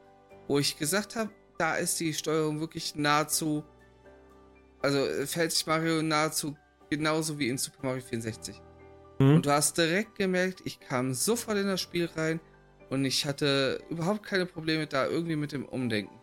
wo 0.48 0.60
ich 0.60 0.78
gesagt 0.78 1.16
habe, 1.16 1.32
da 1.58 1.74
ist 1.74 2.00
die 2.00 2.14
Steuerung 2.14 2.60
wirklich 2.60 2.94
nahezu 2.94 3.64
also 4.82 5.00
äh, 5.00 5.26
fällt 5.26 5.52
sich 5.52 5.66
Mario 5.68 6.02
nahezu 6.02 6.56
genauso 6.90 7.40
wie 7.40 7.50
in 7.50 7.58
Super 7.58 7.88
Mario 7.88 8.02
64. 8.02 8.62
Mhm. 9.20 9.36
Und 9.36 9.46
du 9.46 9.52
hast 9.52 9.78
direkt 9.78 10.16
gemerkt, 10.16 10.62
ich 10.66 10.80
kam 10.80 11.14
sofort 11.14 11.58
in 11.58 11.68
das 11.68 11.82
Spiel 11.82 12.10
rein 12.16 12.40
und 12.90 13.06
ich 13.06 13.26
hatte 13.26 13.80
überhaupt 13.90 14.24
keine 14.24 14.46
Probleme 14.46 14.88
da 14.88 15.08
irgendwie 15.08 15.36
mit 15.36 15.52
dem 15.52 15.66
Umdenken. 15.66 16.16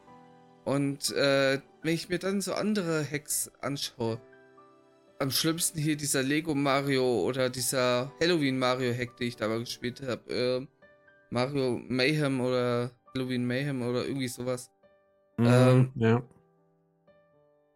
Und 0.64 1.12
äh, 1.12 1.60
wenn 1.82 1.94
ich 1.94 2.08
mir 2.08 2.18
dann 2.18 2.40
so 2.40 2.52
andere 2.52 3.04
Hacks 3.10 3.50
anschaue, 3.60 4.20
am 5.18 5.30
schlimmsten 5.30 5.78
hier 5.78 5.96
dieser 5.96 6.22
Lego 6.22 6.54
Mario 6.54 7.22
oder 7.22 7.50
dieser 7.50 8.12
Halloween 8.20 8.58
Mario 8.58 8.92
Hack, 8.92 9.16
den 9.16 9.28
ich 9.28 9.36
da 9.36 9.48
mal 9.48 9.60
gespielt 9.60 10.02
habe. 10.06 10.32
Äh, 10.32 10.66
Mario 11.30 11.80
Mayhem 11.88 12.40
oder 12.40 12.90
Halloween 13.14 13.46
Mayhem 13.46 13.82
oder 13.82 14.06
irgendwie 14.06 14.28
sowas. 14.28 14.70
Mhm, 15.38 15.46
ähm, 15.46 15.92
ja. 15.96 16.22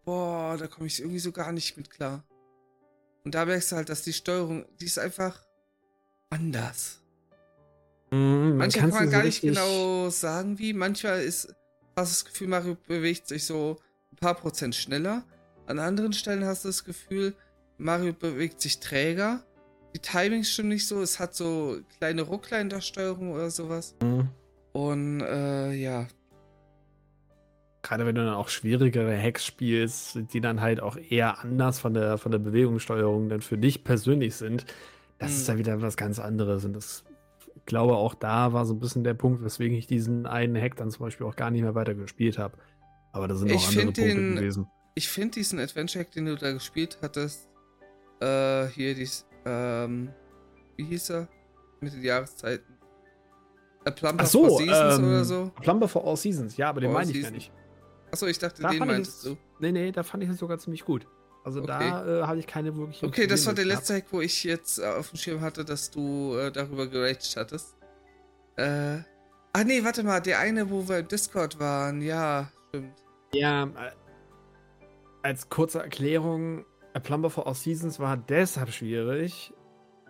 Boah, 0.04 0.56
da 0.58 0.66
komme 0.66 0.86
ich 0.86 1.00
irgendwie 1.00 1.18
so 1.18 1.32
gar 1.32 1.52
nicht 1.52 1.76
mit 1.76 1.90
klar. 1.90 2.24
Und 3.24 3.34
da 3.34 3.44
merkst 3.44 3.72
du 3.72 3.76
halt, 3.76 3.88
dass 3.88 4.02
die 4.02 4.12
Steuerung, 4.12 4.66
die 4.80 4.86
ist 4.86 4.98
einfach 4.98 5.40
anders. 6.30 7.00
Mhm, 8.10 8.56
Manchmal 8.56 8.90
kann 8.90 8.98
man 8.98 9.10
gar 9.10 9.24
nicht 9.24 9.40
genau 9.40 10.10
sagen, 10.10 10.58
wie. 10.58 10.72
Manchmal 10.72 11.22
ist, 11.22 11.54
hast 11.96 12.10
du 12.10 12.14
das 12.14 12.24
Gefühl, 12.24 12.48
Mario 12.48 12.76
bewegt 12.86 13.28
sich 13.28 13.46
so 13.46 13.78
ein 14.12 14.16
paar 14.16 14.34
Prozent 14.34 14.74
schneller. 14.74 15.24
An 15.66 15.78
anderen 15.78 16.12
Stellen 16.12 16.44
hast 16.44 16.64
du 16.64 16.68
das 16.68 16.84
Gefühl, 16.84 17.34
Mario 17.78 18.12
bewegt 18.12 18.60
sich 18.60 18.80
träger. 18.80 19.44
Die 19.94 19.98
Timings 19.98 20.50
stimmen 20.50 20.70
nicht 20.70 20.86
so. 20.86 21.00
Es 21.00 21.18
hat 21.18 21.34
so 21.34 21.80
kleine 21.98 22.22
Ruckler 22.22 22.60
in 22.60 22.68
der 22.68 22.80
Steuerung 22.80 23.32
oder 23.32 23.50
sowas. 23.50 23.94
Mhm. 24.02 24.28
Und 24.72 25.20
äh, 25.20 25.72
ja. 25.72 26.08
Gerade 27.82 28.06
wenn 28.06 28.14
du 28.14 28.24
dann 28.24 28.34
auch 28.34 28.48
schwierigere 28.48 29.20
Hacks 29.20 29.44
spielst, 29.44 30.18
die 30.32 30.40
dann 30.40 30.60
halt 30.60 30.80
auch 30.80 30.96
eher 30.96 31.40
anders 31.40 31.80
von 31.80 31.94
der, 31.94 32.16
von 32.16 32.30
der 32.30 32.38
Bewegungssteuerung 32.38 33.28
dann 33.28 33.40
für 33.40 33.58
dich 33.58 33.82
persönlich 33.82 34.36
sind, 34.36 34.64
das 35.18 35.30
mhm. 35.30 35.36
ist 35.36 35.48
dann 35.48 35.58
wieder 35.58 35.82
was 35.82 35.96
ganz 35.96 36.20
anderes. 36.20 36.64
Und 36.64 36.74
das, 36.74 37.04
ich 37.56 37.64
glaube, 37.66 37.96
auch 37.96 38.14
da 38.14 38.52
war 38.52 38.66
so 38.66 38.74
ein 38.74 38.80
bisschen 38.80 39.02
der 39.02 39.14
Punkt, 39.14 39.42
weswegen 39.42 39.76
ich 39.76 39.88
diesen 39.88 40.26
einen 40.26 40.60
Hack 40.60 40.76
dann 40.76 40.90
zum 40.90 41.04
Beispiel 41.04 41.26
auch 41.26 41.34
gar 41.34 41.50
nicht 41.50 41.62
mehr 41.62 41.74
weiter 41.74 41.94
gespielt 41.94 42.38
habe. 42.38 42.56
Aber 43.10 43.26
da 43.26 43.34
sind 43.34 43.52
auch 43.52 43.66
andere 43.66 43.84
Punkte 43.84 44.02
den, 44.02 44.36
gewesen. 44.36 44.66
Ich 44.94 45.08
finde 45.08 45.32
diesen 45.32 45.58
Adventure 45.58 46.04
Hack, 46.04 46.12
den 46.12 46.26
du 46.26 46.36
da 46.36 46.52
gespielt 46.52 46.98
hattest, 47.02 47.48
äh, 48.20 48.66
hier 48.68 48.94
dies, 48.94 49.26
ähm, 49.44 50.10
wie 50.76 50.84
hieß 50.84 51.10
er? 51.10 51.28
Mit 51.80 51.94
den 51.94 52.04
Jahreszeiten. 52.04 52.78
A 53.84 53.90
Plumber 53.90 54.24
so, 54.24 54.46
for 54.46 54.58
Seasons 54.58 54.98
ähm, 54.98 55.04
oder 55.04 55.24
so? 55.24 55.50
Plumber 55.60 55.88
for 55.88 56.06
All 56.06 56.16
Seasons, 56.16 56.56
ja, 56.56 56.68
aber 56.68 56.80
den 56.80 56.92
meine 56.92 57.10
ich 57.10 57.20
ja 57.20 57.30
nicht. 57.30 57.50
Achso, 58.12 58.26
ich 58.26 58.38
dachte, 58.38 58.62
da 58.62 58.70
den 58.70 58.78
meintest 58.78 59.24
du. 59.24 59.36
Nee, 59.58 59.72
nee, 59.72 59.90
da 59.90 60.02
fand 60.02 60.22
ich 60.22 60.28
es 60.28 60.38
sogar 60.38 60.58
ziemlich 60.58 60.84
gut. 60.84 61.06
Also 61.44 61.60
okay. 61.62 61.66
da 61.68 62.20
äh, 62.20 62.22
hatte 62.26 62.38
ich 62.38 62.46
keine 62.46 62.76
wirklich. 62.76 63.02
Okay, 63.02 63.26
das 63.26 63.46
war 63.46 63.54
der 63.54 63.64
letzte 63.64 63.94
Hack, 63.94 64.04
wo 64.10 64.20
ich 64.20 64.44
jetzt 64.44 64.78
äh, 64.78 64.84
auf 64.84 65.10
dem 65.10 65.16
Schirm 65.16 65.40
hatte, 65.40 65.64
dass 65.64 65.90
du 65.90 66.36
äh, 66.36 66.52
darüber 66.52 66.86
geraged 66.86 67.34
hattest. 67.36 67.74
Äh. 68.56 68.98
Ah 69.54 69.64
nee, 69.64 69.82
warte 69.82 70.02
mal, 70.02 70.20
der 70.20 70.38
eine, 70.38 70.70
wo 70.70 70.88
wir 70.88 71.00
im 71.00 71.08
Discord 71.08 71.58
waren, 71.58 72.00
ja, 72.00 72.50
stimmt. 72.68 73.02
Ja, 73.34 73.64
äh, 73.64 73.90
als 75.22 75.48
kurze 75.48 75.80
Erklärung, 75.80 76.64
A 76.94 77.00
Plumber 77.00 77.30
for 77.30 77.46
All 77.46 77.54
Seasons 77.54 77.98
war 77.98 78.16
deshalb 78.16 78.70
schwierig, 78.70 79.52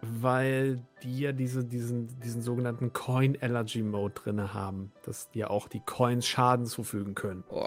weil 0.03 0.83
die 1.03 1.21
ja 1.21 1.33
diese, 1.33 1.65
diesen, 1.65 2.09
diesen 2.21 2.43
sogenannten 2.43 2.93
Coin 2.93 3.39
Allergy 3.41 3.83
Mode 3.83 4.15
drin 4.15 4.53
haben, 4.53 4.93
dass 5.05 5.31
die 5.31 5.41
ja 5.41 5.51
auch 5.51 5.69
die 5.69 5.81
Coins 5.81 6.27
Schaden 6.27 6.67
zufügen 6.67 7.15
können. 7.15 7.45
Oh. 7.49 7.67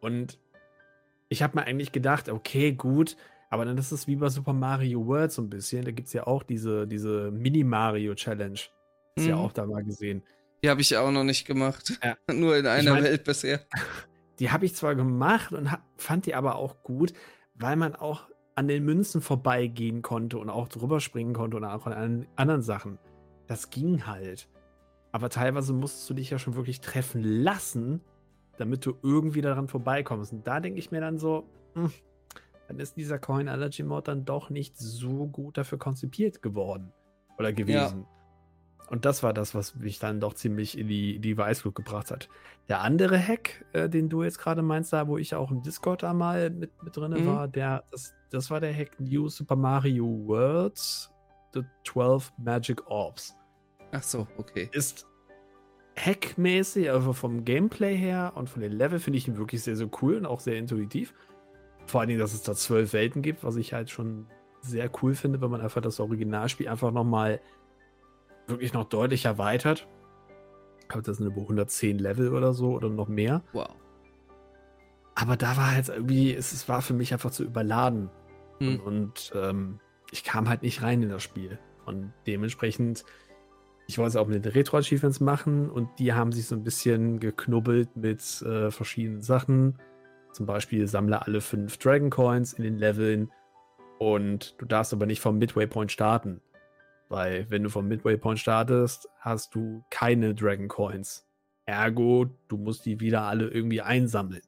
Und 0.00 0.38
ich 1.28 1.42
habe 1.42 1.58
mir 1.58 1.66
eigentlich 1.66 1.92
gedacht, 1.92 2.28
okay, 2.28 2.72
gut, 2.72 3.16
aber 3.50 3.64
dann 3.64 3.76
ist 3.76 3.92
es 3.92 4.06
wie 4.06 4.16
bei 4.16 4.28
Super 4.28 4.52
Mario 4.52 5.06
World 5.06 5.32
so 5.32 5.42
ein 5.42 5.50
bisschen. 5.50 5.84
Da 5.84 5.90
gibt 5.90 6.08
es 6.08 6.14
ja 6.14 6.26
auch 6.26 6.42
diese, 6.42 6.86
diese 6.86 7.30
Mini-Mario-Challenge. 7.30 8.60
Ist 9.16 9.24
mhm. 9.24 9.28
ja 9.28 9.36
auch 9.36 9.52
da 9.52 9.66
mal 9.66 9.84
gesehen. 9.84 10.22
Die 10.62 10.70
habe 10.70 10.80
ich 10.80 10.96
auch 10.96 11.10
noch 11.10 11.24
nicht 11.24 11.46
gemacht. 11.46 11.98
Ja. 12.02 12.16
Nur 12.34 12.56
in 12.56 12.66
einer 12.66 12.82
ich 12.82 12.88
mein, 12.88 13.04
Welt 13.04 13.24
bisher. 13.24 13.60
Die 14.38 14.50
habe 14.50 14.64
ich 14.64 14.74
zwar 14.74 14.94
gemacht 14.94 15.52
und 15.52 15.68
fand 15.98 16.24
die 16.24 16.34
aber 16.34 16.54
auch 16.54 16.82
gut, 16.82 17.12
weil 17.52 17.76
man 17.76 17.94
auch 17.94 18.29
an 18.60 18.68
den 18.68 18.84
Münzen 18.84 19.22
vorbeigehen 19.22 20.02
konnte 20.02 20.36
und 20.36 20.50
auch 20.50 20.68
drüber 20.68 21.00
springen 21.00 21.32
konnte 21.32 21.56
und 21.56 21.64
auch 21.64 21.86
an 21.86 22.26
anderen 22.36 22.60
Sachen. 22.60 22.98
Das 23.46 23.70
ging 23.70 24.06
halt. 24.06 24.50
Aber 25.12 25.30
teilweise 25.30 25.72
musstest 25.72 26.10
du 26.10 26.14
dich 26.14 26.28
ja 26.28 26.38
schon 26.38 26.56
wirklich 26.56 26.82
treffen 26.82 27.22
lassen, 27.22 28.02
damit 28.58 28.84
du 28.84 28.98
irgendwie 29.02 29.40
daran 29.40 29.66
vorbeikommst. 29.66 30.34
Und 30.34 30.46
da 30.46 30.60
denke 30.60 30.78
ich 30.78 30.90
mir 30.90 31.00
dann 31.00 31.18
so, 31.18 31.48
hm, 31.72 31.90
dann 32.68 32.78
ist 32.78 32.98
dieser 32.98 33.18
Coin 33.18 33.48
Allergy 33.48 33.82
Mode 33.82 34.02
dann 34.02 34.26
doch 34.26 34.50
nicht 34.50 34.76
so 34.76 35.26
gut 35.26 35.56
dafür 35.56 35.78
konzipiert 35.78 36.42
geworden 36.42 36.92
oder 37.38 37.54
gewesen. 37.54 38.00
Ja. 38.00 38.90
Und 38.90 39.06
das 39.06 39.22
war 39.22 39.32
das, 39.32 39.54
was 39.54 39.74
mich 39.76 40.00
dann 40.00 40.20
doch 40.20 40.34
ziemlich 40.34 40.76
in 40.76 40.86
die, 40.86 41.18
die 41.18 41.38
Weißglut 41.38 41.74
gebracht 41.74 42.10
hat. 42.10 42.28
Der 42.68 42.82
andere 42.82 43.18
Hack, 43.18 43.64
äh, 43.72 43.88
den 43.88 44.10
du 44.10 44.22
jetzt 44.22 44.38
gerade 44.38 44.60
meinst, 44.60 44.92
da 44.92 45.08
wo 45.08 45.16
ich 45.16 45.34
auch 45.34 45.50
im 45.50 45.62
Discord 45.62 46.02
da 46.02 46.12
mal 46.12 46.50
mit, 46.50 46.82
mit 46.82 46.94
drin 46.94 47.12
mhm. 47.12 47.26
war, 47.26 47.48
der, 47.48 47.84
das, 47.90 48.14
das 48.30 48.50
war 48.50 48.60
der 48.60 48.74
Hack 48.74 48.98
New 48.98 49.28
Super 49.28 49.56
Mario 49.56 50.06
Worlds 50.26 51.10
The 51.52 51.62
12 51.84 52.32
Magic 52.38 52.86
Orbs. 52.88 53.36
Ach 53.92 54.02
so, 54.02 54.26
okay. 54.38 54.68
Ist 54.72 55.06
hackmäßig, 55.96 56.90
also 56.90 57.12
vom 57.12 57.44
Gameplay 57.44 57.96
her 57.96 58.32
und 58.36 58.48
von 58.48 58.62
den 58.62 58.72
Level 58.72 58.98
finde 58.98 59.18
ich 59.18 59.28
ihn 59.28 59.36
wirklich 59.36 59.62
sehr, 59.62 59.76
sehr 59.76 59.90
cool 60.00 60.16
und 60.16 60.26
auch 60.26 60.40
sehr 60.40 60.56
intuitiv. 60.56 61.14
Vor 61.86 62.00
allen 62.00 62.08
Dingen, 62.08 62.20
dass 62.20 62.32
es 62.32 62.42
da 62.42 62.54
zwölf 62.54 62.92
Welten 62.92 63.22
gibt, 63.22 63.42
was 63.42 63.56
ich 63.56 63.72
halt 63.72 63.90
schon 63.90 64.26
sehr 64.60 64.90
cool 65.02 65.14
finde, 65.14 65.40
wenn 65.40 65.50
man 65.50 65.60
einfach 65.60 65.80
das 65.80 65.98
Originalspiel 65.98 66.68
einfach 66.68 66.92
nochmal 66.92 67.40
wirklich 68.46 68.72
noch 68.72 68.84
deutlich 68.84 69.24
erweitert. 69.24 69.88
Ich 70.80 70.88
glaube, 70.88 71.02
das 71.02 71.16
sind 71.16 71.26
über 71.26 71.40
110 71.40 71.98
Level 71.98 72.34
oder 72.34 72.52
so 72.52 72.74
oder 72.74 72.88
noch 72.88 73.08
mehr. 73.08 73.42
Wow. 73.52 73.68
Aber 75.14 75.36
da 75.36 75.56
war 75.56 75.72
halt 75.72 75.88
irgendwie, 75.88 76.32
es 76.32 76.68
war 76.68 76.82
für 76.82 76.94
mich 76.94 77.12
einfach 77.12 77.30
zu 77.30 77.44
überladen. 77.44 78.10
Hm. 78.60 78.80
Und, 78.80 78.80
und 78.80 79.32
ähm, 79.34 79.80
ich 80.12 80.24
kam 80.24 80.48
halt 80.48 80.62
nicht 80.62 80.82
rein 80.82 81.02
in 81.02 81.08
das 81.08 81.22
Spiel. 81.22 81.58
Und 81.86 82.12
dementsprechend, 82.26 83.04
ich 83.88 83.98
wollte 83.98 84.10
es 84.10 84.16
auch 84.16 84.28
mit 84.28 84.44
den 84.44 84.52
Retro-Achievements 84.52 85.20
machen 85.20 85.68
und 85.68 85.88
die 85.98 86.12
haben 86.12 86.32
sich 86.32 86.46
so 86.46 86.54
ein 86.54 86.62
bisschen 86.62 87.18
geknubbelt 87.18 87.96
mit 87.96 88.20
äh, 88.42 88.70
verschiedenen 88.70 89.22
Sachen. 89.22 89.78
Zum 90.32 90.46
Beispiel 90.46 90.86
sammle 90.86 91.26
alle 91.26 91.40
fünf 91.40 91.78
Dragon 91.78 92.10
Coins 92.10 92.52
in 92.52 92.62
den 92.62 92.78
Leveln 92.78 93.30
und 93.98 94.54
du 94.58 94.66
darfst 94.66 94.92
aber 94.92 95.06
nicht 95.06 95.20
vom 95.20 95.38
Midway 95.38 95.66
Point 95.66 95.90
starten. 95.90 96.40
Weil 97.08 97.50
wenn 97.50 97.64
du 97.64 97.70
vom 97.70 97.88
Midway 97.88 98.16
Point 98.16 98.38
startest, 98.38 99.08
hast 99.18 99.54
du 99.54 99.84
keine 99.90 100.34
Dragon 100.34 100.68
Coins. 100.68 101.26
Ergo, 101.66 102.26
du 102.48 102.56
musst 102.56 102.86
die 102.86 103.00
wieder 103.00 103.22
alle 103.22 103.48
irgendwie 103.48 103.82
einsammeln. 103.82 104.42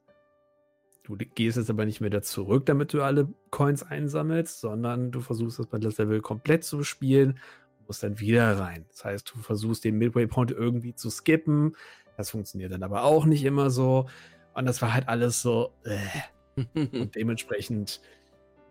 Du 1.03 1.17
gehst 1.17 1.57
jetzt 1.57 1.69
aber 1.69 1.85
nicht 1.85 1.99
mehr 1.99 2.09
da 2.09 2.21
zurück, 2.21 2.65
damit 2.65 2.93
du 2.93 3.01
alle 3.01 3.27
Coins 3.51 3.83
einsammelst, 3.83 4.61
sondern 4.61 5.11
du 5.11 5.19
versuchst 5.19 5.59
das 5.59 5.67
bei 5.67 5.77
das 5.77 5.97
Level 5.97 6.21
komplett 6.21 6.63
zu 6.63 6.83
spielen 6.83 7.39
und 7.79 7.87
musst 7.87 8.03
dann 8.03 8.19
wieder 8.19 8.57
rein. 8.57 8.85
Das 8.89 9.03
heißt, 9.03 9.29
du 9.29 9.39
versuchst 9.39 9.83
den 9.83 9.97
Midway 9.97 10.27
Point 10.27 10.51
irgendwie 10.51 10.95
zu 10.95 11.09
skippen. 11.09 11.75
Das 12.15 12.29
funktioniert 12.29 12.71
dann 12.71 12.83
aber 12.83 13.03
auch 13.03 13.25
nicht 13.25 13.43
immer 13.43 13.69
so. 13.69 14.07
Und 14.53 14.65
das 14.65 14.81
war 14.81 14.93
halt 14.93 15.09
alles 15.09 15.41
so. 15.41 15.73
Äh. 15.83 15.97
und 16.75 17.15
dementsprechend, 17.15 17.99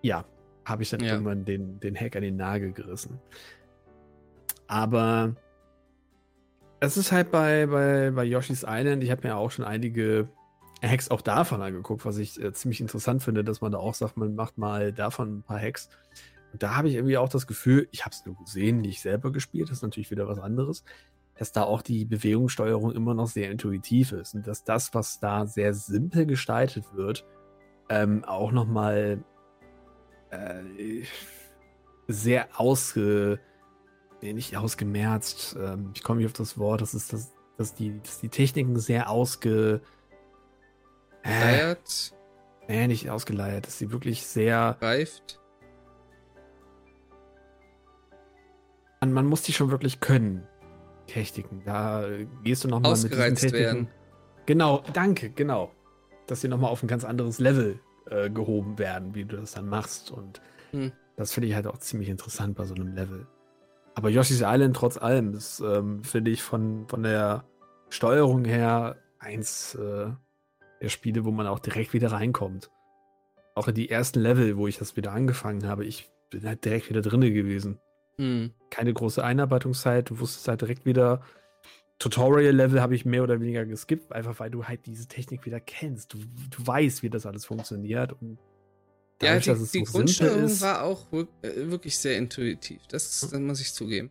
ja, 0.00 0.24
habe 0.64 0.84
ich 0.84 0.90
dann 0.90 1.00
ja. 1.00 1.12
irgendwann 1.12 1.44
den, 1.44 1.80
den 1.80 1.96
Hack 1.96 2.16
an 2.16 2.22
den 2.22 2.36
Nagel 2.36 2.72
gerissen. 2.72 3.20
Aber 4.68 5.36
es 6.80 6.96
ist 6.96 7.12
halt 7.12 7.30
bei, 7.30 7.66
bei, 7.66 8.10
bei 8.10 8.24
Yoshi's 8.24 8.64
Island, 8.66 9.04
ich 9.04 9.10
habe 9.10 9.28
mir 9.28 9.36
auch 9.36 9.50
schon 9.50 9.64
einige 9.64 10.28
Hacks 10.82 11.10
auch 11.10 11.20
davon 11.20 11.62
angeguckt, 11.62 12.04
was 12.04 12.18
ich 12.18 12.40
äh, 12.40 12.52
ziemlich 12.52 12.80
interessant 12.80 13.22
finde, 13.22 13.44
dass 13.44 13.60
man 13.60 13.72
da 13.72 13.78
auch 13.78 13.94
sagt, 13.94 14.16
man 14.16 14.34
macht 14.34 14.58
mal 14.58 14.92
davon 14.92 15.38
ein 15.38 15.42
paar 15.42 15.60
Hacks. 15.60 15.88
Und 16.52 16.62
da 16.62 16.76
habe 16.76 16.88
ich 16.88 16.94
irgendwie 16.94 17.16
auch 17.16 17.28
das 17.28 17.46
Gefühl, 17.46 17.88
ich 17.92 18.04
habe 18.04 18.14
es 18.14 18.26
nur 18.26 18.36
gesehen, 18.36 18.80
nicht 18.80 19.00
selber 19.00 19.32
gespielt, 19.32 19.70
das 19.70 19.78
ist 19.78 19.82
natürlich 19.82 20.10
wieder 20.10 20.28
was 20.28 20.38
anderes, 20.38 20.84
dass 21.36 21.52
da 21.52 21.62
auch 21.62 21.82
die 21.82 22.04
Bewegungssteuerung 22.04 22.92
immer 22.92 23.14
noch 23.14 23.28
sehr 23.28 23.50
intuitiv 23.50 24.12
ist 24.12 24.34
und 24.34 24.46
dass 24.46 24.64
das, 24.64 24.92
was 24.92 25.18
da 25.18 25.46
sehr 25.46 25.72
simpel 25.72 26.26
gestaltet 26.26 26.84
wird, 26.94 27.24
ähm, 27.88 28.24
auch 28.24 28.52
nochmal 28.52 29.24
äh, 30.30 31.04
sehr 32.08 32.48
ausge 32.60 33.40
nicht 34.22 34.56
ausgemerzt, 34.56 35.56
ähm, 35.60 35.90
ich 35.94 36.04
komme 36.04 36.18
nicht 36.18 36.26
auf 36.26 36.32
das 36.32 36.56
Wort, 36.56 36.80
das 36.80 36.94
ist 36.94 37.12
das, 37.12 37.32
dass 37.56 37.74
die, 37.74 38.00
dass 38.00 38.20
die 38.20 38.28
Techniken 38.28 38.78
sehr 38.78 39.10
ausge. 39.10 39.80
Äh, 41.22 41.74
Nee, 42.68 42.86
nicht 42.86 43.10
ausgeleiert, 43.10 43.66
dass 43.66 43.78
sie 43.78 43.90
wirklich 43.92 44.26
sehr. 44.26 44.76
Reift. 44.80 45.40
Man, 49.00 49.12
man 49.12 49.26
muss 49.26 49.42
die 49.42 49.52
schon 49.52 49.70
wirklich 49.70 50.00
können. 50.00 50.46
Techniken. 51.06 51.62
Da 51.64 52.04
gehst 52.44 52.64
du 52.64 52.68
nochmal 52.68 52.92
mit 52.92 53.12
diesen 53.12 53.34
Techniken. 53.34 53.52
Werden. 53.52 53.88
Genau, 54.46 54.82
danke, 54.92 55.30
genau. 55.30 55.72
Dass 56.26 56.40
sie 56.40 56.48
nochmal 56.48 56.70
auf 56.70 56.82
ein 56.82 56.86
ganz 56.86 57.04
anderes 57.04 57.38
Level 57.38 57.80
äh, 58.08 58.30
gehoben 58.30 58.78
werden, 58.78 59.14
wie 59.14 59.24
du 59.24 59.36
das 59.36 59.52
dann 59.52 59.68
machst. 59.68 60.10
Und 60.10 60.40
hm. 60.70 60.92
das 61.16 61.32
finde 61.32 61.48
ich 61.48 61.54
halt 61.54 61.66
auch 61.66 61.78
ziemlich 61.78 62.08
interessant 62.08 62.56
bei 62.56 62.64
so 62.64 62.74
einem 62.74 62.94
Level. 62.94 63.26
Aber 63.94 64.08
Yoshi's 64.08 64.42
Island 64.42 64.76
trotz 64.76 64.96
allem 64.96 65.34
ist, 65.34 65.60
ähm, 65.60 66.02
finde 66.04 66.30
ich, 66.30 66.42
von, 66.42 66.86
von 66.88 67.02
der 67.02 67.44
Steuerung 67.90 68.44
her 68.44 68.96
eins 69.18 69.74
äh, 69.74 70.10
der 70.82 70.88
Spiele, 70.90 71.24
wo 71.24 71.30
man 71.30 71.46
auch 71.46 71.60
direkt 71.60 71.94
wieder 71.94 72.12
reinkommt. 72.12 72.70
auch 73.54 73.68
in 73.68 73.74
die 73.74 73.90
ersten 73.90 74.20
Level, 74.20 74.56
wo 74.56 74.66
ich 74.66 74.78
das 74.78 74.96
wieder 74.96 75.12
angefangen 75.12 75.66
habe, 75.66 75.84
ich 75.84 76.08
bin 76.30 76.44
halt 76.44 76.64
direkt 76.64 76.88
wieder 76.88 77.02
drinne 77.02 77.30
gewesen. 77.30 77.78
Mhm. 78.16 78.52
Keine 78.70 78.94
große 78.94 79.22
Einarbeitungszeit, 79.22 80.08
du 80.08 80.20
wusstest 80.20 80.48
halt 80.48 80.62
direkt 80.62 80.86
wieder, 80.86 81.22
Tutorial-Level 81.98 82.80
habe 82.80 82.94
ich 82.94 83.04
mehr 83.04 83.22
oder 83.22 83.40
weniger 83.40 83.64
geskippt, 83.64 84.12
einfach 84.12 84.40
weil 84.40 84.50
du 84.50 84.64
halt 84.64 84.86
diese 84.86 85.06
Technik 85.06 85.44
wieder 85.46 85.60
kennst. 85.60 86.12
Du, 86.12 86.18
du 86.18 86.66
weißt, 86.66 87.02
wie 87.02 87.10
das 87.10 87.26
alles 87.26 87.44
funktioniert. 87.44 88.12
Und 88.20 88.38
dadurch, 89.18 89.46
ja, 89.46 89.54
die, 89.54 89.60
die 89.60 89.84
so 89.84 89.92
Grundsteuerung 89.92 90.44
ist, 90.44 90.62
war 90.62 90.82
auch 90.82 91.12
äh, 91.12 91.26
wirklich 91.70 91.96
sehr 91.98 92.18
intuitiv. 92.18 92.80
Das, 92.88 93.20
das 93.20 93.32
muss 93.38 93.60
ich 93.60 93.72
zugeben. 93.72 94.10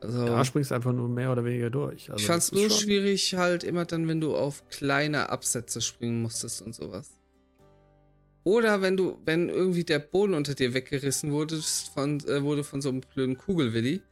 Also, 0.00 0.24
da 0.24 0.44
springst 0.44 0.70
du 0.70 0.74
einfach 0.74 0.92
nur 0.92 1.08
mehr 1.08 1.30
oder 1.30 1.44
weniger 1.44 1.70
durch. 1.70 2.10
Also, 2.10 2.20
ich 2.20 2.26
fand 2.26 2.42
es 2.42 2.52
nur 2.52 2.70
schwierig, 2.70 3.34
halt 3.34 3.64
immer 3.64 3.84
dann, 3.84 4.08
wenn 4.08 4.20
du 4.20 4.34
auf 4.34 4.66
kleine 4.68 5.28
Absätze 5.28 5.80
springen 5.80 6.22
musstest 6.22 6.62
und 6.62 6.74
sowas. 6.74 7.10
Oder 8.44 8.80
wenn 8.80 8.96
du, 8.96 9.18
wenn 9.26 9.50
irgendwie 9.50 9.84
der 9.84 9.98
Boden 9.98 10.32
unter 10.32 10.54
dir 10.54 10.72
weggerissen 10.72 11.32
wurde 11.32 11.60
von, 11.94 12.20
äh, 12.20 12.42
wurde 12.42 12.64
von 12.64 12.80
so 12.80 12.88
einem 12.88 13.02
blöden 13.02 13.36
Kugelwilli 13.36 14.02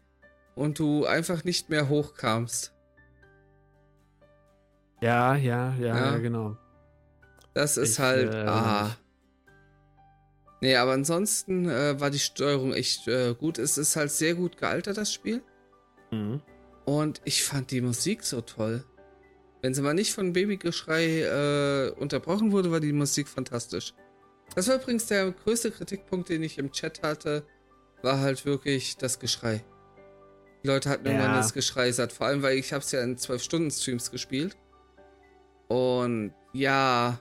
und 0.54 0.78
du 0.78 1.06
einfach 1.06 1.44
nicht 1.44 1.70
mehr 1.70 1.88
hochkamst. 1.88 2.74
Ja, 5.00 5.36
ja, 5.36 5.74
ja, 5.76 5.96
ja, 5.96 6.18
genau. 6.18 6.56
Das 7.54 7.76
ist 7.76 7.94
ich, 7.94 7.98
halt. 7.98 8.34
Äh, 8.34 8.44
ah. 8.46 8.96
Nee, 10.60 10.76
aber 10.76 10.92
ansonsten 10.92 11.68
äh, 11.68 11.98
war 12.00 12.10
die 12.10 12.18
Steuerung 12.18 12.74
echt 12.74 13.08
äh, 13.08 13.34
gut. 13.34 13.58
Es 13.58 13.78
ist 13.78 13.96
halt 13.96 14.10
sehr 14.10 14.34
gut 14.34 14.58
gealtert, 14.58 14.96
das 14.96 15.12
Spiel. 15.12 15.42
Mhm. 16.10 16.40
Und 16.84 17.20
ich 17.24 17.44
fand 17.44 17.70
die 17.70 17.80
Musik 17.80 18.22
so 18.22 18.40
toll. 18.40 18.84
Wenn 19.60 19.74
sie 19.74 19.82
mal 19.82 19.94
nicht 19.94 20.12
von 20.12 20.32
Babygeschrei 20.32 21.22
äh, 21.22 21.90
unterbrochen 21.98 22.52
wurde, 22.52 22.70
war 22.70 22.80
die 22.80 22.92
Musik 22.92 23.28
fantastisch. 23.28 23.92
Das 24.54 24.68
war 24.68 24.76
übrigens 24.76 25.06
der 25.06 25.30
größte 25.32 25.70
Kritikpunkt, 25.70 26.28
den 26.28 26.42
ich 26.42 26.58
im 26.58 26.72
Chat 26.72 27.02
hatte, 27.02 27.44
war 28.02 28.20
halt 28.20 28.46
wirklich 28.46 28.96
das 28.96 29.18
Geschrei. 29.18 29.64
Die 30.62 30.68
Leute 30.68 30.88
hatten 30.88 31.06
ja. 31.06 31.12
irgendwann 31.12 31.34
das 31.34 31.52
Geschrei 31.52 31.92
satt. 31.92 32.12
Vor 32.12 32.26
allem, 32.26 32.42
weil 32.42 32.56
ich 32.56 32.72
habe 32.72 32.82
es 32.82 32.90
ja 32.92 33.02
in 33.02 33.16
12-Stunden-Streams 33.16 34.10
gespielt. 34.10 34.56
Und 35.68 36.32
ja, 36.52 37.20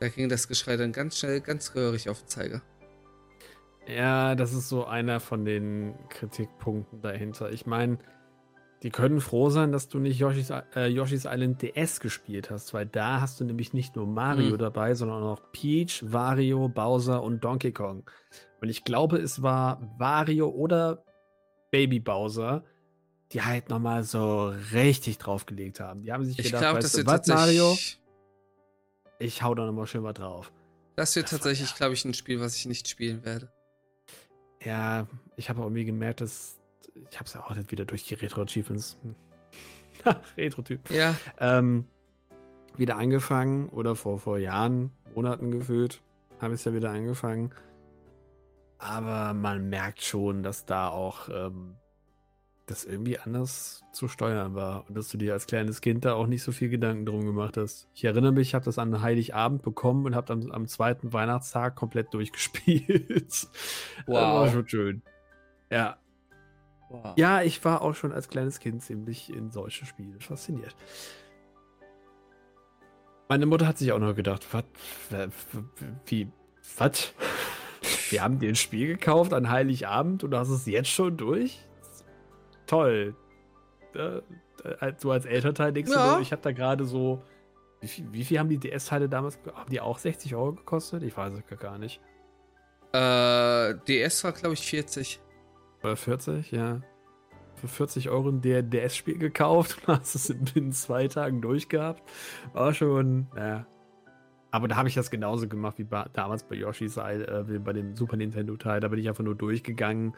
da 0.00 0.08
ging 0.08 0.28
das 0.28 0.48
Geschrei 0.48 0.76
dann 0.76 0.92
ganz 0.92 1.18
schnell, 1.18 1.40
ganz 1.40 1.72
gehörig 1.72 2.08
auf 2.08 2.20
den 2.20 2.28
Zeiger. 2.28 2.62
Ja, 3.86 4.34
das 4.34 4.52
ist 4.52 4.68
so 4.68 4.84
einer 4.84 5.20
von 5.20 5.44
den 5.44 5.94
Kritikpunkten 6.08 7.00
dahinter. 7.00 7.50
Ich 7.50 7.66
meine, 7.66 7.98
die 8.82 8.90
können 8.90 9.20
froh 9.20 9.48
sein, 9.50 9.70
dass 9.70 9.88
du 9.88 9.98
nicht 9.98 10.18
Yoshi's, 10.18 10.50
äh, 10.74 10.86
Yoshi's 10.86 11.24
Island 11.24 11.62
DS 11.62 12.00
gespielt 12.00 12.50
hast, 12.50 12.74
weil 12.74 12.86
da 12.86 13.20
hast 13.20 13.40
du 13.40 13.44
nämlich 13.44 13.72
nicht 13.72 13.94
nur 13.94 14.06
Mario 14.06 14.54
mhm. 14.54 14.58
dabei, 14.58 14.94
sondern 14.94 15.22
auch 15.22 15.40
Peach, 15.52 16.02
Wario, 16.04 16.68
Bowser 16.68 17.22
und 17.22 17.44
Donkey 17.44 17.72
Kong. 17.72 18.08
Und 18.60 18.68
ich 18.68 18.84
glaube, 18.84 19.18
es 19.18 19.42
war 19.42 19.80
Wario 19.98 20.48
oder 20.48 21.04
Baby 21.70 22.00
Bowser, 22.00 22.64
die 23.32 23.42
halt 23.42 23.68
nochmal 23.68 24.02
so 24.02 24.52
richtig 24.72 25.18
draufgelegt 25.18 25.80
haben. 25.80 26.02
Die 26.02 26.12
haben 26.12 26.24
sich 26.24 26.38
ich 26.38 26.46
gedacht, 26.46 26.62
glaub, 26.62 26.76
weißt 26.76 27.06
was, 27.06 27.26
Mario? 27.28 27.78
Ich 29.18 29.42
hau 29.42 29.54
da 29.54 29.64
nochmal 29.64 29.86
schön 29.86 30.02
mal 30.02 30.12
drauf. 30.12 30.52
Das 30.96 31.14
wird 31.14 31.26
das 31.26 31.30
tatsächlich, 31.30 31.74
glaube 31.74 31.94
ich, 31.94 32.04
ein 32.04 32.14
Spiel, 32.14 32.40
was 32.40 32.56
ich 32.56 32.66
nicht 32.66 32.88
spielen 32.88 33.24
werde. 33.24 33.50
Ja, 34.64 35.06
ich 35.36 35.48
habe 35.48 35.62
irgendwie 35.62 35.84
gemerkt, 35.84 36.20
dass 36.20 36.58
ich 37.10 37.18
habe 37.18 37.26
es 37.26 37.34
ja 37.34 37.42
auch 37.42 37.54
nicht 37.54 37.70
wieder 37.70 37.84
durch 37.84 38.04
die 38.04 38.14
Retro-Achievements. 38.14 38.98
Retro-Typ. 40.36 40.90
Ja. 40.90 41.14
Ähm, 41.38 41.86
wieder 42.76 42.96
angefangen 42.96 43.68
oder 43.68 43.94
vor, 43.94 44.18
vor 44.18 44.38
Jahren, 44.38 44.92
Monaten 45.14 45.50
gefühlt, 45.50 46.02
habe 46.40 46.54
ich 46.54 46.60
es 46.60 46.64
ja 46.64 46.74
wieder 46.74 46.90
angefangen. 46.90 47.52
Aber 48.78 49.32
man 49.34 49.68
merkt 49.68 50.02
schon, 50.02 50.42
dass 50.42 50.64
da 50.64 50.88
auch 50.88 51.28
ähm, 51.28 51.76
das 52.66 52.84
irgendwie 52.84 53.18
anders 53.18 53.82
zu 53.92 54.08
steuern 54.08 54.54
war 54.54 54.88
und 54.88 54.96
dass 54.96 55.08
du 55.08 55.18
dir 55.18 55.32
als 55.32 55.46
kleines 55.46 55.80
Kind 55.80 56.04
da 56.04 56.14
auch 56.14 56.26
nicht 56.26 56.42
so 56.42 56.52
viel 56.52 56.68
Gedanken 56.68 57.06
drum 57.06 57.24
gemacht 57.24 57.56
hast. 57.56 57.88
Ich 57.94 58.04
erinnere 58.04 58.32
mich, 58.32 58.48
ich 58.48 58.54
habe 58.54 58.64
das 58.64 58.78
an 58.78 59.02
Heiligabend 59.02 59.62
bekommen 59.62 60.06
und 60.06 60.14
habe 60.14 60.32
am, 60.32 60.50
am 60.52 60.66
zweiten 60.66 61.12
Weihnachtstag 61.12 61.74
komplett 61.74 62.14
durchgespielt. 62.14 63.48
Wow. 64.06 64.06
Das 64.06 64.06
war 64.06 64.48
schon 64.48 64.68
schön. 64.68 65.02
Ja. 65.70 65.96
Wow. 66.88 67.14
Ja, 67.16 67.42
ich 67.42 67.64
war 67.64 67.82
auch 67.82 67.94
schon 67.94 68.12
als 68.12 68.28
kleines 68.28 68.60
Kind 68.60 68.82
ziemlich 68.82 69.32
in 69.32 69.50
solche 69.50 69.86
Spiele 69.86 70.20
fasziniert. 70.20 70.76
Meine 73.28 73.46
Mutter 73.46 73.66
hat 73.66 73.78
sich 73.78 73.92
auch 73.92 73.98
noch 73.98 74.14
gedacht, 74.14 74.46
was, 74.52 74.64
wie, 76.06 76.30
was? 76.76 77.14
Wir 78.10 78.22
haben 78.22 78.38
dir 78.38 78.50
ein 78.50 78.56
Spiel 78.56 78.88
gekauft 78.88 79.32
an 79.32 79.48
Heiligabend 79.48 80.22
und 80.22 80.32
du 80.32 80.36
hast 80.36 80.50
es 80.50 80.66
jetzt 80.66 80.90
schon 80.90 81.16
durch? 81.16 81.64
Toll. 82.72 83.14
Du 83.92 85.10
als 85.10 85.26
Elternteil 85.26 85.74
denkst 85.74 85.92
ja. 85.92 86.16
du, 86.16 86.22
ich 86.22 86.32
habe 86.32 86.40
da 86.40 86.52
gerade 86.52 86.86
so. 86.86 87.22
Wie 87.82 87.88
viel, 87.88 88.12
wie 88.12 88.24
viel, 88.24 88.38
haben 88.38 88.48
die 88.48 88.58
DS-Teile 88.58 89.10
damals? 89.10 89.38
Haben 89.54 89.70
die 89.70 89.80
auch 89.80 89.98
60 89.98 90.34
Euro 90.34 90.52
gekostet? 90.52 91.02
Ich 91.02 91.14
weiß 91.14 91.34
es 91.34 91.58
gar 91.58 91.76
nicht. 91.76 92.00
Äh, 92.94 93.74
DS 93.86 94.24
war, 94.24 94.32
glaube 94.32 94.54
ich, 94.54 94.62
40. 94.62 95.20
Oder 95.82 95.96
40, 95.96 96.50
ja. 96.52 96.80
Für 97.56 97.68
40 97.68 98.08
Euro 98.08 98.30
ein 98.30 98.40
DS-Spiel 98.40 99.18
gekauft 99.18 99.76
und 99.86 99.88
hast 99.98 100.14
es 100.14 100.30
in 100.30 100.72
zwei 100.72 101.08
Tagen 101.08 101.42
durchgehabt. 101.42 102.02
War 102.54 102.72
schon, 102.72 103.26
naja, 103.34 103.66
aber 104.50 104.68
da 104.68 104.76
habe 104.76 104.88
ich 104.88 104.94
das 104.94 105.10
genauso 105.10 105.46
gemacht 105.48 105.78
wie 105.78 105.84
bei, 105.84 106.06
damals 106.12 106.44
bei 106.44 106.54
Yoshi's 106.54 106.96
äh, 106.96 107.42
bei 107.62 107.72
dem 107.72 107.96
Super 107.96 108.16
Nintendo-Teil. 108.16 108.80
Da 108.80 108.88
bin 108.88 108.98
ich 108.98 109.08
einfach 109.08 109.24
nur 109.24 109.34
durchgegangen, 109.34 110.14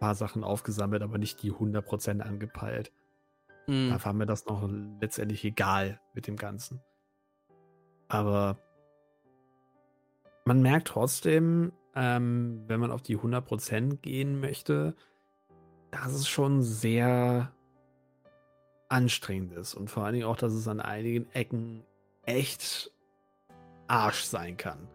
paar 0.00 0.16
Sachen 0.16 0.42
aufgesammelt, 0.42 1.02
aber 1.02 1.18
nicht 1.18 1.42
die 1.42 1.52
100% 1.52 2.20
angepeilt. 2.20 2.90
Mhm. 3.68 3.90
Da 3.90 4.04
war 4.04 4.12
mir 4.12 4.26
das 4.26 4.46
noch 4.46 4.68
letztendlich 5.00 5.44
egal 5.44 6.00
mit 6.14 6.26
dem 6.26 6.36
Ganzen. 6.36 6.80
Aber 8.08 8.58
man 10.44 10.62
merkt 10.62 10.88
trotzdem, 10.88 11.72
ähm, 11.94 12.64
wenn 12.66 12.80
man 12.80 12.90
auf 12.90 13.02
die 13.02 13.16
100% 13.16 13.98
gehen 13.98 14.40
möchte, 14.40 14.96
dass 15.92 16.12
es 16.12 16.28
schon 16.28 16.62
sehr 16.62 17.52
anstrengend 18.88 19.52
ist. 19.52 19.74
Und 19.74 19.90
vor 19.90 20.04
allen 20.04 20.14
Dingen 20.14 20.26
auch, 20.26 20.36
dass 20.36 20.52
es 20.52 20.66
an 20.66 20.80
einigen 20.80 21.30
Ecken 21.32 21.84
echt 22.24 22.90
Arsch 23.86 24.22
sein 24.22 24.56
kann. 24.56 24.88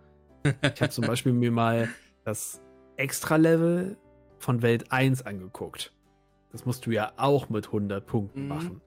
Ich 0.44 0.82
habe 0.82 0.90
zum 0.90 1.06
Beispiel 1.08 1.34
mir 1.34 1.52
mal 1.52 1.90
das 2.24 2.62
Extra-Level 2.98 3.98
von 4.46 4.62
Welt 4.62 4.92
1 4.92 5.24
angeguckt. 5.24 5.92
Das 6.52 6.66
musst 6.66 6.86
du 6.86 6.92
ja 6.92 7.12
auch 7.18 7.50
mit 7.50 7.68
100 7.68 8.06
Punkten 8.06 8.44
mhm. 8.44 8.48
machen. 8.48 8.82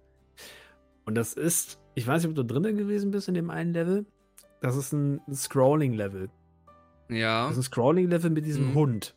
Und 1.04 1.14
das 1.14 1.34
ist, 1.34 1.78
ich 1.94 2.06
weiß 2.06 2.22
nicht, 2.22 2.30
ob 2.30 2.36
du 2.36 2.44
drinnen 2.44 2.76
gewesen 2.76 3.10
bist 3.10 3.28
in 3.28 3.34
dem 3.34 3.50
einen 3.50 3.72
Level. 3.72 4.06
Das 4.60 4.76
ist 4.76 4.92
ein, 4.92 5.20
Scrolling-Level. 5.32 6.30
Ja. 7.10 7.48
Das 7.48 7.52
ist 7.52 7.58
ein 7.58 7.62
Scrolling-Level 7.64 8.30
mit 8.30 8.46
diesem 8.46 8.70
mhm. 8.70 8.74
Hund. 8.74 9.14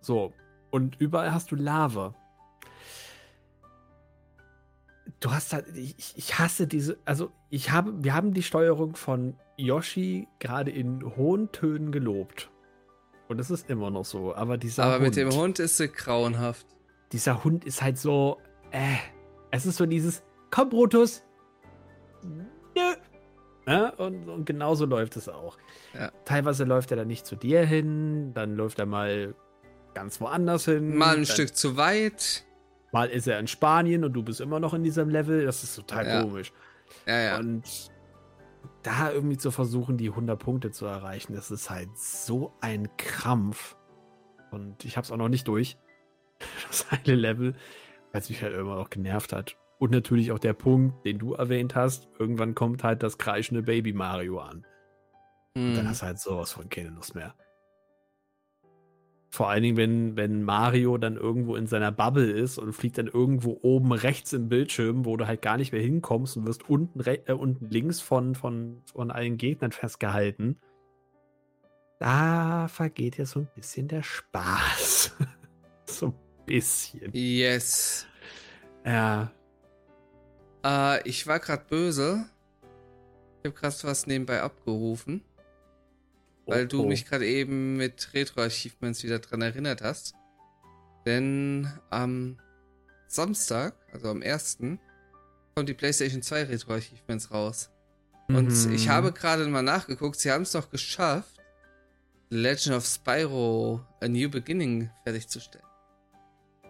So. 0.00 0.32
Und 0.70 1.00
überall 1.00 1.32
hast 1.32 1.50
du 1.50 1.56
Lava 1.56 2.14
du 5.20 5.30
hast 5.30 5.52
halt, 5.52 5.66
ich, 5.74 6.14
ich 6.16 6.38
hasse 6.38 6.66
diese, 6.66 6.98
also 7.04 7.30
ich 7.48 7.70
habe, 7.70 8.04
wir 8.04 8.14
haben 8.14 8.34
die 8.34 8.42
Steuerung 8.42 8.94
von 8.94 9.36
Yoshi 9.56 10.28
gerade 10.38 10.70
in 10.70 11.16
hohen 11.16 11.50
Tönen 11.50 11.92
gelobt. 11.92 12.50
Und 13.28 13.38
das 13.38 13.50
ist 13.50 13.70
immer 13.70 13.90
noch 13.90 14.04
so. 14.04 14.34
Aber 14.34 14.58
dieser 14.58 14.84
Aber 14.84 14.94
Hund, 14.94 15.04
mit 15.04 15.16
dem 15.16 15.32
Hund 15.32 15.58
ist 15.58 15.76
sie 15.76 15.88
grauenhaft. 15.88 16.66
Dieser 17.12 17.44
Hund 17.44 17.64
ist 17.64 17.82
halt 17.82 17.98
so, 17.98 18.38
äh, 18.70 18.96
es 19.50 19.66
ist 19.66 19.76
so 19.76 19.86
dieses, 19.86 20.22
komm 20.50 20.68
Brutus. 20.68 21.22
Nö. 22.22 22.44
Ja, 23.66 23.90
und, 23.90 24.28
und 24.28 24.44
genauso 24.44 24.84
läuft 24.84 25.16
es 25.16 25.28
auch. 25.28 25.56
Ja. 25.94 26.12
Teilweise 26.24 26.64
läuft 26.64 26.90
er 26.90 26.98
dann 26.98 27.06
nicht 27.06 27.24
zu 27.26 27.34
dir 27.34 27.64
hin, 27.64 28.34
dann 28.34 28.56
läuft 28.56 28.78
er 28.78 28.86
mal 28.86 29.34
ganz 29.94 30.20
woanders 30.20 30.66
hin. 30.66 30.96
Mal 30.96 31.16
ein 31.16 31.26
Stück 31.26 31.56
zu 31.56 31.76
weit. 31.76 32.44
Mal 32.92 33.08
ist 33.08 33.26
er 33.26 33.38
in 33.38 33.46
Spanien 33.46 34.04
und 34.04 34.12
du 34.12 34.22
bist 34.22 34.40
immer 34.40 34.60
noch 34.60 34.74
in 34.74 34.84
diesem 34.84 35.08
Level. 35.08 35.46
Das 35.46 35.64
ist 35.64 35.76
total 35.76 36.06
ja. 36.06 36.22
komisch. 36.22 36.52
Ja, 37.06 37.20
ja. 37.20 37.38
Und 37.38 37.90
da 38.84 39.10
irgendwie 39.10 39.36
zu 39.36 39.50
versuchen, 39.50 39.96
die 39.96 40.10
100 40.10 40.38
Punkte 40.38 40.70
zu 40.70 40.86
erreichen, 40.86 41.34
das 41.34 41.50
ist 41.50 41.70
halt 41.70 41.88
so 41.96 42.52
ein 42.60 42.96
Krampf. 42.96 43.76
Und 44.50 44.84
ich 44.84 44.96
habe 44.96 45.04
es 45.04 45.10
auch 45.10 45.16
noch 45.16 45.28
nicht 45.28 45.48
durch. 45.48 45.76
Das 46.68 46.86
eine 46.90 47.14
Level, 47.14 47.54
weil 48.12 48.20
es 48.20 48.28
mich 48.28 48.42
halt 48.42 48.54
immer 48.54 48.76
noch 48.76 48.90
genervt 48.90 49.32
hat. 49.32 49.56
Und 49.78 49.90
natürlich 49.90 50.32
auch 50.32 50.38
der 50.38 50.52
Punkt, 50.52 51.04
den 51.04 51.18
du 51.18 51.34
erwähnt 51.34 51.74
hast. 51.74 52.08
Irgendwann 52.18 52.54
kommt 52.54 52.84
halt 52.84 53.02
das 53.02 53.18
kreischende 53.18 53.62
Baby 53.62 53.92
Mario 53.92 54.40
an. 54.40 54.66
Mm. 55.54 55.60
Und 55.60 55.74
dann 55.74 55.84
mhm. 55.84 55.88
hast 55.88 56.02
du 56.02 56.06
halt 56.06 56.18
sowas 56.18 56.52
von 56.52 56.68
keine 56.68 56.90
Lust 56.90 57.14
mehr. 57.14 57.34
Vor 59.34 59.50
allen 59.50 59.64
Dingen, 59.64 59.76
wenn, 59.76 60.16
wenn 60.16 60.44
Mario 60.44 60.96
dann 60.96 61.16
irgendwo 61.16 61.56
in 61.56 61.66
seiner 61.66 61.90
Bubble 61.90 62.30
ist 62.30 62.56
und 62.56 62.72
fliegt 62.72 62.98
dann 62.98 63.08
irgendwo 63.08 63.58
oben 63.62 63.90
rechts 63.90 64.32
im 64.32 64.48
Bildschirm, 64.48 65.04
wo 65.04 65.16
du 65.16 65.26
halt 65.26 65.42
gar 65.42 65.56
nicht 65.56 65.72
mehr 65.72 65.82
hinkommst 65.82 66.36
und 66.36 66.46
wirst 66.46 66.70
unten, 66.70 67.00
äh, 67.00 67.32
unten 67.32 67.68
links 67.68 68.00
von, 68.00 68.36
von, 68.36 68.80
von 68.92 69.10
allen 69.10 69.36
Gegnern 69.36 69.72
festgehalten. 69.72 70.60
Da 71.98 72.68
vergeht 72.68 73.18
ja 73.18 73.26
so 73.26 73.40
ein 73.40 73.48
bisschen 73.56 73.88
der 73.88 74.04
Spaß. 74.04 75.16
so 75.84 76.06
ein 76.06 76.14
bisschen. 76.46 77.10
Yes. 77.12 78.06
Ja. 78.86 79.32
Äh, 80.64 81.08
ich 81.08 81.26
war 81.26 81.40
gerade 81.40 81.64
böse. 81.68 82.24
Ich 83.42 83.50
habe 83.50 83.60
gerade 83.60 83.74
was 83.82 84.06
nebenbei 84.06 84.42
abgerufen. 84.42 85.24
Weil 86.46 86.64
oh, 86.64 86.68
du 86.68 86.82
oh. 86.82 86.86
mich 86.86 87.06
gerade 87.06 87.26
eben 87.26 87.76
mit 87.76 88.12
Retro-Achievements 88.12 89.02
wieder 89.02 89.18
dran 89.18 89.42
erinnert 89.42 89.82
hast. 89.82 90.14
Denn 91.06 91.68
am 91.90 92.38
Samstag, 93.06 93.74
also 93.92 94.08
am 94.08 94.22
1., 94.22 94.58
kommt 95.54 95.68
die 95.68 95.74
PlayStation 95.74 96.22
2 96.22 96.44
Retro-Achievements 96.44 97.30
raus. 97.30 97.70
Mhm. 98.28 98.36
Und 98.36 98.72
ich 98.72 98.88
habe 98.88 99.12
gerade 99.12 99.46
mal 99.46 99.62
nachgeguckt, 99.62 100.18
sie 100.18 100.30
haben 100.30 100.42
es 100.42 100.52
doch 100.52 100.70
geschafft, 100.70 101.34
Legend 102.30 102.76
of 102.76 102.84
Spyro 102.84 103.80
A 104.00 104.08
New 104.08 104.28
Beginning 104.30 104.90
fertigzustellen. 105.04 105.66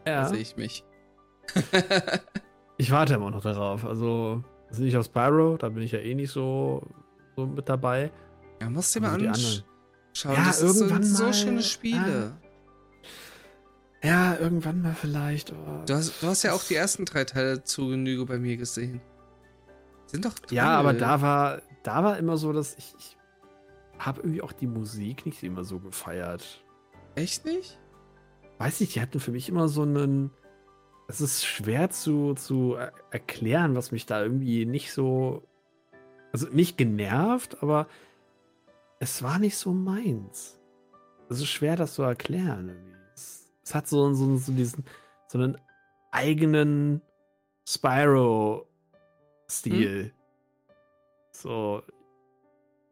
Ja. 0.07 0.23
Da 0.23 0.29
sehe 0.29 0.41
ich 0.41 0.57
mich. 0.57 0.85
ich 2.77 2.91
warte 2.91 3.15
immer 3.15 3.31
noch 3.31 3.43
darauf. 3.43 3.85
Also, 3.85 4.45
das 4.69 4.79
ist 4.79 4.85
nicht 4.85 4.97
auf 4.97 5.07
Spyro, 5.07 5.57
da 5.57 5.69
bin 5.69 5.83
ich 5.83 5.93
ja 5.93 6.01
eh 6.01 6.15
nicht 6.15 6.31
so, 6.31 6.83
so 7.37 7.47
mit 7.47 7.69
dabei. 7.69 8.11
Ja, 8.61 8.71
musst 8.71 8.95
du 8.95 9.01
dir 9.01 9.07
mal 9.07 9.15
anschauen. 9.15 9.65
Ja, 10.23 10.45
das 10.47 10.63
irgendwann 10.63 11.03
sind 11.03 11.17
so, 11.17 11.33
schöne 11.33 11.63
Spiele. 11.63 12.37
Ja. 14.03 14.33
ja. 14.33 14.39
irgendwann 14.39 14.83
mal 14.83 14.95
vielleicht. 14.95 15.53
Oh. 15.53 15.85
Du, 15.87 15.95
hast, 15.95 16.23
du 16.23 16.27
hast 16.27 16.43
ja 16.45 16.53
auch 16.53 16.63
die 16.63 16.77
ersten 16.77 17.05
drei 17.05 17.25
Teile 17.25 17.65
zu 17.65 17.89
Genüge 17.89 18.25
bei 18.25 18.39
mir 18.39 18.57
gesehen. 18.57 19.01
Sind 20.07 20.25
doch 20.25 20.39
toll. 20.39 20.57
Ja, 20.57 20.79
aber 20.79 20.93
da 20.93 21.21
war, 21.21 21.63
da 21.83 22.05
war 22.05 22.19
immer 22.19 22.37
so, 22.37 22.53
dass 22.53 22.77
ich, 22.77 22.95
ich 22.99 23.17
habe 23.99 24.21
irgendwie 24.21 24.43
auch 24.43 24.53
die 24.53 24.67
Musik 24.67 25.27
nicht 25.27 25.43
immer 25.43 25.65
so 25.65 25.81
gefeiert. 25.81 26.65
Echt 27.15 27.45
nicht? 27.45 27.79
Weiß 28.59 28.81
nicht, 28.81 28.95
die 28.95 29.01
hatten 29.01 29.21
für 29.21 29.33
mich 29.33 29.49
immer 29.49 29.69
so 29.69 29.83
einen. 29.83 30.31
Es 31.07 31.21
ist 31.21 31.45
schwer 31.45 31.91
zu, 31.91 32.35
zu 32.35 32.77
erklären, 33.11 33.75
was 33.75 33.93
mich 33.93 34.07
da 34.07 34.23
irgendwie 34.23 34.65
nicht 34.65 34.93
so. 34.93 35.43
Also 36.33 36.49
nicht 36.49 36.79
genervt, 36.79 37.63
aber 37.63 37.87
es 39.01 39.23
war 39.23 39.39
nicht 39.39 39.57
so 39.57 39.73
meins. 39.73 40.61
Es 41.29 41.39
ist 41.39 41.49
schwer, 41.49 41.77
das 41.77 41.95
zu 41.95 42.03
erklären. 42.03 42.77
Es, 43.15 43.51
es 43.63 43.75
hat 43.75 43.87
so, 43.89 44.13
so, 44.15 44.37
so 44.37 44.53
diesen, 44.53 44.85
so 45.29 45.39
einen 45.39 45.57
eigenen 46.11 47.01
Spyro-Stil. 47.69 48.67
Hm? 50.05 50.11
So 51.33 51.83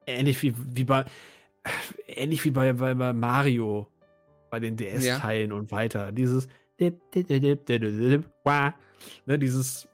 ähnlich 0.06 0.42
wie, 0.42 0.54
wie 0.56 0.84
bei 0.84 1.04
ähnlich 2.06 2.44
wie 2.44 2.50
bei, 2.50 2.72
bei, 2.72 2.94
bei 2.94 3.12
Mario 3.12 3.86
bei 4.50 4.58
den 4.60 4.76
DS-Teilen 4.76 5.50
ja. 5.50 5.56
und 5.56 5.70
weiter. 5.70 6.12
Dieses 6.12 6.48
ne, 9.26 9.38
dieses, 9.38 9.88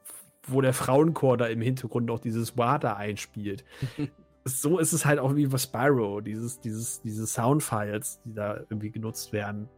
wo 0.46 0.60
der 0.60 0.72
Frauenchor 0.72 1.36
da 1.36 1.46
im 1.46 1.60
Hintergrund 1.60 2.10
auch 2.10 2.20
dieses 2.20 2.56
Wah 2.56 2.78
da 2.78 2.94
einspielt. 2.94 3.64
so 4.48 4.78
ist 4.78 4.92
es 4.92 5.04
halt 5.04 5.18
auch 5.18 5.36
wie 5.36 5.46
bei 5.46 5.58
Spyro, 5.58 6.20
dieses, 6.20 6.60
dieses, 6.60 7.00
diese 7.02 7.26
Soundfiles, 7.26 8.20
die 8.24 8.34
da 8.34 8.56
irgendwie 8.56 8.90
genutzt 8.90 9.32
werden. 9.32 9.68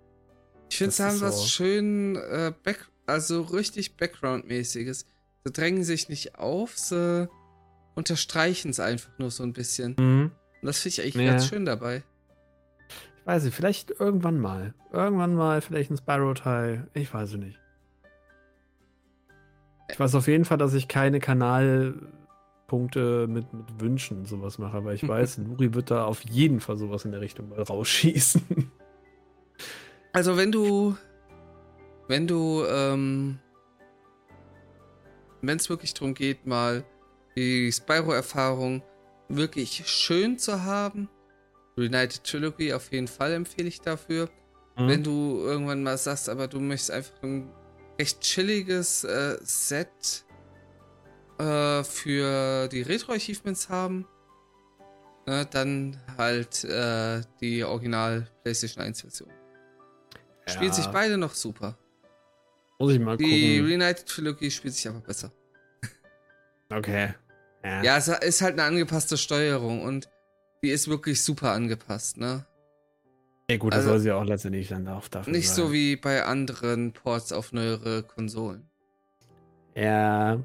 Ich 0.70 0.78
finde, 0.78 0.92
sie 0.92 1.02
haben 1.02 1.16
so. 1.16 1.26
was 1.26 1.48
schön, 1.48 2.16
äh, 2.16 2.52
back, 2.62 2.88
also 3.06 3.42
richtig 3.42 3.96
Background-mäßiges. 3.96 5.06
Sie 5.44 5.52
drängen 5.52 5.84
sich 5.84 6.08
nicht 6.08 6.38
auf, 6.38 6.78
sie 6.78 7.28
unterstreichen 7.94 8.70
es 8.70 8.80
einfach 8.80 9.10
nur 9.18 9.30
so 9.30 9.42
ein 9.42 9.52
bisschen. 9.52 9.96
Mhm. 9.98 10.30
Und 10.60 10.66
das 10.66 10.78
finde 10.78 10.94
ich 10.94 11.02
eigentlich 11.02 11.26
ja. 11.26 11.32
ganz 11.32 11.48
schön 11.48 11.64
dabei. 11.64 12.02
Ich 13.18 13.26
weiß 13.26 13.44
nicht, 13.44 13.54
vielleicht 13.54 13.90
irgendwann 13.90 14.38
mal. 14.38 14.74
Irgendwann 14.92 15.34
mal 15.34 15.60
vielleicht 15.60 15.90
ein 15.90 15.96
Spyro-Teil. 15.96 16.88
Ich 16.94 17.12
weiß 17.12 17.30
es 17.30 17.36
nicht. 17.36 17.58
Ich 19.90 19.98
weiß 19.98 20.14
auf 20.14 20.28
jeden 20.28 20.44
Fall, 20.44 20.58
dass 20.58 20.74
ich 20.74 20.88
keine 20.88 21.18
Kanal 21.18 21.94
Punkte 22.70 23.26
mit, 23.26 23.52
mit 23.52 23.80
Wünschen 23.80 24.26
sowas 24.26 24.58
mache, 24.58 24.76
aber 24.76 24.94
ich 24.94 25.06
weiß, 25.06 25.38
Nuri 25.38 25.74
wird 25.74 25.90
da 25.90 26.04
auf 26.04 26.22
jeden 26.22 26.60
Fall 26.60 26.76
sowas 26.76 27.04
in 27.04 27.10
der 27.10 27.20
Richtung 27.20 27.48
mal 27.48 27.62
rausschießen. 27.62 28.70
Also 30.12 30.36
wenn 30.36 30.50
du, 30.50 30.96
wenn 32.08 32.26
du, 32.26 32.64
ähm, 32.68 33.38
wenn 35.40 35.56
es 35.56 35.70
wirklich 35.70 35.94
darum 35.94 36.14
geht, 36.14 36.46
mal 36.46 36.82
die 37.36 37.70
Spyro-Erfahrung 37.70 38.82
wirklich 39.28 39.84
schön 39.86 40.36
zu 40.36 40.64
haben, 40.64 41.08
United 41.76 42.24
Trilogy 42.24 42.72
auf 42.72 42.90
jeden 42.90 43.06
Fall 43.06 43.34
empfehle 43.34 43.68
ich 43.68 43.82
dafür. 43.82 44.28
Mhm. 44.76 44.88
Wenn 44.88 45.04
du 45.04 45.42
irgendwann 45.44 45.84
mal 45.84 45.96
sagst, 45.96 46.28
aber 46.28 46.48
du 46.48 46.58
möchtest 46.58 46.90
einfach 46.90 47.22
ein 47.22 47.48
recht 47.96 48.20
chilliges 48.20 49.04
äh, 49.04 49.38
Set 49.42 50.24
äh, 51.40 51.84
für 51.84 52.68
die 52.68 52.82
Retro-Achievements 52.82 53.68
haben, 53.68 54.06
ne, 55.26 55.46
dann 55.50 55.96
halt 56.18 56.64
äh, 56.64 57.22
die 57.40 57.64
Original 57.64 58.26
PlayStation 58.42 58.84
1 58.84 59.00
Version. 59.00 59.30
Ja. 60.46 60.52
Spielt 60.52 60.74
sich 60.74 60.86
beide 60.86 61.16
noch 61.16 61.34
super. 61.34 61.78
Muss 62.78 62.92
ich 62.92 63.00
mal 63.00 63.16
die 63.16 63.24
gucken. 63.24 63.38
Die 63.38 63.60
Reunited 63.60 64.06
Trilogy 64.06 64.50
spielt 64.50 64.74
sich 64.74 64.88
aber 64.88 65.00
besser. 65.00 65.32
Okay. 66.72 67.14
Ja. 67.64 67.82
ja, 67.82 67.96
es 67.96 68.06
ist 68.06 68.42
halt 68.42 68.52
eine 68.52 68.62
angepasste 68.62 69.18
Steuerung 69.18 69.82
und 69.82 70.08
die 70.62 70.70
ist 70.70 70.86
wirklich 70.88 71.20
super 71.20 71.50
angepasst, 71.50 72.16
ne? 72.16 72.46
Ja 73.50 73.56
gut, 73.56 73.72
das 73.72 73.80
also, 73.80 73.90
soll 73.90 73.98
sie 73.98 74.12
auch 74.12 74.24
letztendlich 74.24 74.68
dann 74.68 74.86
auch 74.86 75.08
dafür 75.08 75.32
Nicht 75.32 75.48
sein. 75.48 75.56
so 75.56 75.72
wie 75.72 75.96
bei 75.96 76.24
anderen 76.24 76.92
Ports 76.92 77.32
auf 77.32 77.52
neuere 77.52 78.04
Konsolen. 78.04 78.70
Ja, 79.74 80.38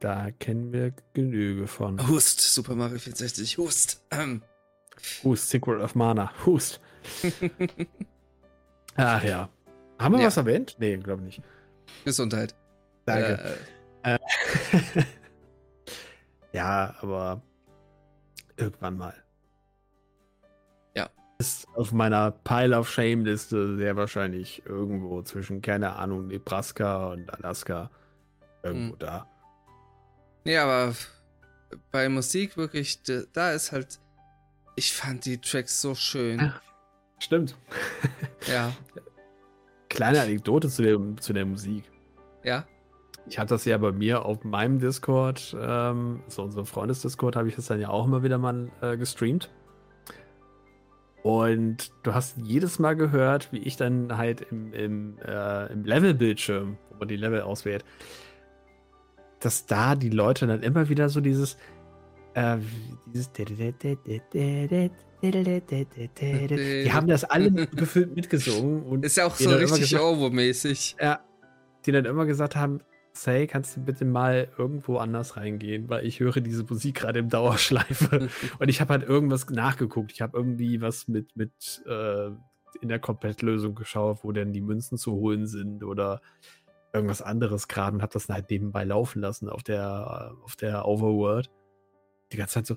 da 0.00 0.30
kennen 0.30 0.72
wir 0.72 0.92
Genüge 1.12 1.66
von. 1.66 2.08
Hust, 2.08 2.40
Super 2.40 2.74
Mario 2.74 2.98
64, 2.98 3.58
Hust. 3.58 4.02
Ähm. 4.10 4.42
Hust, 5.24 5.50
Secret 5.50 5.80
of 5.80 5.94
Mana, 5.94 6.32
Hust. 6.46 6.80
Ach 8.96 9.22
ja. 9.22 9.48
Haben 9.98 10.14
wir 10.14 10.20
ja. 10.20 10.26
was 10.26 10.36
erwähnt? 10.36 10.76
Nee, 10.78 10.96
glaube 10.96 11.22
nicht. 11.22 11.42
Gesundheit. 12.04 12.54
Danke. 13.04 13.58
Äh, 14.02 14.14
äh. 14.14 14.18
ja, 16.52 16.94
aber 17.00 17.42
irgendwann 18.56 18.96
mal. 18.96 19.14
Ja. 20.94 21.08
Ist 21.38 21.66
auf 21.74 21.92
meiner 21.92 22.30
Pile 22.30 22.78
of 22.78 22.88
Shame-Liste 22.90 23.76
sehr 23.76 23.96
wahrscheinlich 23.96 24.62
irgendwo 24.66 25.22
zwischen, 25.22 25.62
keine 25.62 25.96
Ahnung, 25.96 26.28
Nebraska 26.28 27.08
und 27.08 27.32
Alaska. 27.32 27.90
Irgendwo 28.62 28.92
hm. 28.92 28.98
da. 28.98 29.26
Nee, 30.44 30.56
aber 30.56 30.94
bei 31.90 32.08
Musik 32.08 32.56
wirklich, 32.56 33.00
da 33.32 33.52
ist 33.52 33.72
halt. 33.72 33.98
Ich 34.76 34.92
fand 34.92 35.24
die 35.24 35.38
Tracks 35.38 35.80
so 35.80 35.94
schön. 35.94 36.40
Ach, 36.40 36.60
stimmt. 37.18 37.56
Ja. 38.46 38.72
Kleine 39.90 40.22
Anekdote 40.22 40.68
zu 40.68 40.80
der, 40.82 40.98
zu 41.20 41.32
der 41.32 41.44
Musik. 41.44 41.84
Ja. 42.44 42.64
Ich 43.26 43.38
hatte 43.38 43.54
das 43.54 43.64
ja 43.64 43.76
bei 43.76 43.92
mir 43.92 44.24
auf 44.24 44.44
meinem 44.44 44.78
Discord, 44.78 45.54
ähm, 45.60 46.22
so 46.28 46.44
unserem 46.44 46.64
Freundesdiscord, 46.64 47.36
habe 47.36 47.48
ich 47.48 47.56
das 47.56 47.66
dann 47.66 47.80
ja 47.80 47.88
auch 47.90 48.06
immer 48.06 48.22
wieder 48.22 48.38
mal 48.38 48.70
äh, 48.80 48.96
gestreamt. 48.96 49.50
Und 51.22 51.90
du 52.04 52.14
hast 52.14 52.38
jedes 52.38 52.78
Mal 52.78 52.94
gehört, 52.94 53.52
wie 53.52 53.58
ich 53.58 53.76
dann 53.76 54.16
halt 54.16 54.40
im, 54.40 54.72
im, 54.72 55.18
äh, 55.18 55.70
im 55.72 55.84
Level-Bildschirm, 55.84 56.78
wo 56.90 56.96
man 56.96 57.08
die 57.08 57.16
Level 57.16 57.42
auswählt, 57.42 57.84
dass 59.40 59.66
da 59.66 59.94
die 59.94 60.10
Leute 60.10 60.46
dann 60.46 60.62
immer 60.62 60.88
wieder 60.88 61.08
so 61.08 61.20
dieses, 61.20 61.56
äh, 62.34 62.58
dieses 63.06 63.32
die 65.22 66.92
haben 66.92 67.06
das 67.08 67.24
alle 67.24 67.50
gefühlt 67.76 68.14
mitgesungen. 68.14 68.82
Und 68.84 69.04
ist 69.04 69.16
ja 69.16 69.26
auch 69.26 69.34
so 69.34 69.50
richtig 69.50 69.98
Ovo-mäßig. 69.98 70.96
Ja, 71.00 71.20
die 71.86 71.92
dann 71.92 72.04
immer 72.04 72.26
gesagt 72.26 72.56
haben, 72.56 72.80
Say, 73.18 73.48
kannst 73.48 73.76
du 73.76 73.80
bitte 73.80 74.04
mal 74.04 74.48
irgendwo 74.58 74.98
anders 74.98 75.36
reingehen, 75.36 75.88
weil 75.88 76.06
ich 76.06 76.20
höre 76.20 76.40
diese 76.40 76.62
Musik 76.62 77.00
gerade 77.00 77.18
im 77.18 77.28
Dauerschleife. 77.28 78.28
und 78.60 78.68
ich 78.68 78.80
habe 78.80 78.92
halt 78.92 79.02
irgendwas 79.02 79.50
nachgeguckt. 79.50 80.12
Ich 80.12 80.20
habe 80.20 80.36
irgendwie 80.36 80.80
was 80.80 81.08
mit, 81.08 81.34
mit 81.34 81.82
äh, 81.86 82.28
in 82.80 82.88
der 82.88 83.00
Komplettlösung 83.00 83.74
geschaut, 83.74 84.20
wo 84.22 84.30
denn 84.30 84.52
die 84.52 84.60
Münzen 84.60 84.98
zu 84.98 85.12
holen 85.12 85.48
sind 85.48 85.82
oder 85.82 86.20
irgendwas 86.92 87.22
anderes 87.22 87.68
gerade 87.68 87.96
und 87.96 88.02
habe 88.02 88.12
das 88.12 88.28
halt 88.28 88.50
nebenbei 88.50 88.84
laufen 88.84 89.20
lassen 89.20 89.48
auf 89.48 89.62
der, 89.62 90.34
auf 90.44 90.56
der 90.56 90.86
Overworld. 90.86 91.50
Die 92.32 92.36
ganze 92.36 92.54
Zeit 92.54 92.66
so. 92.66 92.76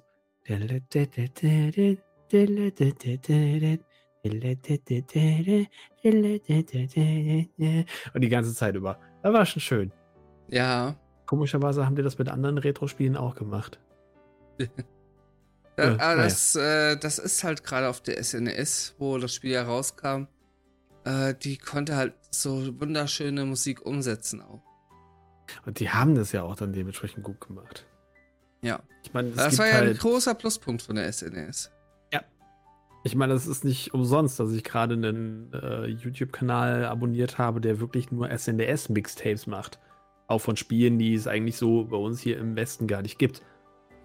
Und 8.14 8.22
die 8.22 8.30
ganze 8.30 8.54
Zeit 8.54 8.76
über. 8.76 9.00
Das 9.24 9.34
war 9.34 9.46
schon 9.46 9.62
schön. 9.62 9.92
Ja. 10.50 10.96
Komischerweise 11.26 11.86
haben 11.86 11.96
die 11.96 12.04
das 12.04 12.18
mit 12.18 12.30
anderen 12.30 12.58
Retro-Spielen 12.58 13.16
auch 13.16 13.36
gemacht. 13.36 13.80
ja, 15.78 16.14
äh, 16.14 16.18
das, 16.18 16.56
äh, 16.56 16.98
das 16.98 17.20
ist 17.20 17.44
halt 17.44 17.64
gerade 17.64 17.88
auf 17.88 18.02
der 18.02 18.22
SNES, 18.22 18.96
wo 19.00 19.18
das 19.18 19.34
Spiel 19.34 19.52
ja 19.52 19.64
rauskam. 19.64 20.28
Äh, 21.06 21.34
die 21.36 21.58
konnte 21.58 21.96
halt 21.96 22.14
so 22.32 22.80
wunderschöne 22.80 23.46
Musik 23.46 23.86
umsetzen 23.86 24.42
auch. 24.42 24.64
Und 25.66 25.80
die 25.80 25.90
haben 25.90 26.16
das 26.16 26.32
ja 26.32 26.44
auch 26.44 26.56
dann 26.56 26.74
dementsprechend 26.74 27.24
gut 27.24 27.42
gemacht. 27.42 27.86
Ja. 28.62 28.82
Ich 29.04 29.14
meine, 29.14 29.32
das 29.32 29.58
war 29.58 29.68
ja 29.68 29.74
halt 29.76 29.90
ein 29.90 29.98
großer 29.98 30.34
Pluspunkt 30.34 30.82
von 30.82 30.96
der 30.96 31.12
SNES. 31.12 31.72
Ja. 32.14 32.22
Ich 33.04 33.16
meine, 33.16 33.34
es 33.34 33.48
ist 33.48 33.66
nicht 33.66 33.94
umsonst, 33.94 34.40
dass 34.40 34.52
ich 34.54 34.64
gerade 34.64 34.94
einen 34.94 35.52
äh, 35.54 35.88
YouTube-Kanal 35.88 36.86
abonniert 36.86 37.38
habe, 37.38 37.60
der 37.60 37.80
wirklich 37.80 38.12
nur 38.12 38.30
SNES-Mixtapes 38.30 39.48
macht. 39.48 39.80
Auch 40.28 40.40
von 40.40 40.56
Spielen, 40.56 41.00
die 41.00 41.14
es 41.14 41.28
eigentlich 41.28 41.58
so 41.58 41.86
bei 41.86 41.98
uns 41.98 42.22
hier 42.22 42.38
im 42.38 42.56
Westen 42.56 42.88
gar 42.88 43.02
nicht 43.02 43.20
gibt. 43.20 43.42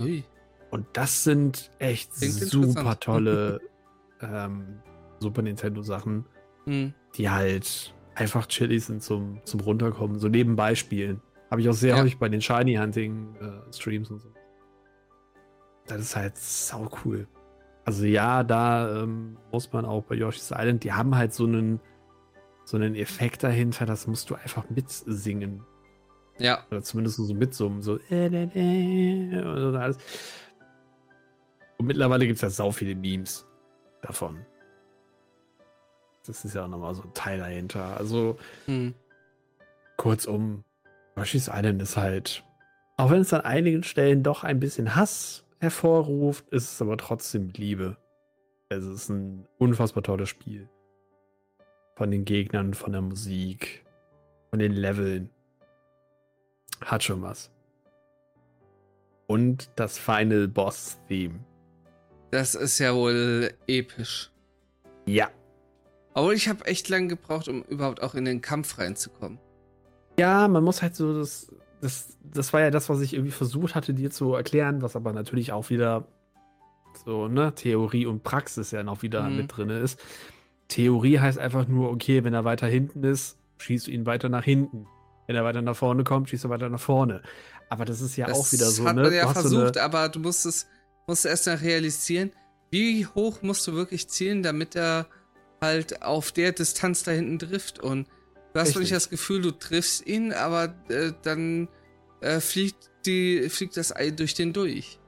Ui. 0.01 0.25
Und 0.71 0.87
das 0.95 1.23
sind 1.23 1.71
echt 1.79 2.13
Klingt 2.15 2.35
super 2.35 2.99
tolle 2.99 3.61
ähm, 4.21 4.81
Super 5.21 5.43
Nintendo-Sachen, 5.43 6.27
hm. 6.65 6.93
die 7.15 7.31
halt 7.31 7.95
einfach 8.17 8.47
chillig 8.47 8.85
sind 8.85 9.03
zum, 9.03 9.41
zum 9.45 9.61
Runterkommen, 9.61 10.19
so 10.19 10.29
nebenbei 10.29 10.75
spielen. 10.75 11.21
Habe 11.51 11.61
ich 11.61 11.69
auch 11.69 11.75
sehr 11.75 11.95
ja. 11.95 12.03
häufig 12.03 12.19
bei 12.19 12.29
den 12.29 12.41
Shiny 12.41 12.75
Hunting 12.75 13.37
äh, 13.41 13.73
Streams 13.73 14.11
und 14.11 14.21
so. 14.21 14.33
Das 15.87 16.01
ist 16.01 16.17
halt 16.17 16.37
sau 16.37 16.89
cool. 17.05 17.29
Also 17.85 18.05
ja, 18.05 18.43
da 18.43 19.03
ähm, 19.03 19.37
muss 19.53 19.73
man 19.73 19.85
auch 19.85 20.03
bei 20.03 20.17
Yoshi's 20.17 20.51
Island, 20.51 20.83
die 20.83 20.93
haben 20.93 21.15
halt 21.15 21.33
so 21.33 21.45
einen 21.45 21.81
so 22.65 22.77
einen 22.77 22.97
Effekt 22.97 23.45
dahinter, 23.45 23.87
das 23.87 24.09
musst 24.09 24.29
du 24.29 24.35
einfach 24.35 24.69
mitsingen. 24.71 25.63
Ja. 26.39 26.65
Oder 26.71 26.83
zumindest 26.83 27.17
so 27.17 27.33
mitsummen, 27.33 27.81
so 27.81 27.99
äh, 28.11 28.27
äh, 28.27 29.31
äh, 29.33 29.45
und 29.45 29.77
alles. 29.77 29.99
Und 31.79 31.87
mittlerweile 31.87 32.27
gibt 32.27 32.37
es 32.37 32.43
ja 32.43 32.51
sau 32.51 32.73
viele 32.73 32.97
Memes 32.97 33.47
davon. 34.03 34.45
Das 36.27 36.45
ist 36.45 36.55
ja 36.55 36.65
auch 36.65 36.69
nochmal 36.69 36.95
so 36.95 37.03
ein 37.03 37.15
Teil 37.15 37.39
dahinter. 37.39 37.97
Also, 37.97 38.39
hm. 38.67 38.95
kurzum, 39.97 40.65
Yoshi's 41.17 41.49
Island 41.53 41.81
ist 41.83 41.97
halt, 41.97 42.45
auch 42.97 43.11
wenn 43.11 43.21
es 43.21 43.33
an 43.33 43.43
einigen 43.43 43.83
Stellen 43.83 44.23
doch 44.23 44.45
ein 44.45 44.61
bisschen 44.61 44.97
Hass 44.97 45.45
hervorruft, 45.59 46.49
ist 46.51 46.73
es 46.73 46.83
aber 46.83 46.97
trotzdem 46.97 47.51
Liebe. 47.51 47.97
Es 48.69 48.85
ist 48.85 49.09
ein 49.09 49.47
unfassbar 49.59 50.03
tolles 50.03 50.29
Spiel. 50.29 50.69
Von 51.95 52.11
den 52.11 52.25
Gegnern, 52.25 52.75
von 52.75 52.93
der 52.93 53.01
Musik, 53.01 53.85
von 54.51 54.59
den 54.59 54.73
Leveln. 54.73 55.31
Hat 56.85 57.03
schon 57.03 57.23
was. 57.23 57.51
Und 59.27 59.71
das 59.77 59.99
Final 59.99 60.49
Boss 60.49 60.99
Theme. 61.09 61.41
Das 62.31 62.55
ist 62.55 62.79
ja 62.79 62.95
wohl 62.95 63.53
episch. 63.67 64.31
Ja. 65.07 65.31
Aber 66.17 66.33
ich 66.33 66.49
habe 66.49 66.65
echt 66.65 66.89
lange 66.89 67.09
gebraucht, 67.09 67.47
um 67.47 67.63
überhaupt 67.65 68.03
auch 68.03 68.15
in 68.15 68.25
den 68.25 68.41
Kampf 68.41 68.79
reinzukommen. 68.79 69.39
Ja, 70.19 70.49
man 70.49 70.65
muss 70.65 70.81
halt 70.81 70.97
so 70.97 71.19
das. 71.19 71.49
Das, 71.83 72.17
das 72.23 72.55
war 72.55 72.63
ja 72.63 72.71
das, 72.71 72.89
was 72.89 73.03
ich 73.03 73.13
irgendwie 73.13 73.33
versucht 73.33 73.75
hatte, 73.75 73.93
dir 73.93 74.11
zu 74.11 74.33
erklären, 74.33 74.81
was 74.81 74.97
aber 74.97 75.13
natürlich 75.13 75.53
auch 75.53 75.69
wieder 75.69 76.09
so, 77.05 77.29
ne, 77.29 77.55
Theorie 77.55 78.07
und 78.07 78.23
Praxis 78.23 78.71
ja 78.71 78.83
noch 78.83 79.03
wieder 79.03 79.29
mhm. 79.29 79.37
mit 79.37 79.55
drin 79.55 79.69
ist. 79.69 80.01
Theorie 80.69 81.19
heißt 81.19 81.39
einfach 81.39 81.69
nur, 81.69 81.91
okay, 81.91 82.25
wenn 82.25 82.33
er 82.33 82.47
weiter 82.47 82.67
hinten 82.67 83.05
ist, 83.05 83.37
schießt 83.59 83.87
du 83.87 83.91
ihn 83.91 84.07
weiter 84.07 84.31
nach 84.31 84.43
hinten. 84.43 84.87
Wenn 85.27 85.37
er 85.37 85.45
weiter 85.45 85.61
nach 85.61 85.77
vorne 85.77 86.03
kommt, 86.03 86.31
schießt 86.31 86.47
er 86.47 86.51
weiter 86.51 86.71
nach 86.71 86.81
vorne. 86.81 87.21
Aber 87.69 87.85
das 87.85 88.01
ist 88.01 88.17
ja 88.17 88.27
das 88.27 88.39
auch 88.39 88.53
wieder 88.53 88.65
so. 88.65 88.85
Das 88.85 88.89
hat 88.89 88.97
man 88.97 89.11
ne? 89.11 89.17
ja 89.17 89.29
versucht, 89.29 89.75
so 89.75 89.81
aber 89.81 90.09
du 90.09 90.21
musst 90.21 90.47
es 90.47 90.67
musst 91.07 91.27
erst 91.27 91.47
mal 91.47 91.57
realisieren, 91.57 92.33
wie 92.71 93.05
hoch 93.05 93.43
musst 93.43 93.67
du 93.67 93.75
wirklich 93.75 94.09
zielen, 94.09 94.43
damit 94.43 94.75
er 94.75 95.07
halt 95.67 96.03
auf 96.03 96.33
der 96.33 96.53
Distanz 96.53 97.03
da 97.03 97.13
hinten 97.13 97.39
trifft. 97.39 97.79
Und 97.79 98.09
du 98.55 98.61
hast 98.61 98.77
nicht 98.77 98.93
das 98.93 99.11
Gefühl, 99.11 99.43
du 99.43 99.51
triffst 99.51 100.07
ihn, 100.07 100.33
aber 100.33 100.75
äh, 100.89 101.13
dann 101.23 101.69
äh, 102.21 102.41
fliegt, 102.41 102.91
die, 103.05 103.49
fliegt 103.49 103.77
das 103.77 103.95
Ei 103.95 104.11
durch 104.11 104.35
den 104.35 104.53
durch. 104.53 104.99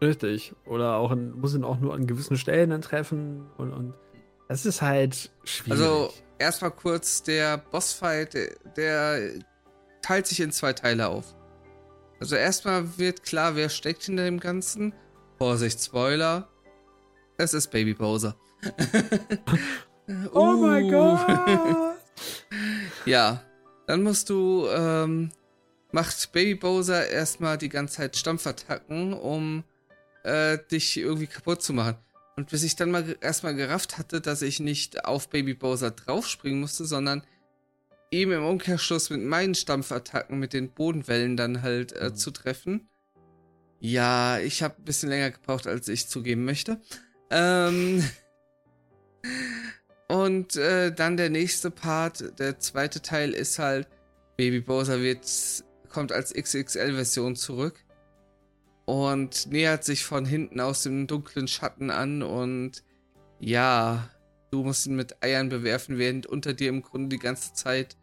Richtig. 0.00 0.54
Oder 0.64 0.96
auch 0.96 1.12
in, 1.12 1.32
muss 1.32 1.54
ihn 1.54 1.64
auch 1.64 1.78
nur 1.80 1.94
an 1.94 2.06
gewissen 2.06 2.36
Stellen 2.36 2.70
dann 2.70 2.82
treffen 2.82 3.46
und, 3.56 3.72
und 3.72 3.94
das 4.48 4.64
ist 4.64 4.82
halt 4.82 5.30
schwierig. 5.44 5.80
Also 5.80 6.12
erstmal 6.38 6.70
kurz, 6.70 7.22
der 7.22 7.58
Bossfight, 7.58 8.34
der, 8.34 8.54
der 8.76 9.30
teilt 10.02 10.26
sich 10.26 10.40
in 10.40 10.52
zwei 10.52 10.72
Teile 10.72 11.08
auf. 11.08 11.34
Also 12.20 12.36
erstmal 12.36 12.98
wird 12.98 13.24
klar, 13.24 13.56
wer 13.56 13.68
steckt 13.68 14.04
hinter 14.04 14.24
dem 14.24 14.40
Ganzen. 14.40 14.94
Vorsicht, 15.38 15.82
Spoiler. 15.82 16.48
Es 17.36 17.52
ist 17.52 17.70
Baby 17.70 17.94
Bowser. 17.94 18.36
oh 20.32 20.40
uh. 20.40 20.66
mein 20.66 20.90
Gott! 20.90 21.26
ja, 23.06 23.42
dann 23.86 24.02
musst 24.02 24.30
du, 24.30 24.66
ähm, 24.68 25.30
macht 25.92 26.32
Baby 26.32 26.54
Bowser 26.54 27.08
erstmal 27.08 27.58
die 27.58 27.68
ganze 27.68 27.96
Zeit 27.96 28.16
Stampfattacken, 28.16 29.12
um 29.12 29.64
äh, 30.24 30.58
dich 30.70 30.96
irgendwie 30.96 31.26
kaputt 31.26 31.62
zu 31.62 31.72
machen. 31.72 31.96
Und 32.36 32.50
bis 32.50 32.64
ich 32.64 32.76
dann 32.76 32.90
mal 32.90 33.16
erstmal 33.20 33.54
gerafft 33.54 33.96
hatte, 33.96 34.20
dass 34.20 34.42
ich 34.42 34.60
nicht 34.60 35.06
auf 35.06 35.30
Baby 35.30 35.54
Bowser 35.54 35.90
draufspringen 35.90 36.60
musste, 36.60 36.84
sondern 36.84 37.22
ihm 38.10 38.32
im 38.32 38.44
Umkehrschluss 38.44 39.10
mit 39.10 39.22
meinen 39.22 39.54
Stampfattacken 39.54 40.38
mit 40.38 40.52
den 40.52 40.70
Bodenwellen 40.70 41.36
dann 41.36 41.62
halt 41.62 41.92
äh, 41.92 42.10
mhm. 42.10 42.16
zu 42.16 42.30
treffen. 42.30 42.88
Ja, 43.80 44.38
ich 44.38 44.62
habe 44.62 44.76
ein 44.78 44.84
bisschen 44.84 45.08
länger 45.08 45.30
gebraucht, 45.30 45.66
als 45.66 45.88
ich 45.88 46.08
zugeben 46.08 46.44
möchte. 46.44 46.80
Ähm, 47.30 48.04
und 50.08 50.56
äh, 50.56 50.92
dann 50.92 51.16
der 51.16 51.30
nächste 51.30 51.70
Part, 51.70 52.38
der 52.38 52.58
zweite 52.58 53.02
Teil 53.02 53.32
ist 53.32 53.58
halt, 53.58 53.88
Baby 54.36 54.60
Bowser 54.60 55.00
wird, 55.00 55.26
kommt 55.88 56.12
als 56.12 56.32
XXL-Version 56.32 57.36
zurück 57.36 57.84
und 58.84 59.50
nähert 59.50 59.84
sich 59.84 60.04
von 60.04 60.24
hinten 60.24 60.60
aus 60.60 60.82
dem 60.82 61.06
dunklen 61.06 61.48
Schatten 61.48 61.90
an 61.90 62.22
und 62.22 62.84
ja, 63.40 64.08
du 64.50 64.62
musst 64.62 64.86
ihn 64.86 64.96
mit 64.96 65.22
Eiern 65.22 65.48
bewerfen, 65.48 65.98
während 65.98 66.26
unter 66.26 66.54
dir 66.54 66.68
im 66.68 66.82
Grunde 66.82 67.16
die 67.16 67.22
ganze 67.22 67.52
Zeit 67.54 67.96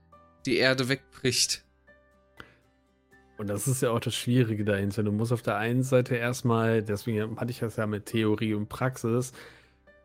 die 0.45 0.57
Erde 0.57 0.89
wegbricht. 0.89 1.63
Und 3.37 3.47
das 3.47 3.67
ist 3.67 3.81
ja 3.81 3.89
auch 3.91 3.99
das 3.99 4.15
Schwierige 4.15 4.63
dahinter. 4.63 5.03
Du 5.03 5.11
musst 5.11 5.31
auf 5.31 5.41
der 5.41 5.57
einen 5.57 5.83
Seite 5.83 6.15
erstmal, 6.15 6.83
deswegen 6.83 7.39
hatte 7.39 7.51
ich 7.51 7.59
das 7.59 7.77
ja 7.77 7.87
mit 7.87 8.05
Theorie 8.05 8.53
und 8.53 8.69
Praxis, 8.69 9.33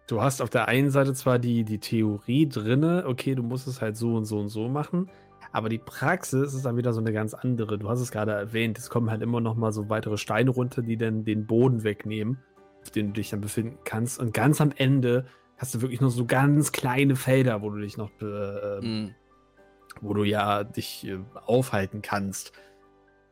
du 0.09 0.21
hast 0.21 0.43
auf 0.43 0.51
der 0.51 0.67
einen 0.67 0.91
Seite 0.91 1.15
zwar 1.15 1.39
die, 1.39 1.63
die 1.63 1.79
Theorie 1.79 2.49
drinne, 2.49 3.05
okay, 3.07 3.37
du 3.37 3.43
musst 3.45 3.69
es 3.69 3.81
halt 3.81 3.97
so 3.97 4.17
und 4.17 4.25
so 4.25 4.41
und 4.41 4.49
so 4.49 4.69
machen, 4.69 5.09
aber 5.53 5.69
die 5.69 5.79
Praxis 5.79 6.55
ist 6.55 6.65
dann 6.65 6.77
wieder 6.77 6.93
so 6.93 7.01
eine 7.01 7.13
ganz 7.13 7.35
andere. 7.35 7.79
Du 7.79 7.89
hast 7.89 8.01
es 8.01 8.11
gerade 8.11 8.33
erwähnt, 8.33 8.79
es 8.79 8.91
kommen 8.91 9.11
halt 9.11 9.23
immer 9.23 9.41
noch 9.41 9.55
mal 9.55 9.73
so 9.73 9.89
weitere 9.89 10.19
Steine 10.19 10.51
runter, 10.51 10.83
die 10.83 10.97
dann 10.97 11.25
den 11.25 11.47
Boden 11.47 11.85
wegnehmen, 11.85 12.39
auf 12.83 12.91
dem 12.91 13.09
du 13.09 13.13
dich 13.15 13.31
dann 13.31 13.41
befinden 13.41 13.79
kannst. 13.85 14.19
Und 14.19 14.35
ganz 14.35 14.61
am 14.61 14.73
Ende 14.77 15.27
hast 15.57 15.75
du 15.75 15.81
wirklich 15.81 16.01
nur 16.01 16.11
so 16.11 16.27
ganz 16.27 16.73
kleine 16.73 17.17
Felder, 17.17 17.63
wo 17.63 17.71
du 17.71 17.81
dich 17.81 17.97
noch, 17.97 18.11
äh, 18.21 18.81
mhm. 18.81 19.15
wo 20.01 20.15
du 20.15 20.25
ja 20.25 20.65
dich 20.65 21.07
äh, 21.07 21.19
aufhalten 21.47 22.03
kannst. 22.03 22.53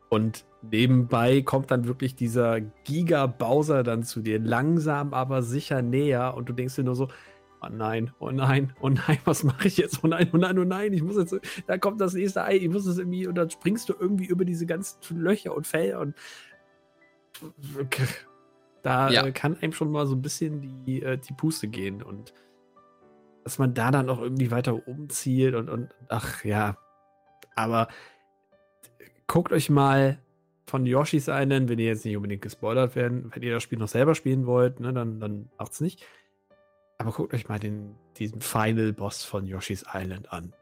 Und 0.09 0.45
nebenbei 0.61 1.41
kommt 1.41 1.71
dann 1.71 1.85
wirklich 1.85 2.15
dieser 2.15 2.61
Giga-Bowser 2.61 3.83
dann 3.83 4.03
zu 4.03 4.21
dir, 4.21 4.39
langsam 4.39 5.13
aber 5.13 5.41
sicher 5.41 5.81
näher. 5.81 6.35
Und 6.35 6.49
du 6.49 6.53
denkst 6.53 6.75
dir 6.75 6.83
nur 6.83 6.95
so, 6.95 7.07
oh 7.61 7.67
nein, 7.69 8.11
oh 8.19 8.31
nein, 8.31 8.73
oh 8.81 8.89
nein, 8.89 9.19
was 9.25 9.43
mache 9.43 9.67
ich 9.67 9.77
jetzt? 9.77 10.03
Oh 10.03 10.07
nein, 10.07 10.29
oh 10.33 10.37
nein, 10.37 10.57
oh 10.59 10.63
nein, 10.63 10.93
ich 10.93 11.03
muss 11.03 11.17
jetzt, 11.17 11.35
da 11.67 11.77
kommt 11.77 12.01
das 12.01 12.13
nächste 12.13 12.43
Ei, 12.43 12.57
ich 12.57 12.69
muss 12.69 12.85
es 12.85 12.97
irgendwie, 12.97 13.27
und 13.27 13.35
dann 13.35 13.49
springst 13.49 13.89
du 13.89 13.93
irgendwie 13.99 14.25
über 14.25 14.45
diese 14.45 14.65
ganzen 14.65 15.17
Löcher 15.17 15.55
und 15.55 15.67
Felder 15.67 15.99
und 15.99 16.15
da 18.83 19.09
ja. 19.09 19.29
kann 19.31 19.57
einem 19.61 19.73
schon 19.73 19.91
mal 19.91 20.07
so 20.07 20.15
ein 20.15 20.21
bisschen 20.21 20.85
die, 20.85 21.03
äh, 21.03 21.17
die 21.17 21.33
Puste 21.33 21.67
gehen 21.67 22.01
und 22.01 22.33
dass 23.43 23.59
man 23.59 23.73
da 23.73 23.91
dann 23.91 24.09
auch 24.09 24.19
irgendwie 24.19 24.51
weiter 24.51 24.87
umzielt 24.87 25.55
und, 25.55 25.69
und 25.69 25.89
ach 26.09 26.43
ja, 26.43 26.77
aber 27.55 27.87
guckt 29.27 29.51
euch 29.51 29.69
mal 29.69 30.19
von 30.67 30.85
Yoshi's 30.85 31.27
Island, 31.29 31.69
wenn 31.69 31.79
ihr 31.79 31.87
jetzt 31.87 32.05
nicht 32.05 32.17
unbedingt 32.17 32.41
gespoilert 32.41 32.95
werden, 32.95 33.31
wenn 33.33 33.41
ihr 33.41 33.53
das 33.53 33.63
Spiel 33.63 33.79
noch 33.79 33.87
selber 33.87 34.15
spielen 34.15 34.45
wollt, 34.45 34.79
ne, 34.79 34.91
dann, 34.91 35.19
dann 35.19 35.49
macht's 35.57 35.81
nicht. 35.81 36.05
Aber 36.97 37.11
guckt 37.11 37.33
euch 37.33 37.47
mal 37.47 37.59
den, 37.59 37.95
diesen 38.17 38.41
Final 38.41 38.91
Boss 38.91 39.23
von 39.23 39.45
Yoshi's 39.45 39.85
Island 39.93 40.31
an. 40.33 40.53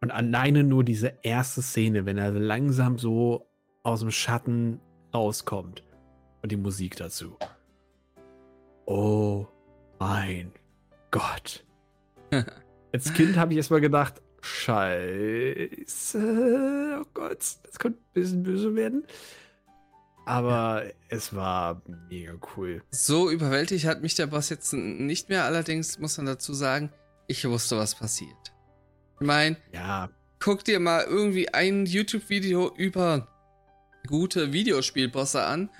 Und 0.00 0.10
alleine 0.10 0.62
nur 0.62 0.84
diese 0.84 1.14
erste 1.22 1.62
Szene, 1.62 2.06
wenn 2.06 2.18
er 2.18 2.30
langsam 2.32 2.98
so 2.98 3.46
aus 3.82 4.00
dem 4.00 4.10
Schatten 4.10 4.80
rauskommt. 5.14 5.82
Und 6.42 6.52
die 6.52 6.56
Musik 6.56 6.96
dazu. 6.96 7.36
Oh 8.86 9.46
mein 9.98 10.52
Gott. 11.10 11.64
Als 12.92 13.12
Kind 13.14 13.36
habe 13.36 13.52
ich 13.52 13.56
erstmal 13.56 13.80
gedacht, 13.80 14.22
Scheiße, 14.48 16.18
oh 17.00 17.06
Gott, 17.14 17.38
das 17.62 17.78
könnte 17.78 17.98
ein 18.00 18.12
bisschen 18.14 18.42
böse 18.42 18.74
werden. 18.74 19.04
Aber 20.24 20.84
es 21.08 21.34
war 21.34 21.82
mega 22.10 22.34
cool. 22.56 22.82
So 22.90 23.30
überwältigt 23.30 23.86
hat 23.86 24.02
mich 24.02 24.14
der 24.14 24.26
Boss 24.26 24.48
jetzt 24.50 24.72
nicht 24.72 25.28
mehr. 25.28 25.44
Allerdings 25.44 25.98
muss 25.98 26.16
man 26.18 26.26
dazu 26.26 26.52
sagen, 26.54 26.92
ich 27.26 27.46
wusste, 27.48 27.78
was 27.78 27.94
passiert. 27.94 28.52
Ich 29.20 29.26
meine, 29.26 29.56
ja. 29.72 30.10
guck 30.38 30.64
dir 30.64 30.80
mal 30.80 31.04
irgendwie 31.04 31.52
ein 31.52 31.86
YouTube-Video 31.86 32.74
über 32.76 33.28
gute 34.06 34.52
Videospielbosse 34.52 35.42
an. 35.44 35.70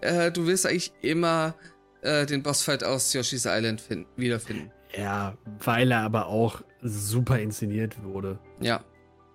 Äh, 0.00 0.30
du 0.30 0.46
wirst 0.46 0.66
eigentlich 0.66 0.92
immer 1.02 1.54
äh, 2.02 2.26
den 2.26 2.42
Bossfight 2.42 2.84
aus 2.84 3.12
Yoshi's 3.12 3.46
Island 3.46 3.80
finden, 3.80 4.08
wiederfinden. 4.16 4.70
Ja, 4.96 5.36
weil 5.64 5.90
er 5.90 6.02
aber 6.02 6.26
auch 6.26 6.62
super 6.82 7.38
inszeniert 7.38 8.02
wurde. 8.02 8.38
Ja. 8.60 8.80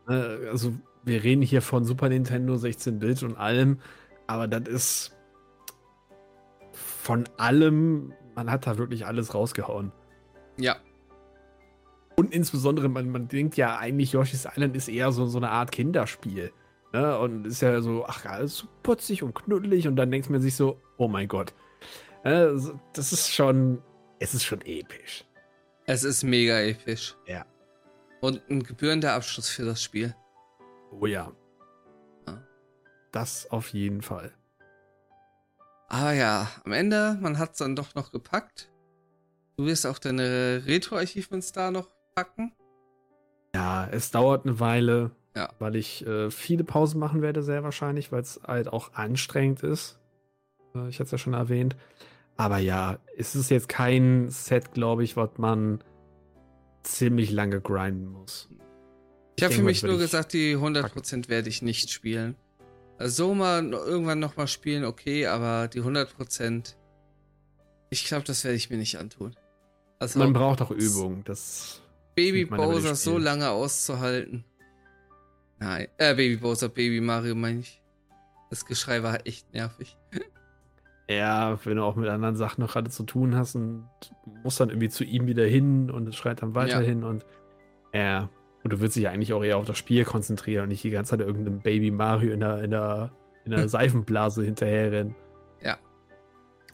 Ne, 0.08 0.40
also, 0.50 0.74
wir 1.04 1.24
reden 1.24 1.42
hier 1.42 1.62
von 1.62 1.84
Super 1.86 2.10
Nintendo 2.10 2.54
16-Bit 2.54 3.24
und 3.24 3.38
allem, 3.38 3.80
aber 4.28 4.48
das 4.48 4.68
ist 4.74 5.18
von 6.74 7.28
allem, 7.38 8.14
man 8.36 8.52
hat 8.52 8.68
da 8.68 8.78
wirklich 8.78 9.06
alles 9.06 9.34
rausgehauen. 9.34 9.92
Ja. 10.58 10.78
Und 12.16 12.34
insbesondere, 12.34 12.90
man, 12.90 13.10
man 13.10 13.28
denkt 13.28 13.58
ja 13.58 13.78
eigentlich, 13.78 14.12
Yoshi's 14.12 14.46
Island 14.46 14.76
ist 14.76 14.88
eher 14.88 15.12
so, 15.12 15.26
so 15.26 15.38
eine 15.38 15.50
Art 15.50 15.72
Kinderspiel. 15.72 16.52
Ne? 16.94 17.18
Und 17.18 17.48
ist 17.48 17.62
ja 17.62 17.82
so, 17.82 18.06
ach, 18.06 18.26
alles 18.26 18.58
so 18.58 18.68
putzig 18.84 19.24
und 19.24 19.34
knuddelig. 19.34 19.88
Und 19.88 19.96
dann 19.96 20.12
denkt 20.12 20.30
man 20.30 20.42
sich 20.42 20.56
so, 20.56 20.80
oh 20.98 21.08
mein 21.08 21.28
Gott. 21.28 21.54
Äh, 22.24 22.50
das 22.94 23.12
ist 23.12 23.34
schon, 23.34 23.82
es 24.20 24.34
ist 24.34 24.44
schon 24.44 24.62
episch. 24.62 25.26
Es 25.92 26.06
ist 26.06 26.24
mega 26.24 26.58
episch. 26.62 27.18
Ja. 27.28 27.46
Und 28.22 28.50
ein 28.50 28.64
gebührender 28.64 29.12
Abschluss 29.12 29.50
für 29.50 29.66
das 29.66 29.84
Spiel. 29.84 30.16
Oh 30.90 31.06
ja. 31.06 31.34
ja. 32.26 32.42
Das 33.12 33.52
auf 33.52 33.74
jeden 33.74 34.02
Fall. 34.02 34.32
Aber 35.90 36.14
ja, 36.14 36.50
am 36.64 36.72
Ende, 36.72 37.18
man 37.20 37.38
hat 37.38 37.52
es 37.52 37.58
dann 37.58 37.76
doch 37.76 37.94
noch 37.94 38.14
gepackt. 38.14 38.72
Du 39.58 39.66
wirst 39.66 39.86
auch 39.86 40.00
deine 40.00 40.64
Retro-Achievements 40.66 41.52
da 41.52 41.72
noch 41.72 41.90
packen. 42.16 42.54
Ja, 43.54 43.86
es 43.92 44.12
dauert 44.12 44.46
eine 44.46 44.62
Weile, 44.62 45.12
ja. 45.36 45.50
weil 45.60 45.76
ich 45.76 46.08
äh, 46.08 46.32
viele 46.32 46.64
Pausen 46.64 47.02
machen 47.02 47.22
werde, 47.22 47.44
sehr 47.44 47.66
wahrscheinlich, 47.66 48.14
weil 48.14 48.22
es 48.22 48.40
halt 48.48 48.70
auch 48.70 48.94
anstrengend 48.94 49.62
ist. 49.64 50.00
Äh, 50.74 50.88
ich 50.88 51.02
hatte 51.02 51.08
es 51.08 51.12
ja 51.12 51.18
schon 51.18 51.34
erwähnt. 51.34 51.76
Aber 52.42 52.58
ja, 52.58 52.98
es 53.18 53.36
ist 53.36 53.52
jetzt 53.52 53.70
kein 53.70 54.32
Set, 54.32 54.74
glaube 54.74 55.04
ich, 55.04 55.16
was 55.16 55.30
man 55.38 55.84
ziemlich 56.82 57.30
lange 57.30 57.62
grinden 57.62 58.08
muss. 58.08 58.50
Ich, 58.50 58.58
ich 59.38 59.44
habe 59.44 59.54
für 59.54 59.62
mich 59.62 59.84
nur 59.84 60.00
gesagt, 60.00 60.34
die 60.34 60.58
100% 60.58 60.82
packen. 60.82 61.30
werde 61.30 61.50
ich 61.50 61.62
nicht 61.62 61.92
spielen. 61.92 62.36
Also 62.98 63.28
so 63.28 63.36
mal 63.36 63.64
irgendwann 63.72 64.18
nochmal 64.18 64.48
spielen, 64.48 64.86
okay, 64.86 65.28
aber 65.28 65.68
die 65.68 65.84
100%, 65.84 66.74
ich 67.92 68.06
glaube, 68.06 68.24
das 68.24 68.44
werde 68.44 68.58
ich 68.58 68.72
mir 68.72 68.78
nicht 68.78 68.98
antun. 68.98 69.36
Also, 70.00 70.18
man 70.18 70.34
braucht 70.34 70.64
auch 70.64 70.72
Übung, 70.72 71.24
das 71.24 71.80
Baby 72.16 72.46
Bowser 72.46 72.96
so 72.96 73.20
lange 73.20 73.52
auszuhalten. 73.52 74.46
Nein, 75.60 75.90
äh, 76.00 76.16
Baby 76.16 76.38
Bowser, 76.38 76.70
Baby 76.70 77.02
Mario 77.02 77.36
meine 77.36 77.60
ich. 77.60 77.84
Das 78.50 78.66
Geschrei 78.66 79.04
war 79.04 79.28
echt 79.28 79.54
nervig. 79.54 79.96
Ja, 81.18 81.60
wenn 81.66 81.78
du 81.78 81.84
auch 81.84 81.96
mit 81.96 82.08
anderen 82.10 82.36
Sachen 82.36 82.62
noch 82.62 82.74
gerade 82.74 82.90
zu 82.90 83.04
tun 83.04 83.36
hast 83.36 83.56
und 83.56 83.90
musst 84.44 84.60
dann 84.60 84.70
irgendwie 84.70 84.90
zu 84.90 85.04
ihm 85.04 85.28
wieder 85.28 85.46
hin 85.46 85.90
und 85.90 86.14
schreit 86.16 86.42
dann 86.42 86.56
weiterhin 86.56 87.02
ja. 87.02 87.08
und 87.08 87.26
ja. 87.94 88.30
Und 88.64 88.74
du 88.74 88.80
willst 88.80 88.96
dich 88.96 89.04
ja 89.04 89.12
eigentlich 89.12 89.34
auch 89.34 89.44
eher 89.44 89.58
auf 89.58 89.66
das 89.66 89.78
Spiel 89.78 90.06
konzentrieren 90.06 90.64
und 90.64 90.70
nicht 90.70 90.84
die 90.84 90.92
ganze 90.92 91.12
Zeit 91.12 91.22
irgendeinem 91.22 91.60
Baby 91.60 91.90
Mario 91.90 92.32
in 92.32 92.42
der, 92.42 92.64
in 92.64 92.72
der, 92.72 93.12
in 93.44 93.52
der 93.52 93.68
Seifenblase 93.70 94.44
hinterherrennen. 94.44 95.16
Ja. 95.64 95.78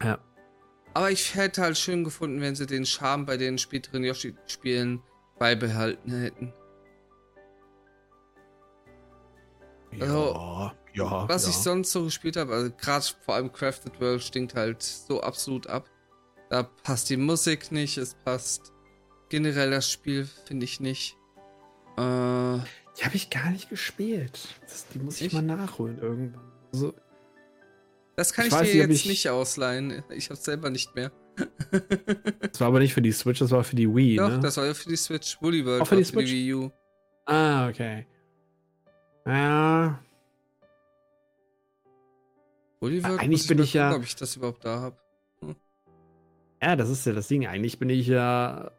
Ja. 0.04 0.20
Aber 0.94 1.12
ich 1.12 1.36
hätte 1.36 1.62
halt 1.62 1.78
schön 1.78 2.04
gefunden, 2.04 2.42
wenn 2.42 2.56
sie 2.56 2.68
den 2.68 2.86
Charme 2.86 3.26
bei 3.26 3.38
den 3.38 3.58
späteren 3.58 4.04
Yoshi-Spielen 4.04 5.02
beibehalten 5.40 6.12
hätten. 6.12 6.54
Also, 10.00 10.72
ja. 10.98 11.30
Was 11.30 11.44
ja. 11.44 11.50
ich 11.50 11.56
sonst 11.56 11.92
so 11.92 12.04
gespielt 12.04 12.38
habe, 12.38 12.54
also 12.54 12.72
gerade 12.76 13.06
vor 13.24 13.36
allem 13.36 13.52
Crafted 13.52 14.00
World 14.02 14.22
stinkt 14.24 14.56
halt 14.56 14.82
so 14.82 15.22
absolut 15.22 15.68
ab. 15.68 15.90
Da 16.50 16.64
passt 16.64 17.10
die 17.10 17.18
Musik 17.18 17.72
nicht, 17.72 17.98
es 17.98 18.16
passt 18.26 18.74
generell 19.30 19.72
das 19.72 19.92
Spiel, 19.92 20.28
finde 20.46 20.66
ich 20.66 20.80
nicht. 20.80 21.18
Äh, 21.98 22.02
die 22.02 23.06
habe 23.06 23.16
ich 23.16 23.30
gar 23.30 23.52
nicht 23.52 23.70
gespielt. 23.70 24.40
Das, 24.62 24.88
die 24.88 25.00
muss 25.00 25.20
ich, 25.22 25.28
ich, 25.28 25.34
mal 25.34 25.42
nachholen 25.42 26.00
irgendwann. 26.00 26.52
Also, 26.74 26.94
das 28.16 28.34
kann 28.34 28.48
ich, 28.48 28.54
ich 28.54 28.72
dir 28.72 28.88
jetzt 28.88 28.92
ich... 28.92 29.06
nicht 29.06 29.30
ausleihen. 29.30 30.04
Ich 30.10 30.30
habe 30.30 30.40
selber 30.40 30.70
nicht 30.70 30.96
mehr. 30.96 31.12
das 32.42 32.60
war 32.60 32.68
aber 32.68 32.80
nicht 32.80 32.94
für 32.94 33.02
die 33.02 33.12
Switch, 33.12 33.40
das 33.40 33.52
war 33.52 33.64
für 33.64 33.76
die 33.76 33.94
Wii. 33.94 34.16
Doch, 34.16 34.30
ne? 34.30 34.40
das 34.40 34.58
war 34.58 34.66
ja 34.66 34.74
für 34.74 34.90
die 34.90 34.96
Switch. 34.96 35.38
Woolly 35.42 35.64
World 35.66 35.82
Auch 35.82 35.88
für 35.88 35.98
die, 35.98 36.04
für 36.06 36.24
die 36.24 36.32
Wii 36.32 36.54
U. 36.56 36.72
Ah, 37.26 37.68
okay. 37.68 38.08
Ja. 39.28 40.00
Oliver, 42.80 43.20
eigentlich 43.20 43.48
bin 43.48 43.60
ich 43.60 43.74
ja. 43.74 43.96
ob 43.96 44.04
ich 44.04 44.16
das 44.16 44.36
überhaupt 44.36 44.64
da 44.66 44.80
habe. 44.80 44.98
Hm. 45.42 45.56
Ja, 46.62 46.76
das 46.76 46.90
ist 46.90 47.06
ja 47.06 47.14
das 47.14 47.28
Ding. 47.28 47.48
Eigentlich 47.48 47.80
bin 47.80 47.90
ich 47.90 48.08
ja 48.08 48.72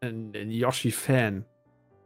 ein, 0.00 0.32
ein 0.34 0.50
Yoshi-Fan. 0.50 1.44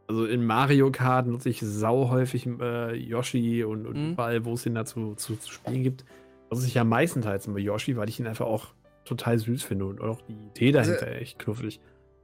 Also 0.07 0.25
in 0.25 0.45
Mario 0.45 0.91
Kart 0.91 1.27
nutze 1.27 1.49
ich 1.49 1.61
sau 1.61 2.09
häufig 2.09 2.45
äh, 2.45 2.95
Yoshi 2.95 3.63
und, 3.63 3.87
und 3.87 3.95
mhm. 3.95 4.11
überall, 4.13 4.43
wo 4.45 4.53
es 4.53 4.65
ihn 4.65 4.75
dazu 4.75 5.15
zu, 5.15 5.37
zu 5.37 5.51
spielen 5.51 5.83
gibt. 5.83 6.05
Das 6.49 6.59
ist 6.59 6.73
ja 6.73 6.83
meistenteils 6.83 7.47
immer 7.47 7.59
Yoshi, 7.59 7.95
weil 7.95 8.09
ich 8.09 8.19
ihn 8.19 8.27
einfach 8.27 8.45
auch 8.45 8.73
total 9.05 9.39
süß 9.39 9.63
finde 9.63 9.85
und 9.85 10.01
auch 10.01 10.21
die 10.21 10.33
Idee 10.33 10.71
dahinter 10.71 11.07
also, 11.07 11.19
echt 11.19 11.39
knuffig. 11.39 11.79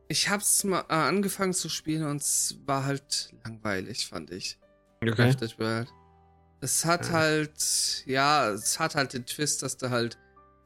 Ich 0.09 0.29
hab's 0.29 0.63
mal 0.63 0.81
äh, 0.89 0.93
angefangen 0.93 1.53
zu 1.53 1.69
spielen 1.69 2.05
und 2.05 2.21
es 2.21 2.59
war 2.65 2.85
halt 2.85 3.33
langweilig, 3.43 4.07
fand 4.07 4.31
ich. 4.31 4.57
Okay. 5.01 5.11
Crafted 5.11 5.59
World. 5.59 5.87
Es 6.59 6.85
hat 6.85 7.07
ja. 7.07 7.11
halt, 7.13 8.03
ja, 8.05 8.49
es 8.49 8.79
hat 8.79 8.95
halt 8.95 9.13
den 9.13 9.25
Twist, 9.25 9.63
dass 9.63 9.77
du 9.77 9.89
halt 9.89 10.17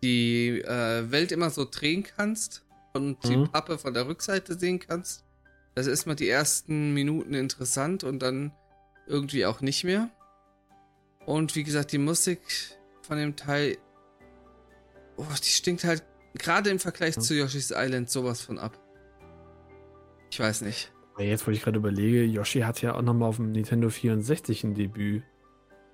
die 0.04 0.62
äh, 0.62 1.12
Welt 1.12 1.32
immer 1.32 1.50
so 1.50 1.66
drehen 1.70 2.04
kannst 2.04 2.64
und 2.94 3.24
mhm. 3.24 3.30
die 3.30 3.50
Pappe 3.50 3.78
von 3.78 3.94
der 3.94 4.08
Rückseite 4.08 4.58
sehen 4.58 4.80
kannst. 4.80 5.24
Das 5.76 5.88
ist 5.88 6.06
mal 6.06 6.16
die 6.16 6.30
ersten 6.30 6.94
Minuten 6.94 7.34
interessant 7.34 8.04
und 8.04 8.20
dann 8.20 8.52
irgendwie 9.08 9.46
auch 9.46 9.62
nicht 9.62 9.84
mehr. 9.84 10.10
Und 11.26 11.56
wie 11.56 11.64
gesagt, 11.64 11.92
die 11.92 11.98
Musik 11.98 12.42
von 13.02 13.18
dem 13.18 13.36
Teil, 13.36 13.78
oh, 15.18 15.26
die 15.42 15.50
stinkt 15.50 15.84
halt 15.84 16.04
gerade 16.36 16.70
im 16.70 16.80
Vergleich 16.80 17.18
mhm. 17.18 17.22
zu 17.22 17.36
Yoshi's 17.36 17.72
Island 17.76 18.10
sowas 18.10 18.42
von 18.42 18.58
ab. 18.58 18.78
Ich 20.32 20.40
weiß 20.40 20.62
nicht. 20.62 20.92
Jetzt, 21.18 21.46
wo 21.46 21.52
ich 21.52 21.62
gerade 21.62 21.78
überlege, 21.78 22.24
Yoshi 22.24 22.62
hat 22.62 22.82
ja 22.82 22.96
auch 22.96 23.02
nochmal 23.02 23.30
auf 23.30 23.36
dem 23.36 23.52
Nintendo 23.52 23.90
64 23.90 24.64
ein 24.64 24.74
Debüt. 24.74 25.24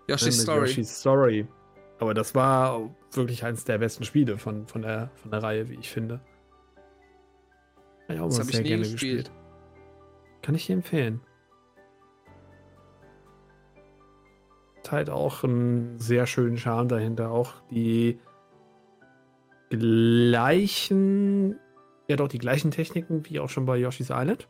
Yoshi's 0.08 0.42
Story. 0.42 0.60
Yoshi's 0.62 1.00
Story. 1.00 1.48
Aber 2.00 2.14
das 2.14 2.36
war 2.36 2.90
wirklich 3.12 3.44
eines 3.44 3.64
der 3.64 3.78
besten 3.80 4.04
Spiele 4.04 4.38
von, 4.38 4.68
von, 4.68 4.82
der, 4.82 5.10
von 5.16 5.32
der 5.32 5.44
Reihe, 5.44 5.70
wie 5.70 5.76
ich 5.76 5.90
finde. 5.90 6.22
Habe 8.04 8.14
ich 8.14 8.20
auch 8.20 8.28
das 8.28 8.38
mal 8.38 8.46
sehr 8.46 8.64
gerne 8.64 8.84
gespielt. 8.84 9.26
gespielt. 9.26 9.32
Kann 10.42 10.56
ich 10.56 10.66
dir 10.68 10.74
empfehlen. 10.74 11.22
Hat 14.78 14.92
halt 14.92 15.10
auch 15.10 15.44
einen 15.44 16.00
sehr 16.00 16.28
schönen 16.28 16.58
Charme 16.58 16.88
dahinter. 16.88 17.32
Auch 17.32 17.54
die 17.70 18.20
gleichen, 19.70 21.60
ja 22.08 22.16
doch, 22.16 22.30
die 22.30 22.38
gleichen 22.38 22.72
Techniken 22.72 23.26
wie 23.26 23.40
auch 23.40 23.50
schon 23.50 23.66
bei 23.66 23.78
Yoshi's 23.78 24.10
Island. 24.10 24.48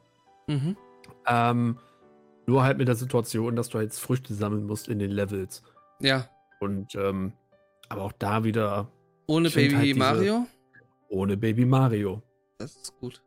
Mhm. 0.47 0.78
Ähm, 1.26 1.80
nur 2.47 2.63
halt 2.63 2.77
mit 2.77 2.87
der 2.87 2.95
Situation, 2.95 3.55
dass 3.55 3.69
du 3.69 3.79
jetzt 3.79 3.99
Früchte 3.99 4.33
sammeln 4.33 4.65
musst 4.65 4.87
in 4.87 4.99
den 4.99 5.11
Levels. 5.11 5.61
Ja. 5.99 6.29
Und, 6.59 6.95
ähm, 6.95 7.33
aber 7.89 8.03
auch 8.03 8.13
da 8.13 8.43
wieder. 8.43 8.89
Ohne 9.27 9.49
Baby 9.49 9.73
halt 9.75 9.85
diese, 9.85 9.99
Mario? 9.99 10.47
Ohne 11.09 11.37
Baby 11.37 11.65
Mario. 11.65 12.23
Das 12.57 12.75
ist 12.75 12.97
gut. 12.99 13.21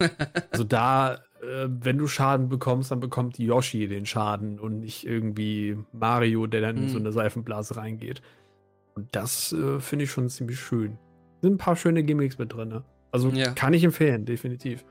also 0.50 0.64
da, 0.64 1.14
äh, 1.42 1.68
wenn 1.68 1.98
du 1.98 2.06
Schaden 2.06 2.48
bekommst, 2.48 2.90
dann 2.90 3.00
bekommt 3.00 3.38
Yoshi 3.38 3.86
den 3.86 4.06
Schaden 4.06 4.58
und 4.58 4.80
nicht 4.80 5.06
irgendwie 5.06 5.76
Mario, 5.92 6.46
der 6.46 6.62
dann 6.62 6.76
mm. 6.76 6.78
in 6.78 6.88
so 6.88 6.98
mhm. 6.98 7.06
eine 7.06 7.12
Seifenblase 7.12 7.76
reingeht. 7.76 8.22
Und 8.94 9.14
das 9.14 9.52
äh, 9.52 9.78
finde 9.78 10.06
ich 10.06 10.10
schon 10.10 10.28
ziemlich 10.30 10.58
schön. 10.58 10.98
Sind 11.42 11.54
ein 11.54 11.58
paar 11.58 11.76
schöne 11.76 12.02
Gimmicks 12.02 12.38
mit 12.38 12.52
drin. 12.52 12.68
Ne? 12.68 12.84
Also 13.10 13.28
ja. 13.28 13.52
kann 13.52 13.74
ich 13.74 13.84
empfehlen, 13.84 14.24
definitiv. 14.24 14.84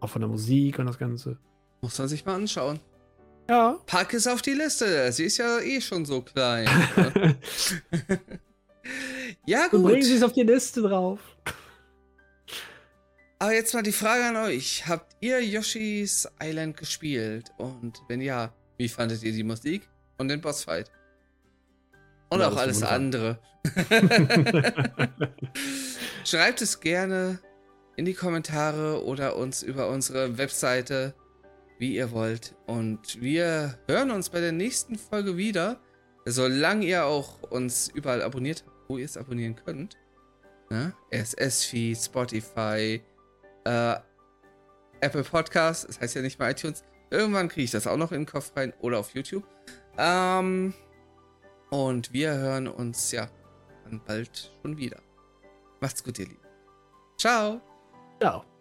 Auch 0.00 0.10
von 0.10 0.20
der 0.20 0.28
Musik 0.28 0.78
und 0.78 0.86
das 0.86 0.98
Ganze. 0.98 1.38
Muss 1.84 1.98
man 1.98 2.08
sich 2.08 2.24
mal 2.24 2.36
anschauen. 2.36 2.80
Ja. 3.46 3.78
Pack 3.84 4.14
es 4.14 4.26
auf 4.26 4.40
die 4.40 4.54
Liste. 4.54 5.12
Sie 5.12 5.24
ist 5.24 5.36
ja 5.36 5.60
eh 5.60 5.82
schon 5.82 6.06
so 6.06 6.22
klein. 6.22 6.66
ja, 9.44 9.64
gut. 9.64 9.74
Und 9.74 9.82
bringen 9.82 10.02
Sie 10.02 10.14
es 10.14 10.22
auf 10.22 10.32
die 10.32 10.44
Liste 10.44 10.80
drauf. 10.80 11.20
Aber 13.38 13.52
jetzt 13.52 13.74
mal 13.74 13.82
die 13.82 13.92
Frage 13.92 14.24
an 14.24 14.36
euch. 14.36 14.86
Habt 14.88 15.14
ihr 15.20 15.44
Yoshi's 15.44 16.26
Island 16.42 16.78
gespielt? 16.78 17.52
Und 17.58 18.00
wenn 18.08 18.22
ja, 18.22 18.54
wie 18.78 18.88
fandet 18.88 19.22
ihr 19.22 19.32
die 19.32 19.44
Musik 19.44 19.86
und 20.16 20.28
den 20.28 20.40
Bossfight? 20.40 20.90
Und 22.30 22.40
ja, 22.40 22.48
auch 22.48 22.56
alles 22.56 22.82
andere. 22.82 23.38
Schreibt 26.24 26.62
es 26.62 26.80
gerne 26.80 27.40
in 27.96 28.06
die 28.06 28.14
Kommentare 28.14 29.04
oder 29.04 29.36
uns 29.36 29.62
über 29.62 29.90
unsere 29.90 30.38
Webseite, 30.38 31.12
wie 31.78 31.96
ihr 31.96 32.12
wollt. 32.12 32.54
Und 32.66 33.20
wir 33.20 33.78
hören 33.88 34.10
uns 34.10 34.30
bei 34.30 34.40
der 34.40 34.52
nächsten 34.52 34.96
Folge 34.96 35.36
wieder. 35.36 35.80
Solange 36.26 36.86
ihr 36.86 37.04
auch 37.04 37.42
uns 37.50 37.88
überall 37.88 38.22
abonniert 38.22 38.64
habt, 38.66 38.88
wo 38.88 38.98
ihr 38.98 39.04
es 39.04 39.16
abonnieren 39.16 39.56
könnt. 39.56 39.96
Ne? 40.70 40.94
RSS-Feed, 41.12 41.98
Spotify, 41.98 43.02
äh, 43.64 43.96
Apple 45.00 45.24
Podcast, 45.24 45.88
das 45.88 46.00
heißt 46.00 46.14
ja 46.14 46.22
nicht 46.22 46.38
mehr 46.38 46.50
iTunes. 46.50 46.82
Irgendwann 47.10 47.48
kriege 47.48 47.64
ich 47.64 47.70
das 47.70 47.86
auch 47.86 47.98
noch 47.98 48.12
in 48.12 48.22
den 48.22 48.26
Kopf 48.26 48.52
rein 48.56 48.72
oder 48.80 48.98
auf 48.98 49.14
YouTube. 49.14 49.46
Ähm, 49.98 50.72
und 51.70 52.12
wir 52.12 52.34
hören 52.34 52.68
uns 52.68 53.12
ja 53.12 53.28
dann 53.84 54.00
bald 54.04 54.52
schon 54.62 54.76
wieder. 54.76 55.00
Macht's 55.80 56.02
gut, 56.02 56.18
ihr 56.18 56.26
Lieben. 56.26 56.40
Ciao. 57.18 57.60
Ciao. 58.20 58.53